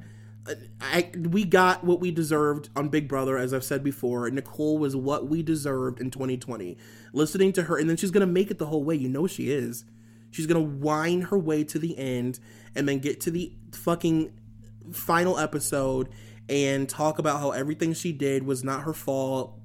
I 0.81 1.11
we 1.15 1.43
got 1.43 1.83
what 1.83 1.99
we 1.99 2.11
deserved 2.11 2.69
on 2.75 2.89
Big 2.89 3.07
Brother, 3.07 3.37
as 3.37 3.53
I've 3.53 3.63
said 3.63 3.83
before. 3.83 4.29
Nicole 4.31 4.77
was 4.79 4.95
what 4.95 5.27
we 5.27 5.43
deserved 5.43 5.99
in 5.99 6.09
2020. 6.09 6.77
Listening 7.13 7.53
to 7.53 7.63
her, 7.63 7.77
and 7.77 7.89
then 7.89 7.97
she's 7.97 8.11
gonna 8.11 8.25
make 8.25 8.49
it 8.49 8.57
the 8.57 8.65
whole 8.65 8.83
way. 8.83 8.95
You 8.95 9.07
know 9.07 9.27
she 9.27 9.51
is. 9.51 9.85
She's 10.31 10.47
gonna 10.47 10.61
whine 10.61 11.21
her 11.23 11.37
way 11.37 11.63
to 11.65 11.77
the 11.77 11.97
end, 11.97 12.39
and 12.73 12.89
then 12.89 12.99
get 12.99 13.21
to 13.21 13.31
the 13.31 13.53
fucking 13.71 14.31
final 14.91 15.37
episode 15.37 16.09
and 16.51 16.87
talk 16.87 17.17
about 17.17 17.39
how 17.39 17.49
everything 17.51 17.93
she 17.93 18.11
did 18.11 18.43
was 18.43 18.63
not 18.63 18.83
her 18.83 18.93
fault. 18.93 19.57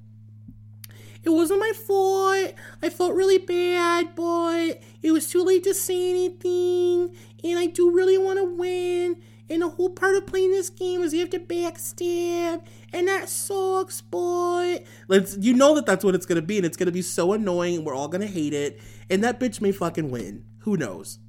It 1.23 1.31
wasn't 1.31 1.61
my 1.61 1.73
fault. 1.87 2.55
I 2.83 2.89
felt 2.89 3.15
really 3.15 3.39
bad, 3.39 4.15
but 4.15 4.81
it 5.03 5.11
was 5.11 5.29
too 5.29 5.45
late 5.45 5.65
to 5.65 5.75
say 5.75 6.09
anything, 6.09 7.15
and 7.45 7.59
I 7.59 7.67
do 7.67 7.91
really 7.91 8.17
want 8.17 8.39
to 8.39 8.45
win 8.45 9.17
and 9.49 9.63
the 9.63 9.69
whole 9.69 9.91
part 9.91 10.17
of 10.17 10.27
playing 10.27 10.51
this 10.51 10.71
game 10.71 11.03
is 11.03 11.15
you 11.15 11.21
have 11.21 11.31
to 11.31 11.39
backstab, 11.39 12.65
and 12.93 13.07
that 13.07 13.29
sucks, 13.29 14.01
boy. 14.01 14.85
Let's 15.07 15.37
you 15.37 15.55
know 15.55 15.75
that 15.77 15.87
that's 15.87 16.05
what 16.05 16.15
it's 16.15 16.27
gonna 16.27 16.43
be, 16.43 16.57
and 16.57 16.67
it's 16.67 16.77
gonna 16.77 16.91
be 16.91 17.03
so 17.03 17.33
annoying. 17.33 17.77
And 17.77 17.87
we're 17.87 17.95
all 17.95 18.09
gonna 18.09 18.27
hate 18.27 18.53
it, 18.53 18.81
and 19.09 19.23
that 19.23 19.39
bitch 19.39 19.61
may 19.61 19.71
fucking 19.71 20.11
win. 20.11 20.45
Who 20.61 20.77
knows? 20.77 21.21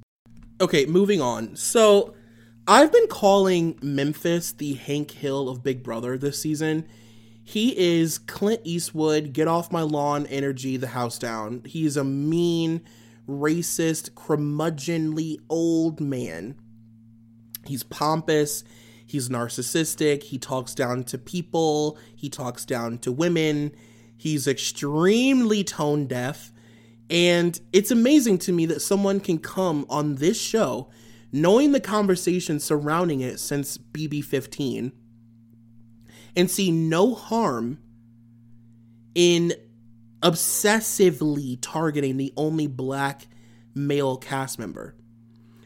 Okay, 0.60 0.86
moving 0.86 1.20
on. 1.20 1.54
So 1.54 2.14
I've 2.70 2.92
been 2.92 3.08
calling 3.08 3.78
Memphis 3.82 4.52
the 4.52 4.74
Hank 4.74 5.10
Hill 5.10 5.48
of 5.48 5.62
Big 5.62 5.82
Brother 5.82 6.18
this 6.18 6.40
season. 6.40 6.86
He 7.42 7.76
is 7.76 8.18
Clint 8.18 8.60
Eastwood, 8.62 9.32
get 9.32 9.48
off 9.48 9.72
my 9.72 9.80
lawn 9.80 10.26
energy, 10.26 10.76
the 10.76 10.88
house 10.88 11.18
down. 11.18 11.62
He's 11.64 11.96
a 11.96 12.04
mean, 12.04 12.82
racist, 13.26 14.10
curmudgeonly 14.10 15.38
old 15.48 15.98
man 15.98 16.56
He's 17.68 17.82
pompous, 17.82 18.64
he's 19.06 19.28
narcissistic, 19.28 20.24
he 20.24 20.38
talks 20.38 20.74
down 20.74 21.04
to 21.04 21.18
people, 21.18 21.98
he 22.16 22.28
talks 22.28 22.64
down 22.64 22.98
to 22.98 23.12
women, 23.12 23.72
he's 24.16 24.48
extremely 24.48 25.62
tone 25.62 26.06
deaf. 26.06 26.52
And 27.10 27.58
it's 27.72 27.90
amazing 27.90 28.38
to 28.38 28.52
me 28.52 28.66
that 28.66 28.80
someone 28.80 29.20
can 29.20 29.38
come 29.38 29.86
on 29.88 30.16
this 30.16 30.40
show 30.40 30.90
knowing 31.32 31.72
the 31.72 31.80
conversation 31.80 32.60
surrounding 32.60 33.20
it 33.20 33.38
since 33.38 33.78
BB15 33.78 34.92
and 36.36 36.50
see 36.50 36.70
no 36.70 37.14
harm 37.14 37.78
in 39.14 39.52
obsessively 40.22 41.58
targeting 41.60 42.16
the 42.16 42.32
only 42.36 42.66
black 42.66 43.26
male 43.74 44.16
cast 44.16 44.58
member. 44.58 44.94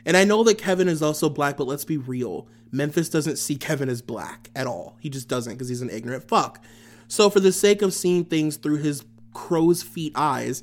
And 0.04 0.16
I 0.16 0.24
know 0.24 0.42
that 0.44 0.58
Kevin 0.58 0.88
is 0.88 1.02
also 1.02 1.28
black, 1.28 1.56
but 1.56 1.66
let's 1.66 1.84
be 1.84 1.96
real. 1.96 2.48
Memphis 2.70 3.08
doesn't 3.08 3.36
see 3.36 3.56
Kevin 3.56 3.88
as 3.88 4.02
black 4.02 4.50
at 4.56 4.66
all. 4.66 4.96
He 5.00 5.10
just 5.10 5.28
doesn't 5.28 5.52
because 5.52 5.68
he's 5.68 5.82
an 5.82 5.90
ignorant 5.90 6.26
fuck. 6.26 6.62
So, 7.06 7.28
for 7.28 7.40
the 7.40 7.52
sake 7.52 7.82
of 7.82 7.92
seeing 7.92 8.24
things 8.24 8.56
through 8.56 8.78
his 8.78 9.04
crow's 9.34 9.82
feet 9.82 10.12
eyes, 10.16 10.62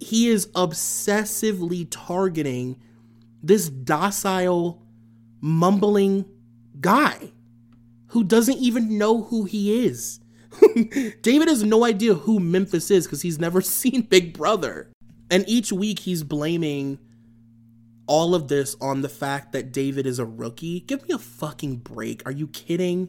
he 0.00 0.28
is 0.28 0.48
obsessively 0.48 1.86
targeting 1.90 2.76
this 3.46 3.68
docile, 3.68 4.82
mumbling 5.40 6.24
guy 6.80 7.32
who 8.08 8.24
doesn't 8.24 8.58
even 8.58 8.96
know 8.96 9.24
who 9.24 9.44
he 9.44 9.86
is. 9.86 10.20
David 11.22 11.48
has 11.48 11.62
no 11.62 11.84
idea 11.84 12.14
who 12.14 12.40
Memphis 12.40 12.90
is 12.90 13.06
because 13.06 13.22
he's 13.22 13.38
never 13.38 13.60
seen 13.60 14.02
Big 14.02 14.36
Brother. 14.36 14.90
And 15.30 15.44
each 15.48 15.72
week 15.72 16.00
he's 16.00 16.22
blaming 16.22 16.98
all 18.06 18.34
of 18.34 18.48
this 18.48 18.76
on 18.80 19.02
the 19.02 19.08
fact 19.08 19.52
that 19.52 19.72
David 19.72 20.06
is 20.06 20.18
a 20.18 20.24
rookie. 20.24 20.80
Give 20.80 21.06
me 21.08 21.14
a 21.14 21.18
fucking 21.18 21.76
break. 21.78 22.22
Are 22.26 22.32
you 22.32 22.48
kidding? 22.48 23.08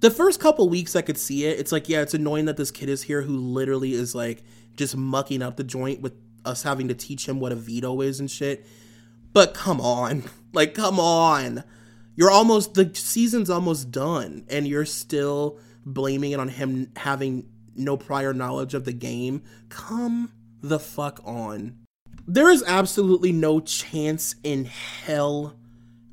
The 0.00 0.10
first 0.10 0.40
couple 0.40 0.68
weeks 0.68 0.96
I 0.96 1.02
could 1.02 1.18
see 1.18 1.44
it. 1.44 1.58
It's 1.58 1.72
like, 1.72 1.88
yeah, 1.88 2.02
it's 2.02 2.14
annoying 2.14 2.46
that 2.46 2.56
this 2.56 2.70
kid 2.70 2.88
is 2.88 3.02
here 3.02 3.22
who 3.22 3.36
literally 3.36 3.92
is 3.92 4.14
like 4.14 4.42
just 4.76 4.96
mucking 4.96 5.42
up 5.42 5.56
the 5.56 5.64
joint 5.64 6.00
with 6.00 6.14
us 6.44 6.62
having 6.62 6.88
to 6.88 6.94
teach 6.94 7.28
him 7.28 7.40
what 7.40 7.52
a 7.52 7.56
veto 7.56 8.00
is 8.00 8.20
and 8.20 8.30
shit. 8.30 8.66
But 9.32 9.54
come 9.54 9.80
on. 9.80 10.24
Like, 10.54 10.72
come 10.72 10.98
on. 10.98 11.62
You're 12.16 12.30
almost, 12.30 12.72
the 12.72 12.90
season's 12.94 13.50
almost 13.50 13.90
done, 13.90 14.46
and 14.48 14.66
you're 14.66 14.86
still 14.86 15.58
blaming 15.84 16.32
it 16.32 16.40
on 16.40 16.48
him 16.48 16.90
having 16.96 17.46
no 17.76 17.98
prior 17.98 18.32
knowledge 18.32 18.72
of 18.72 18.86
the 18.86 18.94
game. 18.94 19.42
Come 19.68 20.32
the 20.62 20.80
fuck 20.80 21.20
on 21.22 21.76
there 22.28 22.50
is 22.50 22.62
absolutely 22.66 23.32
no 23.32 23.58
chance 23.58 24.34
in 24.44 24.66
hell 24.66 25.56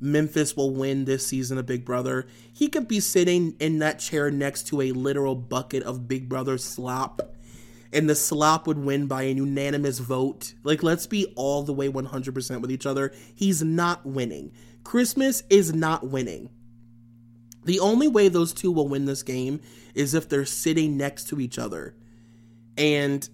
Memphis 0.00 0.56
will 0.56 0.74
win 0.74 1.04
this 1.04 1.26
season 1.26 1.58
of 1.58 1.66
Big 1.66 1.84
Brother. 1.84 2.26
He 2.52 2.68
could 2.68 2.88
be 2.88 3.00
sitting 3.00 3.54
in 3.60 3.78
that 3.80 3.98
chair 3.98 4.30
next 4.30 4.66
to 4.68 4.80
a 4.80 4.92
literal 4.92 5.34
bucket 5.34 5.82
of 5.82 6.08
Big 6.08 6.28
Brother 6.28 6.56
slop, 6.58 7.34
and 7.92 8.08
the 8.08 8.14
slop 8.14 8.66
would 8.66 8.78
win 8.78 9.06
by 9.06 9.22
a 9.22 9.32
unanimous 9.32 9.98
vote. 9.98 10.54
Like, 10.62 10.82
let's 10.82 11.06
be 11.06 11.32
all 11.36 11.62
the 11.62 11.72
way 11.72 11.88
100% 11.88 12.60
with 12.60 12.70
each 12.70 12.86
other. 12.86 13.12
He's 13.34 13.62
not 13.62 14.04
winning. 14.04 14.52
Christmas 14.84 15.42
is 15.50 15.74
not 15.74 16.06
winning. 16.06 16.50
The 17.64 17.80
only 17.80 18.06
way 18.06 18.28
those 18.28 18.52
two 18.52 18.70
will 18.70 18.88
win 18.88 19.06
this 19.06 19.22
game 19.22 19.60
is 19.94 20.14
if 20.14 20.28
they're 20.28 20.44
sitting 20.44 20.96
next 20.96 21.28
to 21.28 21.40
each 21.40 21.58
other. 21.58 21.96
And 22.76 23.28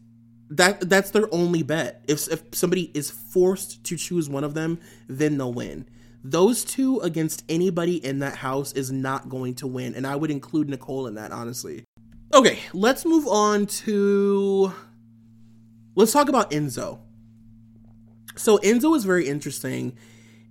that 0.48 0.88
that's 0.88 1.10
their 1.10 1.32
only 1.32 1.62
bet. 1.62 2.04
If 2.08 2.28
if 2.28 2.42
somebody 2.52 2.90
is 2.94 3.10
forced 3.10 3.84
to 3.84 3.96
choose 3.96 4.28
one 4.28 4.44
of 4.44 4.54
them, 4.54 4.78
then 5.08 5.38
they'll 5.38 5.52
win. 5.52 5.88
Those 6.24 6.64
two 6.64 7.00
against 7.00 7.44
anybody 7.48 7.96
in 8.04 8.20
that 8.20 8.36
house 8.36 8.72
is 8.72 8.92
not 8.92 9.28
going 9.28 9.54
to 9.56 9.66
win, 9.66 9.94
and 9.94 10.06
I 10.06 10.14
would 10.14 10.30
include 10.30 10.68
Nicole 10.68 11.06
in 11.08 11.14
that, 11.16 11.32
honestly. 11.32 11.84
Okay, 12.34 12.60
let's 12.72 13.04
move 13.04 13.26
on 13.26 13.66
to 13.66 14.72
let's 15.94 16.12
talk 16.12 16.30
about 16.30 16.50
Enzo. 16.50 17.00
So 18.36 18.56
Enzo 18.58 18.96
is 18.96 19.04
very 19.04 19.28
interesting, 19.28 19.98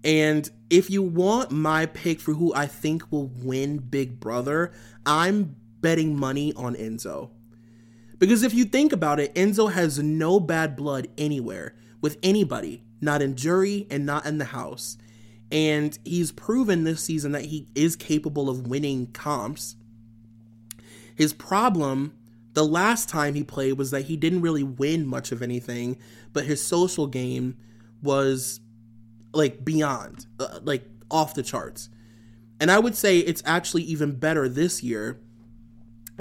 and 0.03 0.47
if 0.69 0.91
you 0.91 1.01
want 1.01 1.49
my 1.49 1.87
pick 1.87 2.19
for 2.19 2.33
who 2.33 2.53
I 2.53 2.67
think 2.67 3.11
will 3.11 3.31
win 3.41 3.79
Big 3.79 4.19
Brother, 4.19 4.71
I'm 5.07 5.55
betting 5.79 6.15
money 6.15 6.53
on 6.55 6.75
Enzo. 6.75 7.31
Because 8.19 8.43
if 8.43 8.53
you 8.53 8.65
think 8.65 8.93
about 8.93 9.19
it, 9.19 9.33
Enzo 9.33 9.71
has 9.71 9.97
no 9.97 10.39
bad 10.39 10.75
blood 10.75 11.07
anywhere 11.17 11.73
with 11.99 12.19
anybody, 12.21 12.83
not 13.01 13.23
in 13.23 13.35
jury 13.35 13.87
and 13.89 14.05
not 14.05 14.27
in 14.27 14.37
the 14.37 14.45
house. 14.45 14.99
And 15.51 15.97
he's 16.05 16.31
proven 16.31 16.83
this 16.83 17.03
season 17.03 17.31
that 17.31 17.45
he 17.45 17.67
is 17.73 17.95
capable 17.95 18.51
of 18.51 18.67
winning 18.67 19.07
comps. 19.07 19.77
His 21.21 21.33
problem 21.33 22.17
the 22.53 22.65
last 22.65 23.07
time 23.07 23.33
he 23.33 23.43
played 23.43 23.73
was 23.73 23.91
that 23.91 24.03
he 24.03 24.17
didn't 24.17 24.41
really 24.41 24.63
win 24.63 25.05
much 25.05 25.31
of 25.31 25.41
anything, 25.41 25.97
but 26.33 26.45
his 26.45 26.65
social 26.65 27.07
game 27.07 27.57
was 28.01 28.59
like 29.33 29.63
beyond, 29.63 30.25
uh, 30.39 30.59
like 30.63 30.83
off 31.09 31.33
the 31.33 31.43
charts. 31.43 31.89
And 32.59 32.69
I 32.69 32.79
would 32.79 32.95
say 32.95 33.19
it's 33.19 33.41
actually 33.45 33.83
even 33.83 34.15
better 34.15 34.49
this 34.49 34.83
year 34.83 35.19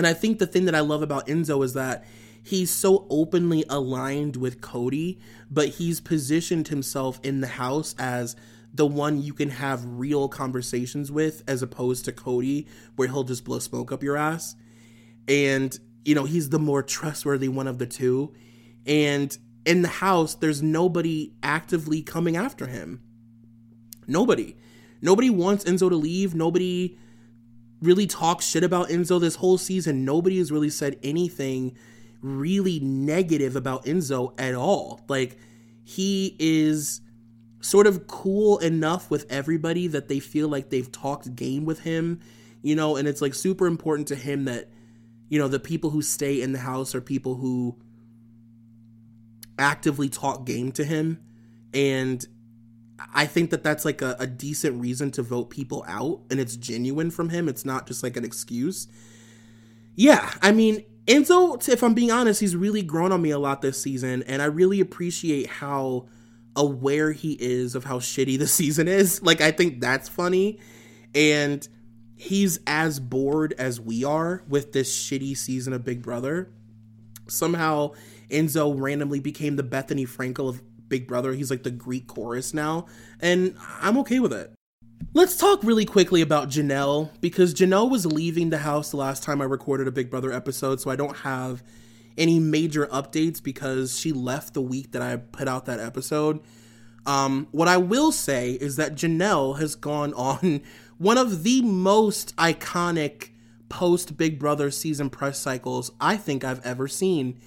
and 0.01 0.07
I 0.07 0.15
think 0.15 0.39
the 0.39 0.47
thing 0.47 0.65
that 0.65 0.75
I 0.75 0.81
love 0.81 1.03
about 1.03 1.27
Enzo 1.27 1.63
is 1.63 1.75
that 1.75 2.05
he's 2.43 2.71
so 2.71 3.07
openly 3.11 3.67
aligned 3.69 4.37
with 4.37 4.63
Cody, 4.63 5.19
but 5.51 5.69
he's 5.69 6.01
positioned 6.01 6.69
himself 6.69 7.21
in 7.23 7.43
the 7.43 7.47
house 7.47 7.95
as 7.99 8.35
the 8.73 8.87
one 8.87 9.21
you 9.21 9.35
can 9.35 9.51
have 9.51 9.85
real 9.85 10.27
conversations 10.27 11.13
with 11.13 11.43
as 11.47 11.61
opposed 11.61 12.07
to 12.07 12.13
Cody 12.13 12.67
where 12.97 13.09
he'll 13.09 13.25
just 13.25 13.45
blow 13.45 13.59
smoke 13.59 13.93
up 13.93 14.03
your 14.03 14.17
ass. 14.17 14.57
And 15.31 15.79
you 16.05 16.15
know, 16.15 16.25
he's 16.25 16.51
the 16.51 16.59
more 16.59 16.83
trustworthy 16.83 17.49
one 17.49 17.69
of 17.69 17.79
the 17.79 17.87
two. 17.87 18.35
And 18.87 19.37
in 19.65 19.83
the 19.83 19.89
house 19.89 20.35
there's 20.35 20.63
nobody 20.63 21.33
actively 21.43 22.03
coming 22.03 22.37
after 22.37 22.67
him. 22.67 23.01
Nobody. 24.07 24.57
Nobody 25.01 25.31
wants 25.31 25.65
Enzo 25.65 25.89
to 25.89 25.97
leave. 25.97 26.35
Nobody 26.35 26.99
really 27.81 28.07
talks 28.07 28.47
shit 28.47 28.65
about 28.65 28.89
Enzo 28.89 29.21
this 29.21 29.37
whole 29.37 29.57
season. 29.57 30.05
Nobody 30.05 30.39
has 30.39 30.53
really 30.53 30.69
said 30.71 30.99
anything 31.03 31.77
really 32.21 32.81
negative 32.81 33.57
about 33.57 33.85
Enzo 33.87 34.39
at 34.39 34.55
all. 34.55 35.01
Like 35.09 35.39
he 35.85 36.37
is 36.39 37.01
sort 37.61 37.87
of 37.87 38.07
cool 38.07 38.59
enough 38.59 39.11
with 39.11 39.27
everybody 39.31 39.87
that 39.87 40.09
they 40.09 40.19
feel 40.19 40.49
like 40.49 40.71
they've 40.71 40.91
talked 40.91 41.35
game 41.35 41.65
with 41.65 41.81
him, 41.81 42.21
you 42.63 42.75
know, 42.75 42.97
and 42.97 43.07
it's 43.07 43.23
like 43.23 43.35
super 43.35 43.67
important 43.67 44.09
to 44.09 44.17
him 44.17 44.45
that 44.45 44.69
you 45.31 45.39
know, 45.39 45.49
the 45.49 45.59
people 45.59 45.89
who 45.89 46.03
stay 46.03 46.43
in 46.43 46.53
the 46.53 46.59
house 46.59 46.95
are 46.95 47.01
people 47.01 47.37
who 47.37 47.79
actively 49.59 50.11
talk 50.11 50.45
game 50.45 50.73
to 50.73 50.85
him 50.85 51.21
and 51.73 52.27
I 53.15 53.27
think 53.27 53.51
that 53.51 53.63
that's 53.63 53.85
like 53.85 54.03
a, 54.03 54.17
a, 54.19 54.27
decent 54.27 54.81
reason 54.81 55.11
to 55.13 55.23
vote 55.23 55.51
people 55.51 55.85
out, 55.89 56.21
and 56.31 56.39
it's 56.39 56.57
genuine 56.57 57.11
from 57.11 57.31
him. 57.31 57.49
It's 57.49 57.65
not 57.65 57.87
just 57.87 58.03
like 58.03 58.17
an 58.17 58.25
excuse. 58.25 58.89
Yeah, 59.95 60.33
I 60.43 60.53
mean, 60.53 60.85
Enzo, 61.07 61.67
if 61.69 61.83
I'm 61.83 61.95
being 61.95 62.11
honest, 62.11 62.41
he's 62.41 62.55
really 62.55 62.83
grown 62.83 63.13
on 63.13 63.23
me 63.23 63.31
a 63.31 63.39
lot 63.39 63.63
this 63.63 63.81
season, 63.81 64.23
and 64.27 64.43
I 64.43 64.47
really 64.47 64.81
appreciate 64.81 65.47
how 65.47 66.09
aware 66.57 67.13
he 67.13 67.33
is 67.41 67.75
of 67.75 67.85
how 67.85 67.99
shitty 67.99 68.39
the 68.39 68.47
season 68.49 68.89
is. 68.89 69.23
Like, 69.23 69.41
I 69.41 69.51
think 69.51 69.81
that's 69.81 70.09
funny. 70.09 70.61
And 71.15 71.67
he's 72.21 72.59
as 72.67 73.01
bored 73.01 73.55
as 73.57 73.81
we 73.81 74.05
are 74.05 74.43
with 74.47 74.73
this 74.73 74.95
shitty 74.95 75.35
season 75.35 75.73
of 75.73 75.85
Big 75.85 76.03
Brother. 76.03 76.51
Somehow, 77.29 77.93
Enzo 78.29 78.79
randomly 78.79 79.21
became 79.21 79.57
the 79.57 79.63
Bethenny 79.63 80.07
Frankel 80.07 80.49
of 80.49 80.63
Big 80.87 81.09
Brother. 81.09 81.33
He's 81.33 81.51
like 81.51 81.63
the 81.63 81.71
Greek 81.71 82.07
chorus 82.07 82.53
now, 82.53 82.87
and 83.21 83.57
I'm 83.81 83.97
okay 83.99 84.21
with 84.21 84.35
it. 84.35 84.53
Let's 85.15 85.37
talk 85.37 85.65
really 85.65 85.87
quickly 85.87 86.21
about 86.21 86.51
Janelle 86.51 87.09
because 87.23 87.55
Janelle 87.55 87.91
was 87.91 88.05
leaving 88.05 88.51
the 88.51 88.59
house 88.59 88.91
the 88.91 88.99
last 88.99 89.23
time 89.23 89.41
I 89.41 89.47
recorded 89.47 89.89
a 89.89 89.93
Big 89.93 90.11
Brother 90.11 90.31
episode, 90.31 90.79
so 90.79 90.91
I 90.91 90.97
don't 90.97 91.17
have 91.19 91.63
any 92.19 92.39
major 92.39 92.87
updates 92.89 93.43
because 93.43 93.99
she 93.99 94.13
left 94.13 94.53
the 94.53 94.61
week 94.61 94.93
that 94.93 95.01
I 95.01 95.17
put 95.17 95.49
out 95.49 95.65
that 95.67 95.81
episode. 95.81 96.41
Um, 97.07 97.49
what 97.51 97.67
I 97.67 97.79
will 97.79 98.13
say 98.13 98.53
is 98.53 98.77
that 98.77 98.95
Janelle 98.95 99.59
has 99.59 99.75
gone 99.75 100.13
on 100.15 100.61
one 101.01 101.17
of 101.17 101.45
the 101.45 101.63
most 101.63 102.37
iconic 102.37 103.31
post 103.71 104.19
Big 104.19 104.39
Brother 104.39 104.71
season 104.71 105.09
press 105.09 105.39
cycles 105.39 105.91
I 105.99 106.19
think 106.19 106.45
I've 106.45 106.65
ever 106.65 106.89
seen. 106.89 107.41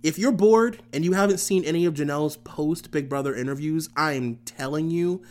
If 0.00 0.16
you're 0.16 0.30
bored 0.30 0.80
and 0.92 1.04
you 1.04 1.14
haven't 1.14 1.38
seen 1.38 1.64
any 1.64 1.86
of 1.86 1.94
Janelle's 1.94 2.36
post 2.36 2.92
Big 2.92 3.08
Brother 3.08 3.34
interviews, 3.34 3.88
I'm 3.96 4.36
telling 4.44 4.90
you, 4.90 5.24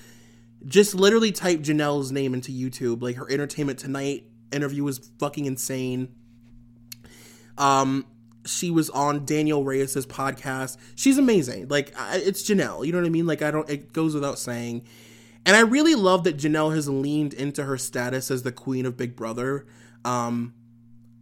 just 0.65 0.93
literally 0.93 1.31
type 1.31 1.61
Janelle's 1.61 2.11
name 2.11 2.33
into 2.33 2.51
YouTube. 2.51 3.01
Like 3.01 3.15
her 3.15 3.31
Entertainment 3.31 3.79
Tonight 3.79 4.25
interview 4.51 4.83
was 4.83 5.09
fucking 5.17 5.45
insane. 5.45 6.13
Um, 7.57 8.05
she 8.45 8.71
was 8.71 8.89
on 8.89 9.23
Danielle 9.23 9.63
Reyes's 9.63 10.05
podcast. 10.05 10.75
She's 10.95 11.17
amazing. 11.17 11.69
Like 11.69 11.93
it's 12.11 12.43
Janelle. 12.43 12.85
You 12.85 12.91
know 12.91 12.97
what 12.97 13.07
I 13.07 13.09
mean? 13.09 13.25
Like 13.25 13.41
I 13.41 13.51
don't. 13.51 13.69
It 13.69 13.93
goes 13.93 14.13
without 14.13 14.37
saying. 14.37 14.83
And 15.45 15.55
I 15.55 15.61
really 15.61 15.95
love 15.95 16.25
that 16.25 16.37
Janelle 16.37 16.75
has 16.75 16.87
leaned 16.89 17.33
into 17.33 17.63
her 17.63 17.77
status 17.77 18.29
as 18.29 18.43
the 18.43 18.51
queen 18.51 18.85
of 18.85 18.97
Big 18.97 19.15
Brother. 19.15 19.65
Um, 20.05 20.53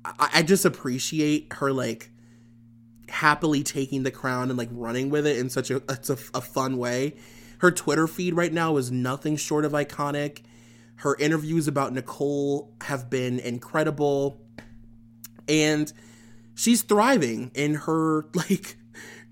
I, 0.03 0.29
I 0.35 0.43
just 0.43 0.65
appreciate 0.65 1.53
her 1.53 1.71
like 1.71 2.11
happily 3.09 3.63
taking 3.63 4.03
the 4.03 4.11
crown 4.11 4.49
and 4.49 4.57
like 4.57 4.69
running 4.71 5.09
with 5.09 5.25
it 5.25 5.37
in 5.37 5.49
such 5.49 5.71
a 5.71 5.81
it's 5.89 6.09
a, 6.09 6.17
a 6.33 6.41
fun 6.41 6.77
way. 6.77 7.15
Her 7.59 7.71
Twitter 7.71 8.07
feed 8.07 8.35
right 8.35 8.53
now 8.53 8.77
is 8.77 8.91
nothing 8.91 9.35
short 9.35 9.65
of 9.65 9.71
iconic. 9.71 10.41
Her 10.97 11.15
interviews 11.17 11.67
about 11.67 11.93
Nicole 11.93 12.73
have 12.81 13.09
been 13.09 13.39
incredible. 13.39 14.41
And 15.47 15.91
she's 16.55 16.81
thriving 16.81 17.51
in 17.53 17.75
her 17.75 18.25
like 18.33 18.77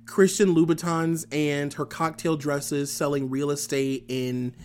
Christian 0.06 0.56
Louboutins 0.56 1.26
and 1.32 1.74
her 1.74 1.86
cocktail 1.86 2.38
dresses 2.38 2.92
selling 2.92 3.30
real 3.30 3.52
estate 3.52 4.06
in 4.08 4.56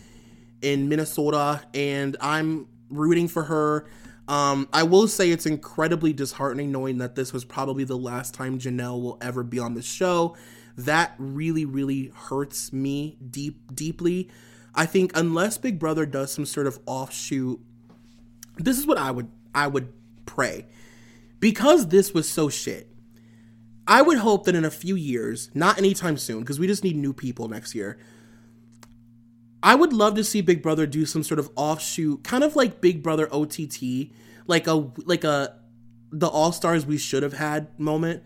in 0.63 0.89
Minnesota 0.89 1.63
and 1.75 2.17
I'm 2.21 2.67
rooting 2.89 3.29
for 3.29 3.45
her. 3.45 3.87
Um, 4.29 4.69
I 4.73 4.85
will 4.85 5.09
say 5.09 5.31
it's 5.31 5.47
incredibly 5.47 6.13
disheartening 6.13 6.71
knowing 6.71 6.99
that 6.99 7.17
this 7.17 7.33
was 7.33 7.45
probably 7.45 7.85
the 7.85 7.97
last 7.97 8.33
time 8.35 8.59
Janelle 8.59 9.03
will 9.03 9.19
ever 9.21 9.43
be 9.43 9.59
on 9.59 9.75
the 9.75 9.83
show. 9.83 10.37
That 10.77 11.15
really, 11.19 11.65
really 11.65 12.13
hurts 12.15 12.73
me 12.73 13.19
deep, 13.31 13.75
deeply. 13.75 14.31
I 14.75 14.87
think 14.87 15.13
unless 15.17 15.59
Big 15.59 15.79
Brother 15.79 16.07
does 16.07 16.33
some 16.33 16.47
sort 16.47 16.67
of 16.67 16.79
offshoot, 16.87 17.61
this 18.57 18.79
is 18.79 18.87
what 18.87 18.99
I 18.99 19.11
would 19.11 19.29
I 19.55 19.67
would 19.67 19.93
pray. 20.27 20.67
Because 21.41 21.89
this 21.89 22.15
was 22.15 22.29
so 22.29 22.49
shit, 22.49 22.89
I 23.87 24.03
would 24.03 24.19
hope 24.19 24.45
that 24.45 24.55
in 24.55 24.65
a 24.65 24.71
few 24.71 24.95
years, 24.95 25.51
not 25.55 25.79
anytime 25.79 26.17
soon, 26.17 26.41
because 26.41 26.61
we 26.61 26.67
just 26.67 26.85
need 26.85 26.97
new 26.97 27.13
people 27.13 27.49
next 27.49 27.75
year. 27.75 27.99
I 29.63 29.75
would 29.75 29.93
love 29.93 30.15
to 30.15 30.25
see 30.25 30.41
Big 30.41 30.63
Brother 30.63 30.87
do 30.87 31.05
some 31.05 31.23
sort 31.23 31.39
of 31.39 31.51
offshoot, 31.55 32.25
kind 32.25 32.43
of 32.43 32.57
like 32.57 32.81
Big 32.81 33.03
Brother 33.03 33.29
OTT, 33.33 34.11
like 34.47 34.67
a 34.67 34.91
like 35.05 35.25
a 35.25 35.57
the 36.11 36.29
All 36.29 36.53
Stars 36.53 36.87
we 36.87 36.99
should 36.99 37.23
have 37.23 37.35
had 37.35 37.79
moment 37.79 38.23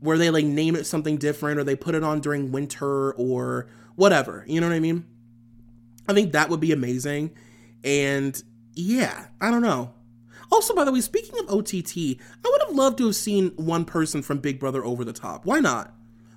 where 0.00 0.18
they 0.18 0.30
like 0.30 0.44
name 0.44 0.76
it 0.76 0.84
something 0.84 1.16
different 1.16 1.58
or 1.58 1.64
they 1.64 1.76
put 1.76 1.94
it 1.94 2.04
on 2.04 2.20
during 2.20 2.52
winter 2.52 3.12
or 3.12 3.68
whatever. 3.94 4.44
You 4.46 4.60
know 4.60 4.68
what 4.68 4.74
I 4.74 4.80
mean? 4.80 5.06
I 6.08 6.12
think 6.12 6.32
that 6.32 6.50
would 6.50 6.60
be 6.60 6.72
amazing. 6.72 7.34
And 7.82 8.40
yeah, 8.74 9.26
I 9.40 9.50
don't 9.50 9.62
know. 9.62 9.94
Also, 10.52 10.74
by 10.74 10.84
the 10.84 10.92
way, 10.92 11.00
speaking 11.00 11.38
of 11.38 11.48
OTT, 11.48 11.96
I 11.96 12.50
would 12.50 12.62
have 12.66 12.76
loved 12.76 12.98
to 12.98 13.06
have 13.06 13.16
seen 13.16 13.50
one 13.56 13.84
person 13.84 14.22
from 14.22 14.38
Big 14.38 14.60
Brother 14.60 14.84
over 14.84 15.04
the 15.04 15.12
top. 15.12 15.46
Why 15.46 15.60
not? 15.60 15.94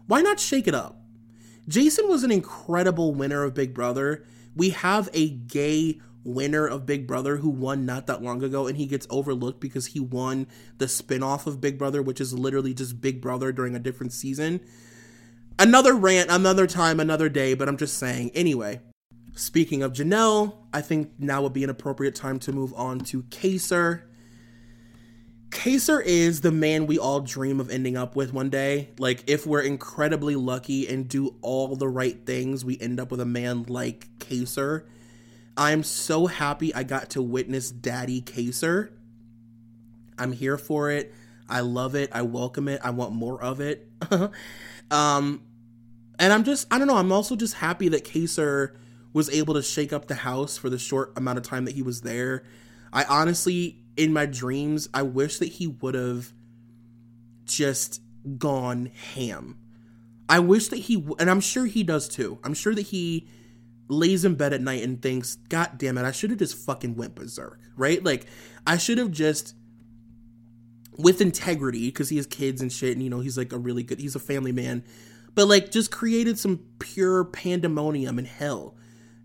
Why 0.07 0.21
not 0.21 0.39
shake 0.39 0.67
it 0.67 0.73
up? 0.73 1.01
Jason 1.67 2.07
was 2.07 2.23
an 2.23 2.31
incredible 2.31 3.13
winner 3.13 3.43
of 3.43 3.53
Big 3.53 3.73
Brother. 3.73 4.25
We 4.55 4.69
have 4.69 5.09
a 5.13 5.29
gay 5.29 5.99
winner 6.23 6.67
of 6.67 6.85
Big 6.85 7.07
Brother 7.07 7.37
who 7.37 7.49
won 7.49 7.85
not 7.85 8.07
that 8.07 8.21
long 8.21 8.43
ago, 8.43 8.67
and 8.67 8.77
he 8.77 8.85
gets 8.85 9.07
overlooked 9.09 9.59
because 9.61 9.87
he 9.87 9.99
won 9.99 10.47
the 10.77 10.87
spin-off 10.87 11.47
of 11.47 11.61
Big 11.61 11.77
Brother, 11.77 12.01
which 12.01 12.19
is 12.19 12.33
literally 12.33 12.73
just 12.73 13.01
Big 13.01 13.21
Brother 13.21 13.51
during 13.51 13.75
a 13.75 13.79
different 13.79 14.13
season. 14.13 14.59
Another 15.59 15.93
rant, 15.93 16.29
another 16.29 16.67
time, 16.67 16.99
another 16.99 17.29
day, 17.29 17.53
but 17.53 17.67
I'm 17.67 17.77
just 17.77 17.97
saying. 17.97 18.31
Anyway, 18.33 18.81
speaking 19.35 19.81
of 19.81 19.93
Janelle, 19.93 20.55
I 20.73 20.81
think 20.81 21.11
now 21.17 21.41
would 21.41 21.53
be 21.53 21.63
an 21.63 21.69
appropriate 21.69 22.15
time 22.15 22.39
to 22.39 22.51
move 22.51 22.73
on 22.75 22.99
to 23.05 23.23
Kaysar. 23.23 24.03
Kaysar 25.49 26.03
is 26.03 26.41
the 26.41 26.51
man 26.51 26.87
we 26.87 26.99
all 26.99 27.21
dream 27.21 27.59
of 27.59 27.69
ending 27.69 27.95
up 27.95 28.15
with 28.15 28.33
one 28.33 28.49
day. 28.49 28.89
Like, 28.97 29.23
if 29.27 29.45
we're 29.45 29.61
incredibly 29.61 30.35
lucky 30.35 30.87
and 30.87 31.07
do 31.07 31.35
all 31.41 31.75
the 31.75 31.87
right 31.87 32.25
things, 32.25 32.65
we 32.65 32.77
end 32.79 32.99
up 32.99 33.11
with 33.11 33.21
a 33.21 33.25
man 33.25 33.63
like 33.63 34.07
Kaysar. 34.19 34.83
I'm 35.55 35.83
so 35.83 36.27
happy 36.27 36.75
I 36.75 36.83
got 36.83 37.11
to 37.11 37.21
witness 37.21 37.71
Daddy 37.71 38.21
Kaysar. 38.21 38.89
I'm 40.19 40.31
here 40.31 40.57
for 40.57 40.91
it. 40.91 41.13
I 41.49 41.61
love 41.61 41.95
it. 41.95 42.09
I 42.13 42.23
welcome 42.23 42.67
it. 42.67 42.81
I 42.83 42.89
want 42.89 43.13
more 43.13 43.41
of 43.41 43.61
it. 43.61 43.89
um, 44.91 45.41
and 46.19 46.33
I'm 46.33 46.43
just, 46.43 46.67
I 46.71 46.77
don't 46.77 46.87
know. 46.87 46.97
I'm 46.97 47.11
also 47.11 47.35
just 47.35 47.55
happy 47.55 47.89
that 47.89 48.03
Kaysar 48.03 48.75
was 49.13 49.29
able 49.29 49.53
to 49.53 49.63
shake 49.63 49.93
up 49.93 50.07
the 50.07 50.15
house 50.15 50.57
for 50.57 50.69
the 50.69 50.77
short 50.77 51.13
amount 51.15 51.37
of 51.37 51.43
time 51.43 51.65
that 51.65 51.73
he 51.73 51.81
was 51.81 52.01
there. 52.01 52.43
I 52.91 53.05
honestly 53.05 53.79
in 53.97 54.13
my 54.13 54.25
dreams, 54.25 54.87
I 54.93 55.01
wish 55.01 55.39
that 55.39 55.47
he 55.47 55.67
would 55.67 55.95
have 55.95 56.31
just 57.45 58.01
gone 58.37 58.91
ham. 59.15 59.57
I 60.29 60.39
wish 60.39 60.67
that 60.67 60.77
he, 60.77 61.03
and 61.19 61.29
I'm 61.29 61.39
sure 61.39 61.65
he 61.65 61.83
does 61.83 62.07
too. 62.07 62.37
I'm 62.43 62.53
sure 62.53 62.75
that 62.75 62.81
he 62.81 63.27
lays 63.87 64.25
in 64.25 64.35
bed 64.35 64.53
at 64.53 64.61
night 64.61 64.83
and 64.83 65.01
thinks, 65.01 65.35
God 65.49 65.77
damn 65.77 65.97
it, 65.97 66.03
I 66.03 66.11
should 66.11 66.29
have 66.29 66.39
just 66.39 66.57
fucking 66.57 66.95
went 66.95 67.15
berserk, 67.15 67.59
right? 67.75 68.03
Like, 68.03 68.25
I 68.65 68.77
should 68.77 68.97
have 68.97 69.11
just, 69.11 69.55
with 70.97 71.21
integrity, 71.21 71.87
because 71.87 72.09
he 72.09 72.17
has 72.17 72.27
kids 72.27 72.61
and 72.61 72.71
shit, 72.71 72.91
and 72.91 73.01
you 73.01 73.09
know, 73.09 73.21
he's 73.21 73.37
like 73.37 73.53
a 73.53 73.57
really 73.57 73.83
good, 73.83 73.99
he's 73.99 74.15
a 74.15 74.19
family 74.19 74.51
man, 74.51 74.83
but 75.35 75.47
like, 75.47 75.71
just 75.71 75.89
created 75.89 76.37
some 76.37 76.59
pure 76.79 77.23
pandemonium 77.23 78.17
and 78.17 78.27
hell. 78.27 78.75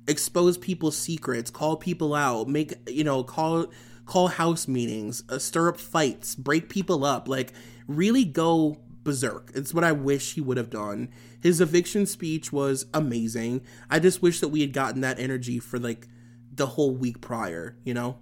Expose 0.07 0.59
people's 0.59 0.97
secrets, 0.97 1.51
call 1.51 1.77
people 1.77 2.15
out, 2.15 2.49
make, 2.49 2.75
you 2.89 3.03
know, 3.03 3.25
call 3.25 3.67
call 4.05 4.29
house 4.29 4.69
meetings, 4.69 5.23
uh, 5.29 5.39
stir 5.39 5.69
up 5.69 5.79
fights, 5.79 6.35
break 6.35 6.69
people 6.69 7.05
up, 7.05 7.29
like 7.29 7.53
really 7.87 8.25
go 8.25 8.79
berserk. 9.05 9.51
It's 9.55 9.75
what 9.75 9.85
I 9.85 9.93
wish 9.93 10.35
he 10.35 10.41
would 10.41 10.57
have 10.57 10.71
done. 10.71 11.09
His 11.41 11.61
eviction 11.61 12.07
speech 12.07 12.53
was 12.53 12.87
amazing. 12.95 13.63
I 13.91 13.99
just 13.99 14.23
wish 14.23 14.41
that 14.41 14.49
we 14.49 14.61
had 14.61 14.73
gotten 14.73 15.01
that 15.01 15.19
energy 15.19 15.59
for 15.59 15.79
like 15.79 16.09
the 16.53 16.67
whole 16.67 16.95
week 16.95 17.21
prior, 17.21 17.77
you 17.85 17.95
know? 17.95 18.19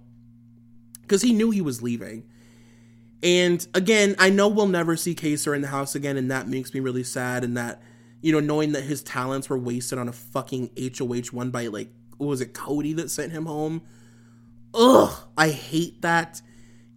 Because 1.01 1.21
he 1.21 1.33
knew 1.33 1.51
he 1.51 1.61
was 1.61 1.81
leaving. 1.81 2.23
And 3.23 3.65
again, 3.75 4.15
I 4.17 4.29
know 4.29 4.47
we'll 4.47 4.67
never 4.67 4.95
see 4.95 5.13
Kaysar 5.13 5.55
in 5.55 5.61
the 5.61 5.67
house 5.67 5.93
again, 5.93 6.17
and 6.17 6.31
that 6.31 6.47
makes 6.47 6.73
me 6.73 6.79
really 6.79 7.03
sad. 7.03 7.43
And 7.43 7.55
that, 7.55 7.81
you 8.21 8.31
know, 8.31 8.39
knowing 8.39 8.71
that 8.71 8.83
his 8.83 9.03
talents 9.03 9.49
were 9.49 9.57
wasted 9.57 9.99
on 9.99 10.07
a 10.07 10.13
fucking 10.13 10.71
HOH 10.97 11.27
one 11.31 11.51
by 11.51 11.67
like, 11.67 11.89
was 12.17 12.41
it, 12.41 12.53
Cody 12.53 12.93
that 12.93 13.11
sent 13.11 13.31
him 13.31 13.45
home? 13.45 13.81
Ugh, 14.73 15.13
I 15.37 15.49
hate 15.49 16.01
that. 16.01 16.41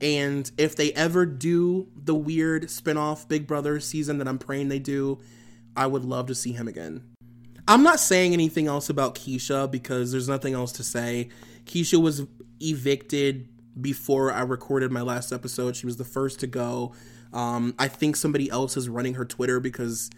And 0.00 0.50
if 0.58 0.76
they 0.76 0.92
ever 0.92 1.24
do 1.24 1.88
the 1.96 2.14
weird 2.14 2.70
spin-off 2.70 3.26
Big 3.28 3.46
Brother 3.46 3.80
season 3.80 4.18
that 4.18 4.28
I'm 4.28 4.38
praying 4.38 4.68
they 4.68 4.78
do, 4.78 5.20
I 5.76 5.86
would 5.86 6.04
love 6.04 6.26
to 6.26 6.34
see 6.34 6.52
him 6.52 6.68
again. 6.68 7.02
I'm 7.66 7.82
not 7.82 7.98
saying 7.98 8.32
anything 8.34 8.66
else 8.66 8.90
about 8.90 9.14
Keesha 9.14 9.70
because 9.70 10.12
there's 10.12 10.28
nothing 10.28 10.52
else 10.52 10.72
to 10.72 10.82
say. 10.82 11.30
Keesha 11.64 12.00
was 12.00 12.26
evicted 12.60 13.48
before 13.80 14.30
I 14.32 14.42
recorded 14.42 14.92
my 14.92 15.00
last 15.00 15.32
episode. 15.32 15.74
She 15.74 15.86
was 15.86 15.96
the 15.96 16.04
first 16.04 16.40
to 16.40 16.46
go. 16.46 16.92
Um, 17.32 17.74
I 17.78 17.88
think 17.88 18.16
somebody 18.16 18.50
else 18.50 18.76
is 18.76 18.88
running 18.88 19.14
her 19.14 19.24
Twitter 19.24 19.60
because, 19.60 20.10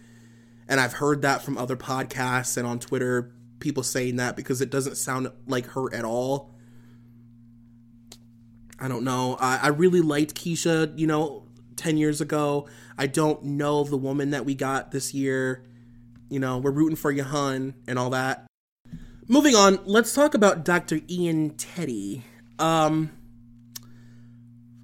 and 0.68 0.80
I've 0.80 0.94
heard 0.94 1.22
that 1.22 1.42
from 1.42 1.56
other 1.56 1.76
podcasts 1.76 2.56
and 2.56 2.66
on 2.66 2.80
Twitter, 2.80 3.32
people 3.60 3.82
saying 3.82 4.16
that 4.16 4.36
because 4.36 4.60
it 4.60 4.70
doesn't 4.70 4.96
sound 4.96 5.30
like 5.46 5.66
her 5.68 5.94
at 5.94 6.04
all. 6.04 6.55
I 8.78 8.88
don't 8.88 9.04
know. 9.04 9.36
I, 9.40 9.58
I 9.62 9.68
really 9.68 10.00
liked 10.00 10.34
Keesha, 10.34 10.98
you 10.98 11.06
know, 11.06 11.44
10 11.76 11.96
years 11.96 12.20
ago. 12.20 12.68
I 12.98 13.06
don't 13.06 13.42
know 13.42 13.80
of 13.80 13.90
the 13.90 13.96
woman 13.96 14.30
that 14.30 14.44
we 14.44 14.54
got 14.54 14.90
this 14.90 15.14
year. 15.14 15.64
You 16.28 16.40
know, 16.40 16.58
we're 16.58 16.72
rooting 16.72 16.96
for 16.96 17.10
Yahan 17.10 17.74
and 17.86 17.98
all 17.98 18.10
that. 18.10 18.46
Moving 19.28 19.54
on, 19.54 19.80
let's 19.84 20.14
talk 20.14 20.34
about 20.34 20.64
Dr. 20.64 21.00
Ian 21.08 21.50
Terry. 21.56 22.24
Um, 22.58 23.10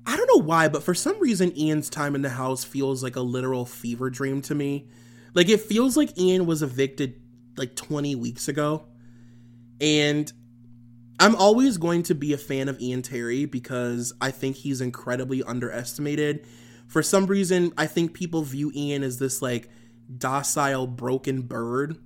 I 0.05 0.17
don't 0.17 0.27
know 0.27 0.43
why, 0.43 0.69
but 0.69 0.83
for 0.83 0.95
some 0.95 1.19
reason, 1.21 1.57
Ian's 1.57 1.89
time 1.89 2.15
in 2.15 2.23
the 2.23 2.31
house 2.31 2.65
feels 2.65 3.03
like 3.03 3.17
a 3.17 3.21
literal 3.21 3.65
fever 3.65 4.11
dream 4.11 4.43
to 4.43 4.55
me. 4.55 4.89
Like, 5.35 5.49
it 5.49 5.61
feels 5.61 5.97
like 5.97 6.19
Ian 6.19 6.47
was 6.47 6.63
evicted 6.63 7.21
like 7.57 7.77
20 7.77 8.17
weeks 8.17 8.49
ago. 8.49 8.87
And 9.81 10.33
I'm 11.23 11.37
always 11.37 11.79
going 11.79 12.03
to 12.05 12.17
be 12.17 12.33
a 12.33 12.37
fan 12.37 12.69
of 12.69 12.81
Ian 12.81 13.01
Terry 13.01 13.45
because 13.45 14.13
I 14.21 14.33
think 14.33 14.57
he's 14.57 14.81
incredibly 14.81 15.41
underestimated. 15.45 16.45
For 16.89 17.01
some 17.01 17.27
reason, 17.27 17.73
I 17.79 17.87
think 17.87 18.13
people 18.13 18.43
view 18.43 18.73
Ian 18.75 19.05
as 19.05 19.21
this 19.21 19.41
like 19.41 19.69
docile, 20.19 20.89
broken 20.89 21.43
bird. 21.43 21.97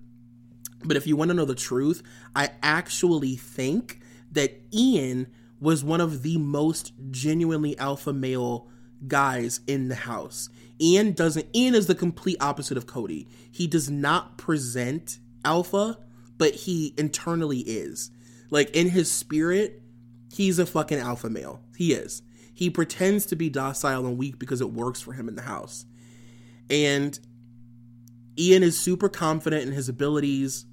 But 0.85 0.99
if 0.99 1.07
you 1.07 1.17
want 1.17 1.31
to 1.31 1.35
know 1.35 1.47
the 1.47 1.55
truth, 1.55 2.03
I 2.35 2.51
actually 2.63 3.37
think 3.37 4.01
that 4.33 4.61
Ian 4.71 5.29
was 5.61 5.83
one 5.83 6.03
of 6.03 6.23
the 6.23 6.37
most 6.37 6.93
genuinely 7.11 7.79
alpha 7.79 8.13
male 8.13 8.69
guys 9.09 9.61
in 9.67 9.89
the 9.89 9.95
house. 9.95 10.51
Ian 10.79 11.13
doesn't, 11.13 11.47
Ian 11.57 11.75
is 11.75 11.87
the 11.87 11.95
complete 11.95 12.37
opposite 12.39 12.77
of 12.77 12.87
Cody. 12.87 13.27
He 13.51 13.67
does 13.67 13.89
not 13.89 14.37
present 14.37 15.21
alpha, 15.43 15.97
but 16.37 16.55
he 16.55 16.93
internally 16.99 17.61
is. 17.61 18.11
Like 18.51 18.71
in 18.71 18.91
his 18.91 19.11
spirit, 19.11 19.83
he's 20.33 20.59
a 20.59 20.67
fucking 20.67 20.99
alpha 20.99 21.31
male. 21.31 21.63
He 21.77 21.93
is. 21.93 22.23
He 22.55 22.71
pretends 22.71 23.27
to 23.27 23.37
be 23.37 23.51
docile 23.51 24.07
and 24.07 24.17
weak 24.17 24.39
because 24.39 24.61
it 24.61 24.73
works 24.73 25.01
for 25.01 25.13
him 25.13 25.29
in 25.29 25.35
the 25.35 25.43
house. 25.43 25.85
And 26.71 27.19
Ian 28.39 28.63
is 28.63 28.79
super 28.79 29.09
confident 29.09 29.65
in 29.65 29.73
his 29.73 29.89
abilities. 29.89 30.65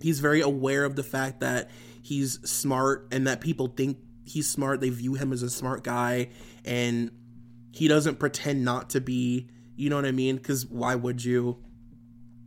He's 0.00 0.20
very 0.20 0.40
aware 0.40 0.84
of 0.84 0.96
the 0.96 1.02
fact 1.02 1.40
that 1.40 1.70
he's 2.02 2.38
smart 2.48 3.08
and 3.10 3.26
that 3.26 3.40
people 3.40 3.68
think 3.68 3.98
he's 4.24 4.48
smart. 4.48 4.80
They 4.80 4.90
view 4.90 5.14
him 5.14 5.32
as 5.32 5.42
a 5.42 5.50
smart 5.50 5.82
guy 5.82 6.28
and 6.64 7.10
he 7.72 7.88
doesn't 7.88 8.18
pretend 8.18 8.64
not 8.64 8.90
to 8.90 9.00
be. 9.00 9.48
You 9.76 9.90
know 9.90 9.96
what 9.96 10.04
I 10.04 10.12
mean? 10.12 10.36
Because 10.36 10.66
why 10.66 10.94
would 10.94 11.24
you? 11.24 11.58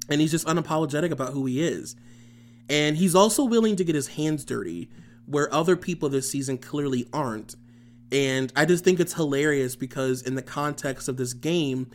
And 0.10 0.20
he's 0.20 0.32
just 0.32 0.45
unapologetic 0.45 1.12
about 1.12 1.34
who 1.34 1.45
he 1.45 1.64
is. 1.64 1.95
And 2.72 2.95
he's 2.95 3.13
also 3.13 3.43
willing 3.43 3.76
to 3.76 3.84
get 3.84 3.95
his 3.95 4.07
hands 4.07 4.45
dirty 4.45 4.89
where 5.26 5.53
other 5.53 5.76
people 5.76 6.07
this 6.07 6.32
season 6.32 6.57
clearly 6.57 7.05
aren't. 7.11 7.55
And 8.13 8.51
I 8.55 8.63
just 8.63 8.86
think 8.86 8.99
it's 8.99 9.13
hilarious 9.13 9.76
because, 9.76 10.22
in 10.22 10.36
the 10.36 10.41
context 10.41 11.09
of 11.09 11.17
this 11.17 11.34
game, 11.34 11.89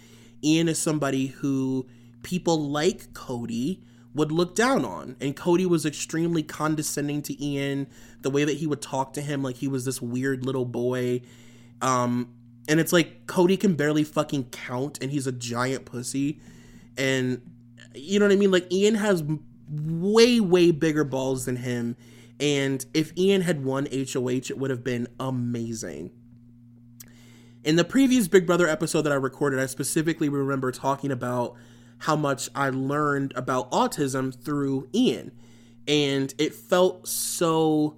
Ian 0.45 0.69
is 0.69 0.79
somebody 0.79 1.29
who 1.29 1.87
people 2.23 2.69
like 2.69 3.15
Cody 3.15 3.83
would 4.15 4.31
look 4.31 4.55
down 4.55 4.85
on. 4.85 5.17
And 5.19 5.35
Cody 5.35 5.65
was 5.65 5.87
extremely 5.87 6.43
condescending 6.43 7.23
to 7.23 7.43
Ian, 7.43 7.87
the 8.21 8.31
way 8.31 8.45
that 8.45 8.57
he 8.57 8.67
would 8.67 8.83
talk 8.83 9.15
to 9.15 9.23
him 9.23 9.43
like 9.43 9.57
he 9.57 9.69
was 9.69 9.87
this 9.87 10.03
weird 10.03 10.45
little 10.45 10.65
boy. 10.67 11.23
Um, 11.81 12.35
and 12.69 12.81
it's 12.81 12.93
like 12.93 13.27
Cody 13.27 13.57
can 13.57 13.75
barely 13.75 14.05
fucking 14.05 14.51
count 14.51 14.99
and 15.01 15.11
he's 15.11 15.27
a 15.27 15.33
giant 15.33 15.87
pussy. 15.87 16.41
And 16.99 17.41
you 17.95 18.19
know 18.19 18.27
what 18.27 18.33
I 18.33 18.37
mean? 18.37 18.51
Like 18.51 18.71
Ian 18.73 18.95
has 18.97 19.23
way, 19.69 20.41
way 20.41 20.71
bigger 20.71 21.05
balls 21.05 21.45
than 21.45 21.57
him. 21.57 21.97
And 22.39 22.85
if 22.93 23.17
Ian 23.17 23.43
had 23.43 23.65
won 23.65 23.87
HOH, 23.87 24.51
it 24.51 24.59
would 24.59 24.71
have 24.71 24.85
been 24.85 25.09
amazing. 25.19 26.11
In 27.65 27.77
the 27.77 27.85
previous 27.85 28.29
Big 28.29 28.47
Brother 28.47 28.69
episode 28.69 29.03
that 29.03 29.13
I 29.13 29.17
recorded, 29.17 29.59
I 29.59 29.67
specifically 29.67 30.29
remember 30.29 30.71
talking 30.71 31.11
about 31.11 31.57
how 31.99 32.15
much 32.15 32.49
I 32.55 32.69
learned 32.69 33.33
about 33.35 33.71
autism 33.73 34.35
through 34.35 34.89
Ian. 34.95 35.33
And 35.89 36.35
it 36.39 36.55
felt 36.55 37.09
so 37.09 37.97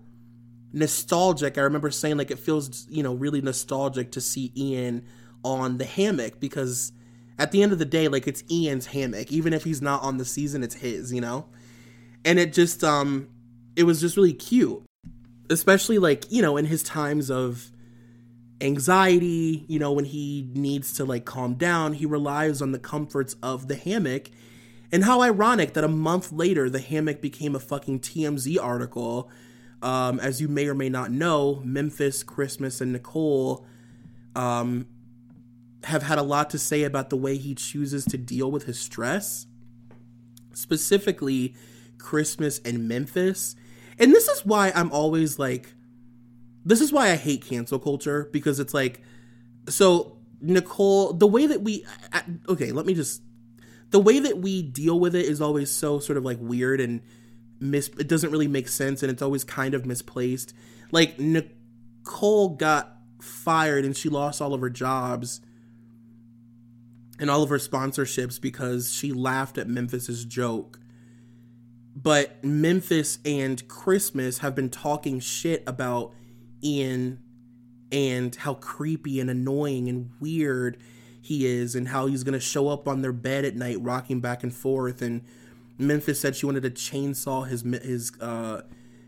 nostalgic. 0.73 1.59
I 1.59 1.63
remember 1.63 1.91
saying, 1.91 2.17
like, 2.17 2.31
it 2.31 2.39
feels, 2.39 2.87
you 2.89 3.03
know, 3.03 3.15
really 3.15 3.41
nostalgic 3.41 4.13
to 4.13 4.21
see 4.21 4.53
Ian 4.57 5.05
on 5.45 5.79
the 5.79 5.85
hammock 5.85 6.41
because 6.41 6.93
at 7.39 7.53
the 7.53 7.63
end 7.63 7.73
of 7.73 7.79
the 7.79 7.85
day, 7.85 8.09
like, 8.09 8.27
it's 8.27 8.45
Ian's 8.51 8.87
hammock. 8.87 9.33
Even 9.33 9.53
if 9.53 9.65
he's 9.65 9.83
not 9.83 10.03
on 10.03 10.19
the 10.19 10.25
season, 10.25 10.63
it's 10.63 10.77
his, 10.77 11.13
you 11.13 11.21
know? 11.21 11.47
And 12.29 12.39
it 12.39 12.53
just, 12.53 12.85
um, 12.85 13.31
it 13.75 13.85
was 13.85 14.03
just 14.03 14.19
really 14.19 14.35
cute. 14.35 14.83
Especially, 15.49 15.99
like, 15.99 16.31
you 16.31 16.43
know, 16.43 16.59
in 16.59 16.67
his 16.67 16.83
times 16.83 17.31
of 17.31 17.71
anxiety, 18.61 19.65
you 19.67 19.79
know, 19.79 19.93
when 19.93 20.05
he 20.05 20.51
needs 20.53 20.93
to 20.93 21.07
like 21.07 21.25
calm 21.25 21.55
down, 21.55 21.95
he 21.95 22.05
relies 22.05 22.61
on 22.61 22.73
the 22.73 22.79
comforts 22.79 23.35
of 23.43 23.67
the 23.67 23.77
hammock. 23.77 24.29
And 24.93 25.05
how 25.05 25.23
ironic 25.23 25.73
that 25.73 25.85
a 25.85 25.89
month 25.89 26.31
later 26.31 26.69
the 26.69 26.81
hammock 26.81 27.23
became 27.23 27.55
a 27.55 27.61
fucking 27.61 28.01
TMZ 28.01 28.59
article. 28.63 29.31
Um, 29.81 30.21
as 30.21 30.39
you 30.39 30.49
may 30.49 30.67
or 30.67 30.75
may 30.75 30.91
not 30.91 31.11
know, 31.11 31.63
Memphis, 31.65 32.23
Christmas, 32.23 32.83
and 32.83 32.93
Nicole 32.93 33.65
um, 34.37 34.87
have 35.85 36.03
had 36.03 36.19
a 36.19 36.23
lot 36.23 36.51
to 36.51 36.59
say 36.59 36.83
about 36.83 37.09
the 37.09 37.17
way 37.17 37.39
he 37.39 37.55
chooses 37.55 38.05
to 38.05 38.19
deal 38.19 38.51
with 38.51 38.65
his 38.65 38.79
stress. 38.79 39.47
Specifically, 40.53 41.55
Christmas 41.99 42.61
and 42.65 42.89
Memphis. 42.89 43.57
And 43.99 44.13
this 44.13 44.29
is 44.29 44.47
why 44.47 44.73
I'm 44.75 44.91
always 44.93 45.39
like, 45.39 45.75
this 46.65 46.81
is 46.81 46.93
why 46.93 47.11
I 47.11 47.17
hate 47.17 47.45
cancel 47.45 47.79
culture 47.79 48.29
because 48.33 48.61
it's 48.61 48.75
like, 48.75 49.03
so 49.69 50.19
Nicole, 50.41 51.13
the 51.13 51.27
way 51.27 51.47
that 51.47 51.63
we, 51.63 51.85
okay, 52.49 52.73
let 52.73 52.87
me 52.87 52.95
just, 52.95 53.23
the 53.91 53.99
way 53.99 54.19
that 54.19 54.39
we 54.39 54.63
deal 54.63 55.01
with 55.01 55.15
it 55.15 55.27
is 55.27 55.41
always 55.41 55.71
so 55.71 55.99
sort 55.99 56.17
of 56.17 56.25
like 56.25 56.39
weird 56.41 56.81
and 56.81 57.01
mis, 57.61 57.89
it 57.99 58.09
doesn't 58.09 58.31
really 58.31 58.49
make 58.49 58.69
sense 58.69 59.03
and 59.03 59.11
it's 59.11 59.23
always 59.23 59.45
kind 59.45 59.75
of 59.75 59.87
misplaced. 59.87 60.55
Like 60.93 61.19
Nicole 61.19 62.51
got 62.51 62.97
fired 63.21 63.85
and 63.85 63.97
she 63.97 64.09
lost 64.09 64.41
all 64.41 64.55
of 64.55 64.61
her 64.61 64.71
jobs 64.71 65.41
and 67.19 67.31
all 67.31 67.43
of 67.43 67.51
her 67.51 67.59
sponsorships 67.59 68.41
because 68.41 68.93
she 68.93 69.13
laughed 69.13 69.59
at 69.59 69.69
Memphis's 69.69 70.25
joke. 70.25 70.79
But 72.01 72.45
Memphis 72.45 73.19
and 73.25 73.67
Christmas 73.67 74.39
have 74.39 74.55
been 74.55 74.71
talking 74.71 75.19
shit 75.19 75.65
about 75.67 76.15
Ian 76.63 77.21
and 77.91 78.35
how 78.37 78.55
creepy 78.55 79.19
and 79.19 79.29
annoying 79.29 79.89
and 79.89 80.11
weird 80.21 80.77
he 81.21 81.45
is 81.45 81.75
and 81.75 81.89
how 81.89 82.07
he's 82.07 82.23
going 82.23 82.35
to 82.35 82.41
show 82.41 82.69
up 82.69 82.87
on 82.87 83.03
their 83.03 83.13
bed 83.13 83.45
at 83.45 83.57
night 83.57 83.81
rocking 83.81 84.21
back 84.21 84.45
and 84.45 84.55
forth 84.55 85.03
and 85.03 85.23
Memphis 85.77 86.21
said 86.21 86.37
she 86.37 86.47
wanted 86.47 86.63
to 86.63 86.71
chainsaw 86.71 87.47
his 87.49 87.63
his 87.83 88.13
uh 88.21 88.63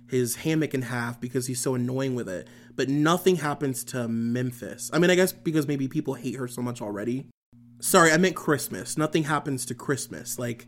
his 0.09 0.36
hammock 0.36 0.74
in 0.74 0.82
half 0.82 1.20
because 1.20 1.47
he's 1.47 1.61
so 1.61 1.76
annoying 1.76 2.16
with 2.16 2.28
it. 2.28 2.49
But 2.74 2.88
nothing 2.88 3.36
happens 3.36 3.84
to 3.84 4.09
Memphis. 4.09 4.91
I 4.93 4.99
mean, 4.99 5.11
I 5.11 5.14
guess 5.14 5.32
because 5.32 5.68
maybe 5.68 5.86
people 5.86 6.14
hate 6.14 6.36
her 6.36 6.49
so 6.49 6.62
much 6.62 6.82
already. 6.82 7.28
Sorry, 7.78 8.11
I 8.11 8.16
meant 8.16 8.34
Christmas. 8.34 8.99
Nothing 8.99 9.24
happens 9.24 9.64
to 9.66 9.74
Christmas. 9.74 10.38
Like 10.38 10.66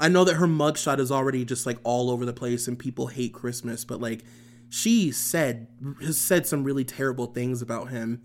I 0.00 0.08
know 0.08 0.24
that 0.24 0.34
her 0.34 0.46
mugshot 0.46 0.98
is 0.98 1.12
already 1.12 1.44
just 1.44 1.66
like 1.66 1.78
all 1.84 2.10
over 2.10 2.24
the 2.24 2.32
place 2.32 2.66
and 2.66 2.78
people 2.78 3.08
hate 3.08 3.34
Christmas, 3.34 3.84
but 3.84 4.00
like 4.00 4.24
she 4.70 5.12
said 5.12 5.66
has 6.00 6.16
said 6.18 6.46
some 6.46 6.64
really 6.64 6.84
terrible 6.84 7.26
things 7.26 7.60
about 7.60 7.90
him. 7.90 8.22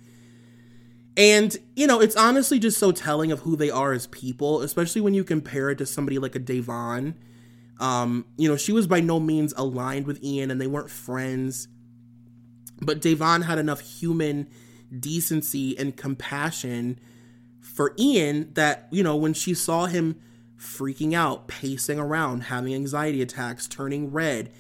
And, 1.18 1.56
you 1.76 1.88
know, 1.88 2.02
it's 2.02 2.16
honestly 2.16 2.60
just 2.60 2.78
so 2.78 2.92
telling 2.92 3.32
of 3.32 3.40
who 3.40 3.56
they 3.56 3.70
are 3.70 3.94
as 3.94 4.08
people, 4.08 4.62
especially 4.62 5.02
when 5.02 5.14
you 5.14 5.24
compare 5.24 5.70
it 5.70 5.78
to 5.78 5.86
somebody 5.86 6.20
like 6.20 6.36
a 6.36 6.40
Da'Vonne. 6.40 7.16
Um, 7.80 8.26
you 8.38 8.50
know, 8.50 8.58
she 8.58 8.72
was 8.72 8.88
by 8.88 9.00
no 9.00 9.20
means 9.20 9.54
aligned 9.56 10.08
with 10.08 10.24
Ian 10.24 10.52
and 10.52 10.60
they 10.60 10.68
weren't 10.68 10.90
friends. 10.90 11.68
But 12.82 13.02
Da'Vonne 13.02 13.46
had 13.46 13.58
enough 13.58 13.80
human 13.80 14.50
decency 14.98 15.78
and 15.78 15.96
compassion 15.96 17.00
for 17.62 17.94
Ian 17.98 18.54
that, 18.54 18.88
you 18.92 19.04
know, 19.04 19.16
when 19.16 19.34
she 19.34 19.54
saw 19.54 19.86
him 19.86 20.20
freaking 20.60 21.14
out, 21.14 21.48
pacing 21.48 22.00
around, 22.00 22.42
having 22.44 22.74
anxiety 22.74 23.22
attacks, 23.22 23.68
turning 23.68 24.12
red, 24.12 24.52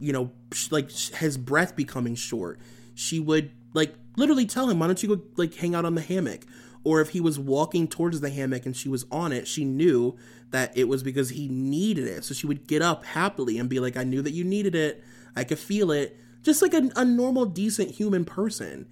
you 0.00 0.12
know, 0.12 0.30
like 0.70 0.90
his 0.90 1.36
breath 1.36 1.76
becoming 1.76 2.14
short. 2.14 2.58
She 2.94 3.20
would 3.20 3.50
like 3.72 3.94
literally 4.16 4.46
tell 4.46 4.68
him, 4.68 4.78
why 4.78 4.86
don't 4.86 5.02
you 5.02 5.16
go 5.16 5.22
like 5.36 5.54
hang 5.54 5.74
out 5.74 5.84
on 5.84 5.94
the 5.94 6.00
hammock? 6.00 6.42
Or 6.84 7.00
if 7.00 7.10
he 7.10 7.20
was 7.20 7.38
walking 7.38 7.88
towards 7.88 8.20
the 8.20 8.30
hammock 8.30 8.66
and 8.66 8.76
she 8.76 8.88
was 8.88 9.06
on 9.10 9.32
it, 9.32 9.48
she 9.48 9.64
knew 9.64 10.16
that 10.50 10.76
it 10.76 10.84
was 10.84 11.02
because 11.02 11.30
he 11.30 11.48
needed 11.48 12.06
it. 12.06 12.24
So 12.24 12.34
she 12.34 12.46
would 12.46 12.66
get 12.66 12.82
up 12.82 13.04
happily 13.04 13.58
and 13.58 13.68
be 13.68 13.80
like, 13.80 13.96
I 13.96 14.04
knew 14.04 14.20
that 14.22 14.32
you 14.32 14.44
needed 14.44 14.74
it. 14.74 15.02
I 15.34 15.44
could 15.44 15.58
feel 15.58 15.90
it. 15.90 16.16
Just 16.42 16.60
like 16.60 16.74
a, 16.74 16.90
a 16.94 17.04
normal, 17.04 17.46
decent 17.46 17.92
human 17.92 18.26
person. 18.26 18.86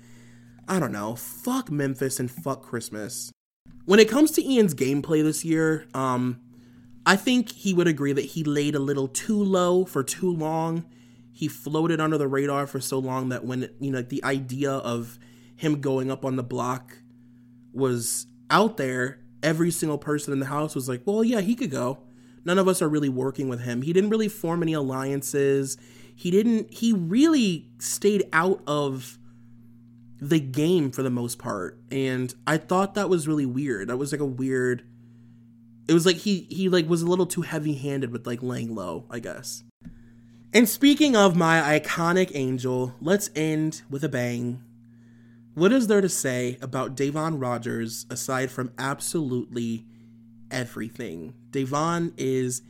I 0.67 0.81
don't 0.81 0.93
know. 0.93 1.17
Fuck 1.17 1.71
Memphis 1.71 2.19
and 2.19 2.31
fuck 2.31 2.63
Christmas. 2.63 3.31
When 3.85 4.01
it 4.01 4.09
comes 4.09 4.31
to 4.33 4.45
Ian's 4.45 4.75
gameplay 4.75 5.23
this 5.23 5.45
year, 5.45 5.87
um, 5.93 6.41
I 7.05 7.17
think 7.17 7.51
he 7.51 7.75
would 7.75 7.89
agree 7.89 8.13
that 8.13 8.25
he 8.25 8.45
laid 8.45 8.75
a 8.75 8.79
little 8.79 9.09
too 9.09 9.43
low 9.43 9.85
for 9.85 10.03
too 10.03 10.31
long. 10.31 10.85
He 11.33 11.49
floated 11.49 12.01
under 12.01 12.19
the 12.19 12.29
radar 12.29 12.67
for 12.67 12.81
so 12.81 12.99
long 12.99 13.31
that 13.31 13.45
when, 13.45 13.71
you 13.81 13.91
know, 13.91 14.03
the 14.03 14.23
idea 14.23 14.71
of 14.71 15.19
him 15.57 15.81
going 15.81 16.11
up 16.11 16.25
on 16.25 16.37
the 16.37 16.43
block 16.43 16.99
was 17.73 18.27
out 18.51 18.77
there, 18.77 19.21
every 19.43 19.71
single 19.71 19.99
person 19.99 20.33
in 20.33 20.41
the 20.41 20.47
house 20.47 20.75
was 20.75 20.89
like, 20.89 21.03
well, 21.05 21.25
yeah, 21.25 21.41
he 21.41 21.55
could 21.55 21.71
go. 21.71 21.99
None 22.45 22.59
of 22.59 22.69
us 22.69 22.83
are 22.83 22.89
really 22.89 23.09
working 23.09 23.49
with 23.49 23.63
him. 23.63 23.83
He 23.83 23.93
didn't 23.93 24.11
really 24.11 24.29
form 24.29 24.63
any 24.63 24.73
alliances. 24.73 25.77
He 26.15 26.31
didn't, 26.31 26.73
he 26.73 26.93
really 26.93 27.71
stayed 27.79 28.29
out 28.33 28.63
of 28.67 29.19
the 30.21 30.39
game 30.39 30.93
for 30.93 31.03
the 31.03 31.11
most 31.11 31.39
part. 31.39 31.81
And 31.91 32.33
I 32.47 32.59
thought 32.59 32.95
that 32.95 33.09
was 33.09 33.27
really 33.27 33.47
weird. 33.47 33.89
That 33.89 33.97
was 33.97 34.13
like 34.13 34.21
a 34.21 34.27
weird, 34.27 34.85
it 35.89 35.93
was 35.93 36.07
like 36.07 36.17
he, 36.17 36.47
he 36.51 36.69
like 36.69 36.89
was 36.89 37.03
a 37.03 37.07
little 37.07 37.27
too 37.27 37.43
heavy 37.43 37.75
handed 37.75 38.13
with 38.13 38.27
like 38.27 38.43
laying 38.43 38.75
low, 38.75 39.07
I 39.11 39.19
guess. 39.19 39.65
And 40.55 40.69
speaking 40.69 41.17
of 41.17 41.35
my 41.35 41.79
iconic 41.79 42.31
angel, 42.35 42.95
let's 43.01 43.31
end 43.35 43.83
with 43.89 44.05
a 44.05 44.09
bang 44.09 44.63
what 45.55 45.71
is 45.71 45.87
there 45.87 46.01
to 46.01 46.09
say 46.09 46.57
about 46.63 46.97
Da'Vonne 46.97 47.39
Rogers 47.39 48.07
aside 48.09 48.51
from 48.51 48.73
absolutely 48.79 49.85
everything? 50.51 51.35
Da'Vonne 51.51 52.15
is 52.17 52.63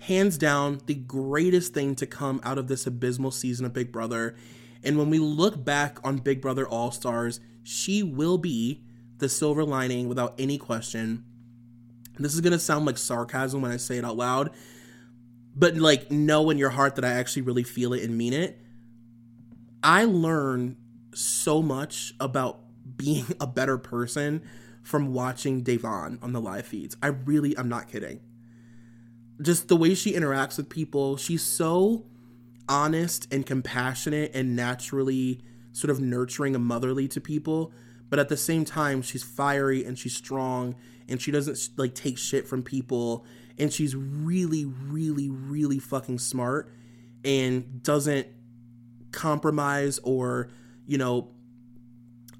hands 0.00 0.36
down 0.36 0.80
the 0.86 0.96
greatest 0.96 1.74
thing 1.74 1.94
to 1.94 2.06
come 2.06 2.40
out 2.42 2.58
of 2.58 2.66
this 2.66 2.88
abysmal 2.88 3.30
season 3.30 3.64
of 3.64 3.72
Big 3.72 3.92
Brother. 3.92 4.34
And 4.82 4.98
when 4.98 5.10
we 5.10 5.20
look 5.20 5.64
back 5.64 5.98
on 6.02 6.16
Big 6.16 6.40
Brother 6.40 6.66
All 6.66 6.90
Stars, 6.90 7.38
she 7.62 8.02
will 8.02 8.36
be 8.36 8.82
the 9.18 9.28
silver 9.28 9.64
lining 9.64 10.08
without 10.08 10.34
any 10.36 10.58
question. 10.58 11.24
This 12.18 12.34
is 12.34 12.40
going 12.40 12.52
to 12.52 12.58
sound 12.58 12.86
like 12.86 12.98
sarcasm 12.98 13.60
when 13.62 13.72
I 13.72 13.76
say 13.76 13.98
it 13.98 14.04
out 14.04 14.16
loud, 14.16 14.50
but 15.56 15.76
like 15.76 16.10
know 16.10 16.50
in 16.50 16.58
your 16.58 16.70
heart 16.70 16.96
that 16.96 17.04
I 17.04 17.12
actually 17.12 17.42
really 17.42 17.64
feel 17.64 17.92
it 17.92 18.02
and 18.02 18.16
mean 18.16 18.32
it. 18.32 18.58
I 19.82 20.04
learn 20.04 20.76
so 21.14 21.60
much 21.60 22.14
about 22.20 22.60
being 22.96 23.26
a 23.40 23.46
better 23.46 23.78
person 23.78 24.42
from 24.82 25.12
watching 25.12 25.64
Da'Vonne 25.64 26.22
on 26.22 26.32
the 26.32 26.40
live 26.40 26.66
feeds. 26.66 26.96
I 27.02 27.08
really, 27.08 27.56
I'm 27.56 27.68
not 27.68 27.88
kidding. 27.88 28.20
Just 29.40 29.68
the 29.68 29.76
way 29.76 29.94
she 29.94 30.12
interacts 30.12 30.58
with 30.58 30.68
people, 30.68 31.16
she's 31.16 31.42
so 31.42 32.04
honest 32.68 33.26
and 33.32 33.44
compassionate 33.44 34.30
and 34.34 34.54
naturally 34.54 35.40
sort 35.72 35.90
of 35.90 36.00
nurturing 36.00 36.54
and 36.54 36.64
motherly 36.64 37.08
to 37.08 37.20
people. 37.20 37.72
But 38.10 38.18
at 38.18 38.28
the 38.28 38.36
same 38.36 38.64
time, 38.64 39.02
she's 39.02 39.24
fiery 39.24 39.84
and 39.84 39.98
she's 39.98 40.14
strong 40.14 40.76
and 41.08 41.20
she 41.20 41.30
doesn't 41.30 41.70
like 41.76 41.94
take 41.94 42.18
shit 42.18 42.46
from 42.46 42.62
people. 42.62 43.24
And 43.58 43.72
she's 43.72 43.94
really, 43.94 44.64
really, 44.64 45.30
really 45.30 45.78
fucking 45.78 46.18
smart 46.18 46.72
and 47.24 47.82
doesn't 47.82 48.26
compromise 49.12 50.00
or 50.02 50.50
you 50.86 50.98
know, 50.98 51.30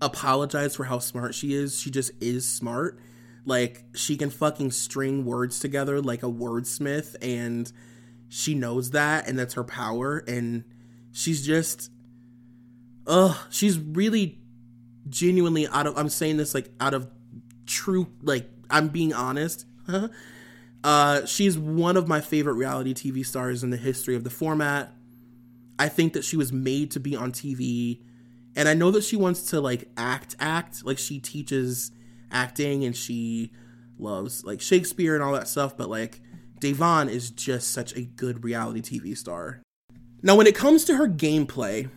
apologize 0.01 0.77
for 0.77 0.85
how 0.85 0.99
smart 0.99 1.35
she 1.35 1.55
is. 1.55 1.79
She 1.81 1.91
just 1.91 2.11
is 2.21 2.49
smart. 2.49 2.99
Like 3.45 3.85
she 3.95 4.17
can 4.17 4.31
fucking 4.31 4.71
string 4.71 5.25
words 5.25 5.59
together 5.59 6.01
like 6.01 6.23
a 6.23 6.27
wordsmith 6.27 7.15
and 7.21 7.71
she 8.29 8.55
knows 8.55 8.93
that 8.93 9.29
and 9.29 9.39
that's 9.39 9.55
her 9.55 9.65
power 9.65 10.25
and 10.27 10.65
she's 11.13 11.47
just 11.47 11.91
ugh, 13.07 13.37
she's 13.51 13.79
really 13.79 14.39
genuinely 15.09 15.69
out 15.69 15.87
of 15.87 15.97
I'm 15.99 16.09
saying 16.09 16.39
this 16.39 16.55
like 16.55 16.71
out 16.81 16.95
of 16.95 17.07
true 17.67 18.09
like 18.23 18.49
I'm 18.71 18.89
being 18.89 19.13
honest. 19.13 19.67
uh 20.85 21.25
she's 21.27 21.59
one 21.59 21.97
of 21.97 22.09
my 22.09 22.21
favorite 22.21 22.55
reality 22.55 22.95
TV 22.95 23.25
stars 23.25 23.63
in 23.63 23.71
the 23.71 23.77
history 23.77 24.15
of 24.15 24.25
the 24.25 24.31
format. 24.31 24.93
I 25.79 25.89
think 25.89 26.13
that 26.13 26.25
she 26.25 26.37
was 26.37 26.53
made 26.53 26.91
to 26.93 27.01
be 27.01 27.17
on 27.17 27.33
TV 27.33 28.01
and 28.57 28.69
I 28.69 28.75
know 28.75 28.91
that 28.93 29.05
she 29.05 29.17
wants 29.17 29.51
to 29.51 29.61
like 29.61 29.89
act 29.97 30.37
act 30.39 30.85
like 30.85 30.99
she 30.99 31.19
teaches 31.19 31.91
acting 32.31 32.85
and 32.85 32.97
she 32.97 33.53
loves 33.99 34.45
like 34.45 34.61
Shakespeare 34.61 35.15
and 35.15 35.23
all 35.23 35.33
that 35.33 35.49
stuff 35.49 35.77
but 35.77 35.89
like 35.89 36.21
Da'Vonne 36.61 37.11
is 37.11 37.31
just 37.31 37.73
such 37.73 37.95
a 37.95 38.03
good 38.03 38.45
reality 38.45 38.81
TV 38.81 39.17
star. 39.17 39.61
Now 40.23 40.37
when 40.37 40.47
it 40.47 40.55
comes 40.55 40.85
to 40.87 40.97
her 40.97 41.07
gameplay, 41.07 41.91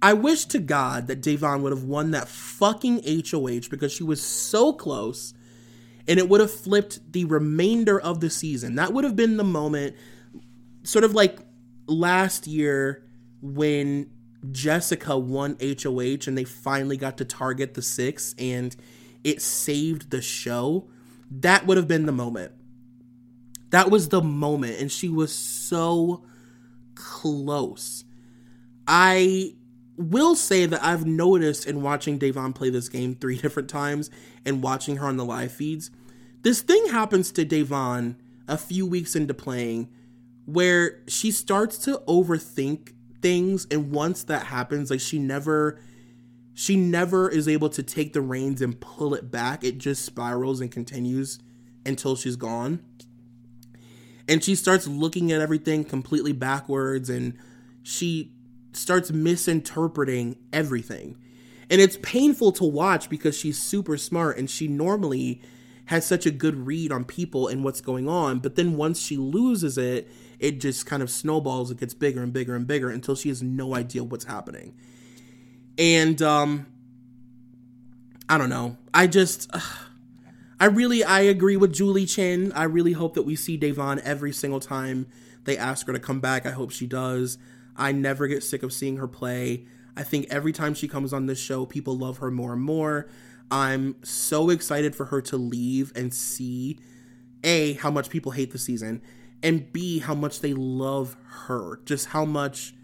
I 0.00 0.14
wish 0.14 0.46
to 0.46 0.58
God 0.58 1.06
that 1.08 1.20
Da'Vonne 1.20 1.60
would 1.62 1.72
have 1.72 1.84
won 1.84 2.12
that 2.12 2.28
fucking 2.28 3.02
HOH 3.04 3.68
because 3.70 3.92
she 3.92 4.04
was 4.04 4.22
so 4.22 4.72
close 4.72 5.34
and 6.08 6.18
it 6.18 6.28
would 6.28 6.40
have 6.40 6.52
flipped 6.52 7.12
the 7.12 7.24
remainder 7.24 8.00
of 8.00 8.20
the 8.20 8.30
season. 8.30 8.76
That 8.76 8.92
would 8.92 9.04
have 9.04 9.16
been 9.16 9.36
the 9.36 9.44
moment 9.44 9.96
sort 10.86 11.04
of 11.04 11.14
like 11.14 11.38
last 11.86 12.46
year 12.46 13.04
when 13.42 14.10
Jessica 14.52 15.18
won 15.18 15.56
HOH 15.60 16.26
and 16.26 16.38
they 16.38 16.44
finally 16.44 16.96
got 16.96 17.18
to 17.18 17.24
target 17.24 17.74
the 17.74 17.82
six 17.82 18.34
and 18.38 18.74
it 19.24 19.42
saved 19.42 20.10
the 20.10 20.22
show, 20.22 20.88
that 21.30 21.66
would 21.66 21.76
have 21.76 21.88
been 21.88 22.06
the 22.06 22.12
moment. 22.12 22.52
That 23.70 23.90
was 23.90 24.08
the 24.08 24.22
moment. 24.22 24.80
And 24.80 24.90
she 24.90 25.08
was 25.08 25.34
so 25.34 26.24
close. 26.94 28.04
I 28.86 29.54
will 29.96 30.36
say 30.36 30.66
that 30.66 30.84
I've 30.84 31.06
noticed 31.06 31.66
in 31.66 31.82
watching 31.82 32.18
Da'Vonne 32.18 32.54
play 32.54 32.70
this 32.70 32.88
game 32.88 33.16
three 33.16 33.38
different 33.42 33.68
times 33.68 34.10
and 34.44 34.62
watching 34.62 34.96
her 34.96 35.06
on 35.06 35.16
the 35.16 35.24
live 35.24 35.52
feeds, 35.52 35.90
this 36.46 36.62
thing 36.62 36.86
happens 36.90 37.32
to 37.32 37.44
Da'Vonne 37.44 38.14
a 38.46 38.56
few 38.56 38.86
weeks 38.86 39.16
into 39.16 39.34
playing 39.34 39.88
where 40.44 41.02
she 41.08 41.32
starts 41.32 41.76
to 41.78 42.00
overthink 42.06 42.92
things 43.20 43.66
and 43.68 43.90
once 43.90 44.22
that 44.22 44.46
happens 44.46 44.88
like 44.88 45.00
she 45.00 45.18
never 45.18 45.80
she 46.54 46.76
never 46.76 47.28
is 47.28 47.48
able 47.48 47.68
to 47.70 47.82
take 47.82 48.12
the 48.12 48.20
reins 48.20 48.62
and 48.62 48.80
pull 48.80 49.12
it 49.12 49.28
back. 49.28 49.64
It 49.64 49.78
just 49.78 50.04
spirals 50.04 50.60
and 50.60 50.70
continues 50.70 51.40
until 51.84 52.14
she's 52.14 52.36
gone. 52.36 52.78
And 54.28 54.44
she 54.44 54.54
starts 54.54 54.86
looking 54.86 55.32
at 55.32 55.40
everything 55.40 55.84
completely 55.84 56.32
backwards 56.32 57.10
and 57.10 57.36
she 57.82 58.30
starts 58.72 59.10
misinterpreting 59.10 60.36
everything. 60.52 61.18
And 61.68 61.80
it's 61.80 61.98
painful 62.02 62.52
to 62.52 62.64
watch 62.64 63.10
because 63.10 63.36
she's 63.36 63.60
super 63.60 63.96
smart 63.96 64.38
and 64.38 64.48
she 64.48 64.68
normally 64.68 65.42
has 65.86 66.06
such 66.06 66.26
a 66.26 66.30
good 66.30 66.66
read 66.66 66.92
on 66.92 67.04
people 67.04 67.48
and 67.48 67.64
what's 67.64 67.80
going 67.80 68.08
on 68.08 68.38
but 68.38 68.56
then 68.56 68.76
once 68.76 69.00
she 69.00 69.16
loses 69.16 69.78
it 69.78 70.08
it 70.38 70.60
just 70.60 70.86
kind 70.86 71.02
of 71.02 71.10
snowballs. 71.10 71.70
It 71.70 71.78
gets 71.78 71.94
bigger 71.94 72.22
and 72.22 72.32
bigger 72.32 72.54
and 72.54 72.66
bigger 72.66 72.90
until 72.90 73.14
she 73.14 73.28
has 73.28 73.42
no 73.42 73.74
idea 73.74 74.04
what's 74.04 74.24
happening. 74.24 74.74
And 75.78 76.20
um, 76.22 76.66
I 78.28 78.38
don't 78.38 78.50
know. 78.50 78.76
I 78.92 79.06
just. 79.06 79.50
I 80.58 80.64
really 80.64 81.04
I 81.04 81.20
agree 81.20 81.58
with 81.58 81.74
Julie 81.74 82.06
Chen. 82.06 82.50
I 82.52 82.64
really 82.64 82.92
hope 82.92 83.12
that 83.12 83.24
we 83.24 83.36
see 83.36 83.58
Da'Vonne 83.58 83.98
every 83.98 84.32
single 84.32 84.58
time 84.58 85.06
they 85.44 85.58
ask 85.58 85.86
her 85.86 85.92
to 85.92 85.98
come 85.98 86.18
back. 86.18 86.46
I 86.46 86.52
hope 86.52 86.70
she 86.70 86.86
does. 86.86 87.36
I 87.76 87.92
never 87.92 88.26
get 88.26 88.42
sick 88.42 88.62
of 88.62 88.72
seeing 88.72 88.96
her 88.96 89.06
play. 89.06 89.66
I 89.98 90.02
think 90.02 90.26
every 90.30 90.52
time 90.52 90.72
she 90.72 90.88
comes 90.88 91.12
on 91.12 91.26
this 91.26 91.38
show, 91.38 91.66
people 91.66 91.98
love 91.98 92.18
her 92.18 92.30
more 92.30 92.54
and 92.54 92.62
more. 92.62 93.06
I'm 93.50 93.96
so 94.02 94.50
excited 94.50 94.94
for 94.94 95.06
her 95.06 95.20
to 95.22 95.36
leave 95.36 95.92
and 95.94 96.12
see 96.12 96.78
A, 97.44 97.74
how 97.74 97.90
much 97.90 98.10
people 98.10 98.32
hate 98.32 98.52
the 98.52 98.58
season, 98.58 99.02
and 99.42 99.72
B, 99.72 100.00
how 100.00 100.14
much 100.14 100.40
they 100.40 100.54
love 100.54 101.16
her. 101.46 101.80
Just 101.84 102.06
how 102.06 102.24
much 102.24 102.74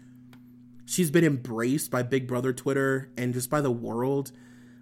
she's 0.85 1.11
been 1.11 1.25
embraced 1.25 1.91
by 1.91 2.03
Big 2.03 2.27
Brother 2.27 2.53
Twitter 2.53 3.11
and 3.17 3.33
just 3.33 3.49
by 3.49 3.61
the 3.61 3.71
world. 3.71 4.31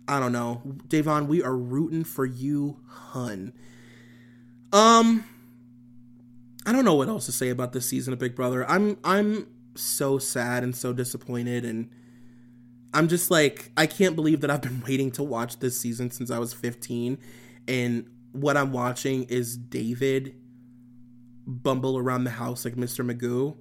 I 0.08 0.20
don't 0.20 0.34
know. 0.34 0.62
Da'Vonne, 0.88 1.28
we 1.28 1.42
are 1.42 1.56
rooting 1.56 2.04
for 2.04 2.26
you, 2.26 2.80
hun. 2.88 3.54
Um 4.74 5.26
I 6.66 6.72
don't 6.72 6.86
know 6.86 6.94
what 6.94 7.08
else 7.08 7.26
to 7.26 7.32
say 7.32 7.50
about 7.50 7.74
this 7.74 7.88
season 7.88 8.14
of 8.14 8.20
Big 8.20 8.36
Brother. 8.36 8.70
I'm 8.70 8.98
I'm 9.04 9.48
so 9.76 10.20
sad 10.20 10.64
and 10.64 10.76
so 10.76 10.94
disappointed 10.94 11.66
and 11.66 11.90
I'm 12.94 13.08
just 13.08 13.32
like 13.32 13.72
I 13.78 13.88
can't 13.88 14.16
believe 14.16 14.42
that 14.42 14.52
I've 14.52 14.62
been 14.62 14.82
waiting 14.88 15.12
to 15.12 15.24
watch 15.24 15.60
this 15.60 15.80
season 15.80 16.12
since 16.12 16.32
I 16.32 16.39
was 16.39 16.54
15 16.54 17.18
and 17.68 18.06
what 18.32 18.58
I'm 18.58 18.72
watching 18.72 19.24
is 19.24 19.58
David 19.58 20.36
bumble 21.46 21.98
around 21.98 22.24
the 22.24 22.32
house 22.32 22.66
like 22.66 22.76
Mr. 22.76 23.06
Magoo. 23.06 23.58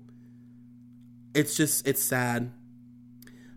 It's 1.35 1.57
just 1.57 1.87
it's 1.87 2.03
sad. 2.03 2.53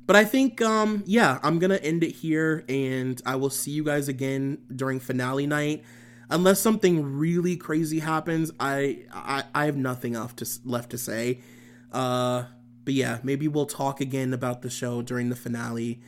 But 0.05 0.17
I 0.17 0.26
think, 0.26 0.61
um, 0.61 1.03
yeah, 1.05 1.39
I'm 1.43 1.59
gonna 1.59 1.78
end 1.78 2.03
it 2.03 2.11
here, 2.11 2.65
and 2.67 3.21
I 3.26 3.36
will 3.36 3.49
see 3.49 3.71
you 3.71 3.84
guys 3.84 4.09
again 4.09 4.57
during 4.76 4.99
finale 4.99 5.47
night. 5.47 5.84
Unless 6.30 6.59
something 6.59 7.03
really 7.17 7.55
crazy 7.55 7.99
happens, 7.99 8.51
I 8.59 9.05
I, 9.11 9.43
I 9.55 9.65
have 9.65 9.78
nothing 9.78 10.15
else 10.15 10.34
to, 10.34 10.47
left 10.65 10.91
to 10.91 10.97
say. 10.97 11.41
Uh, 11.91 12.45
but 12.86 12.93
yeah, 12.93 13.19
maybe 13.23 13.47
we'll 13.47 13.65
talk 13.65 14.01
again 14.01 14.34
about 14.34 14.61
the 14.61 14.69
show 14.69 15.01
during 15.01 15.29
the 15.29 15.36
finale. 15.36 15.99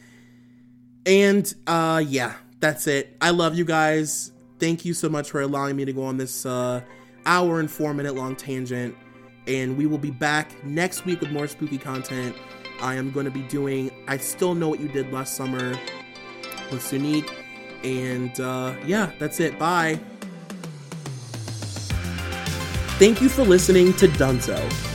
And 1.06 1.54
uh, 1.68 2.04
yeah, 2.06 2.34
that's 2.60 2.88
it. 2.88 3.16
I 3.22 3.30
love 3.30 3.56
you 3.56 3.66
guys. 3.66 4.32
Thank 4.60 4.86
you 4.86 4.94
so 4.94 5.10
much 5.10 5.32
for 5.32 5.42
allowing 5.42 5.76
me 5.76 5.86
to 5.86 5.94
go 5.94 6.04
on 6.04 6.18
this 6.18 6.46
uh, 6.46 6.82
hour 7.26 7.60
and 7.60 7.70
four 7.70 7.94
minute 7.94 8.16
long 8.16 8.36
tangent. 8.36 8.96
And 9.48 9.78
we 9.78 9.86
will 9.86 10.00
be 10.00 10.12
back 10.12 10.64
next 10.66 11.06
week 11.06 11.22
with 11.22 11.32
more 11.32 11.48
spooky 11.48 11.78
content. 11.78 12.36
I 12.82 12.96
am 12.96 13.12
going 13.12 13.26
to 13.26 13.32
be 13.32 13.44
doing 13.44 13.92
I 14.08 14.18
Still 14.18 14.56
Know 14.56 14.70
What 14.70 14.80
You 14.80 14.88
Did 14.88 15.14
Last 15.14 15.36
Summer 15.36 15.78
with 16.72 16.82
Sunique. 16.82 17.32
And 17.84 18.40
uh, 18.40 18.76
yeah, 18.86 19.12
that's 19.20 19.40
it. 19.40 19.60
Bye. 19.60 20.00
Thank 22.98 23.22
you 23.22 23.30
for 23.30 23.44
listening 23.44 23.94
to 23.94 24.08
Dunzo. 24.08 24.95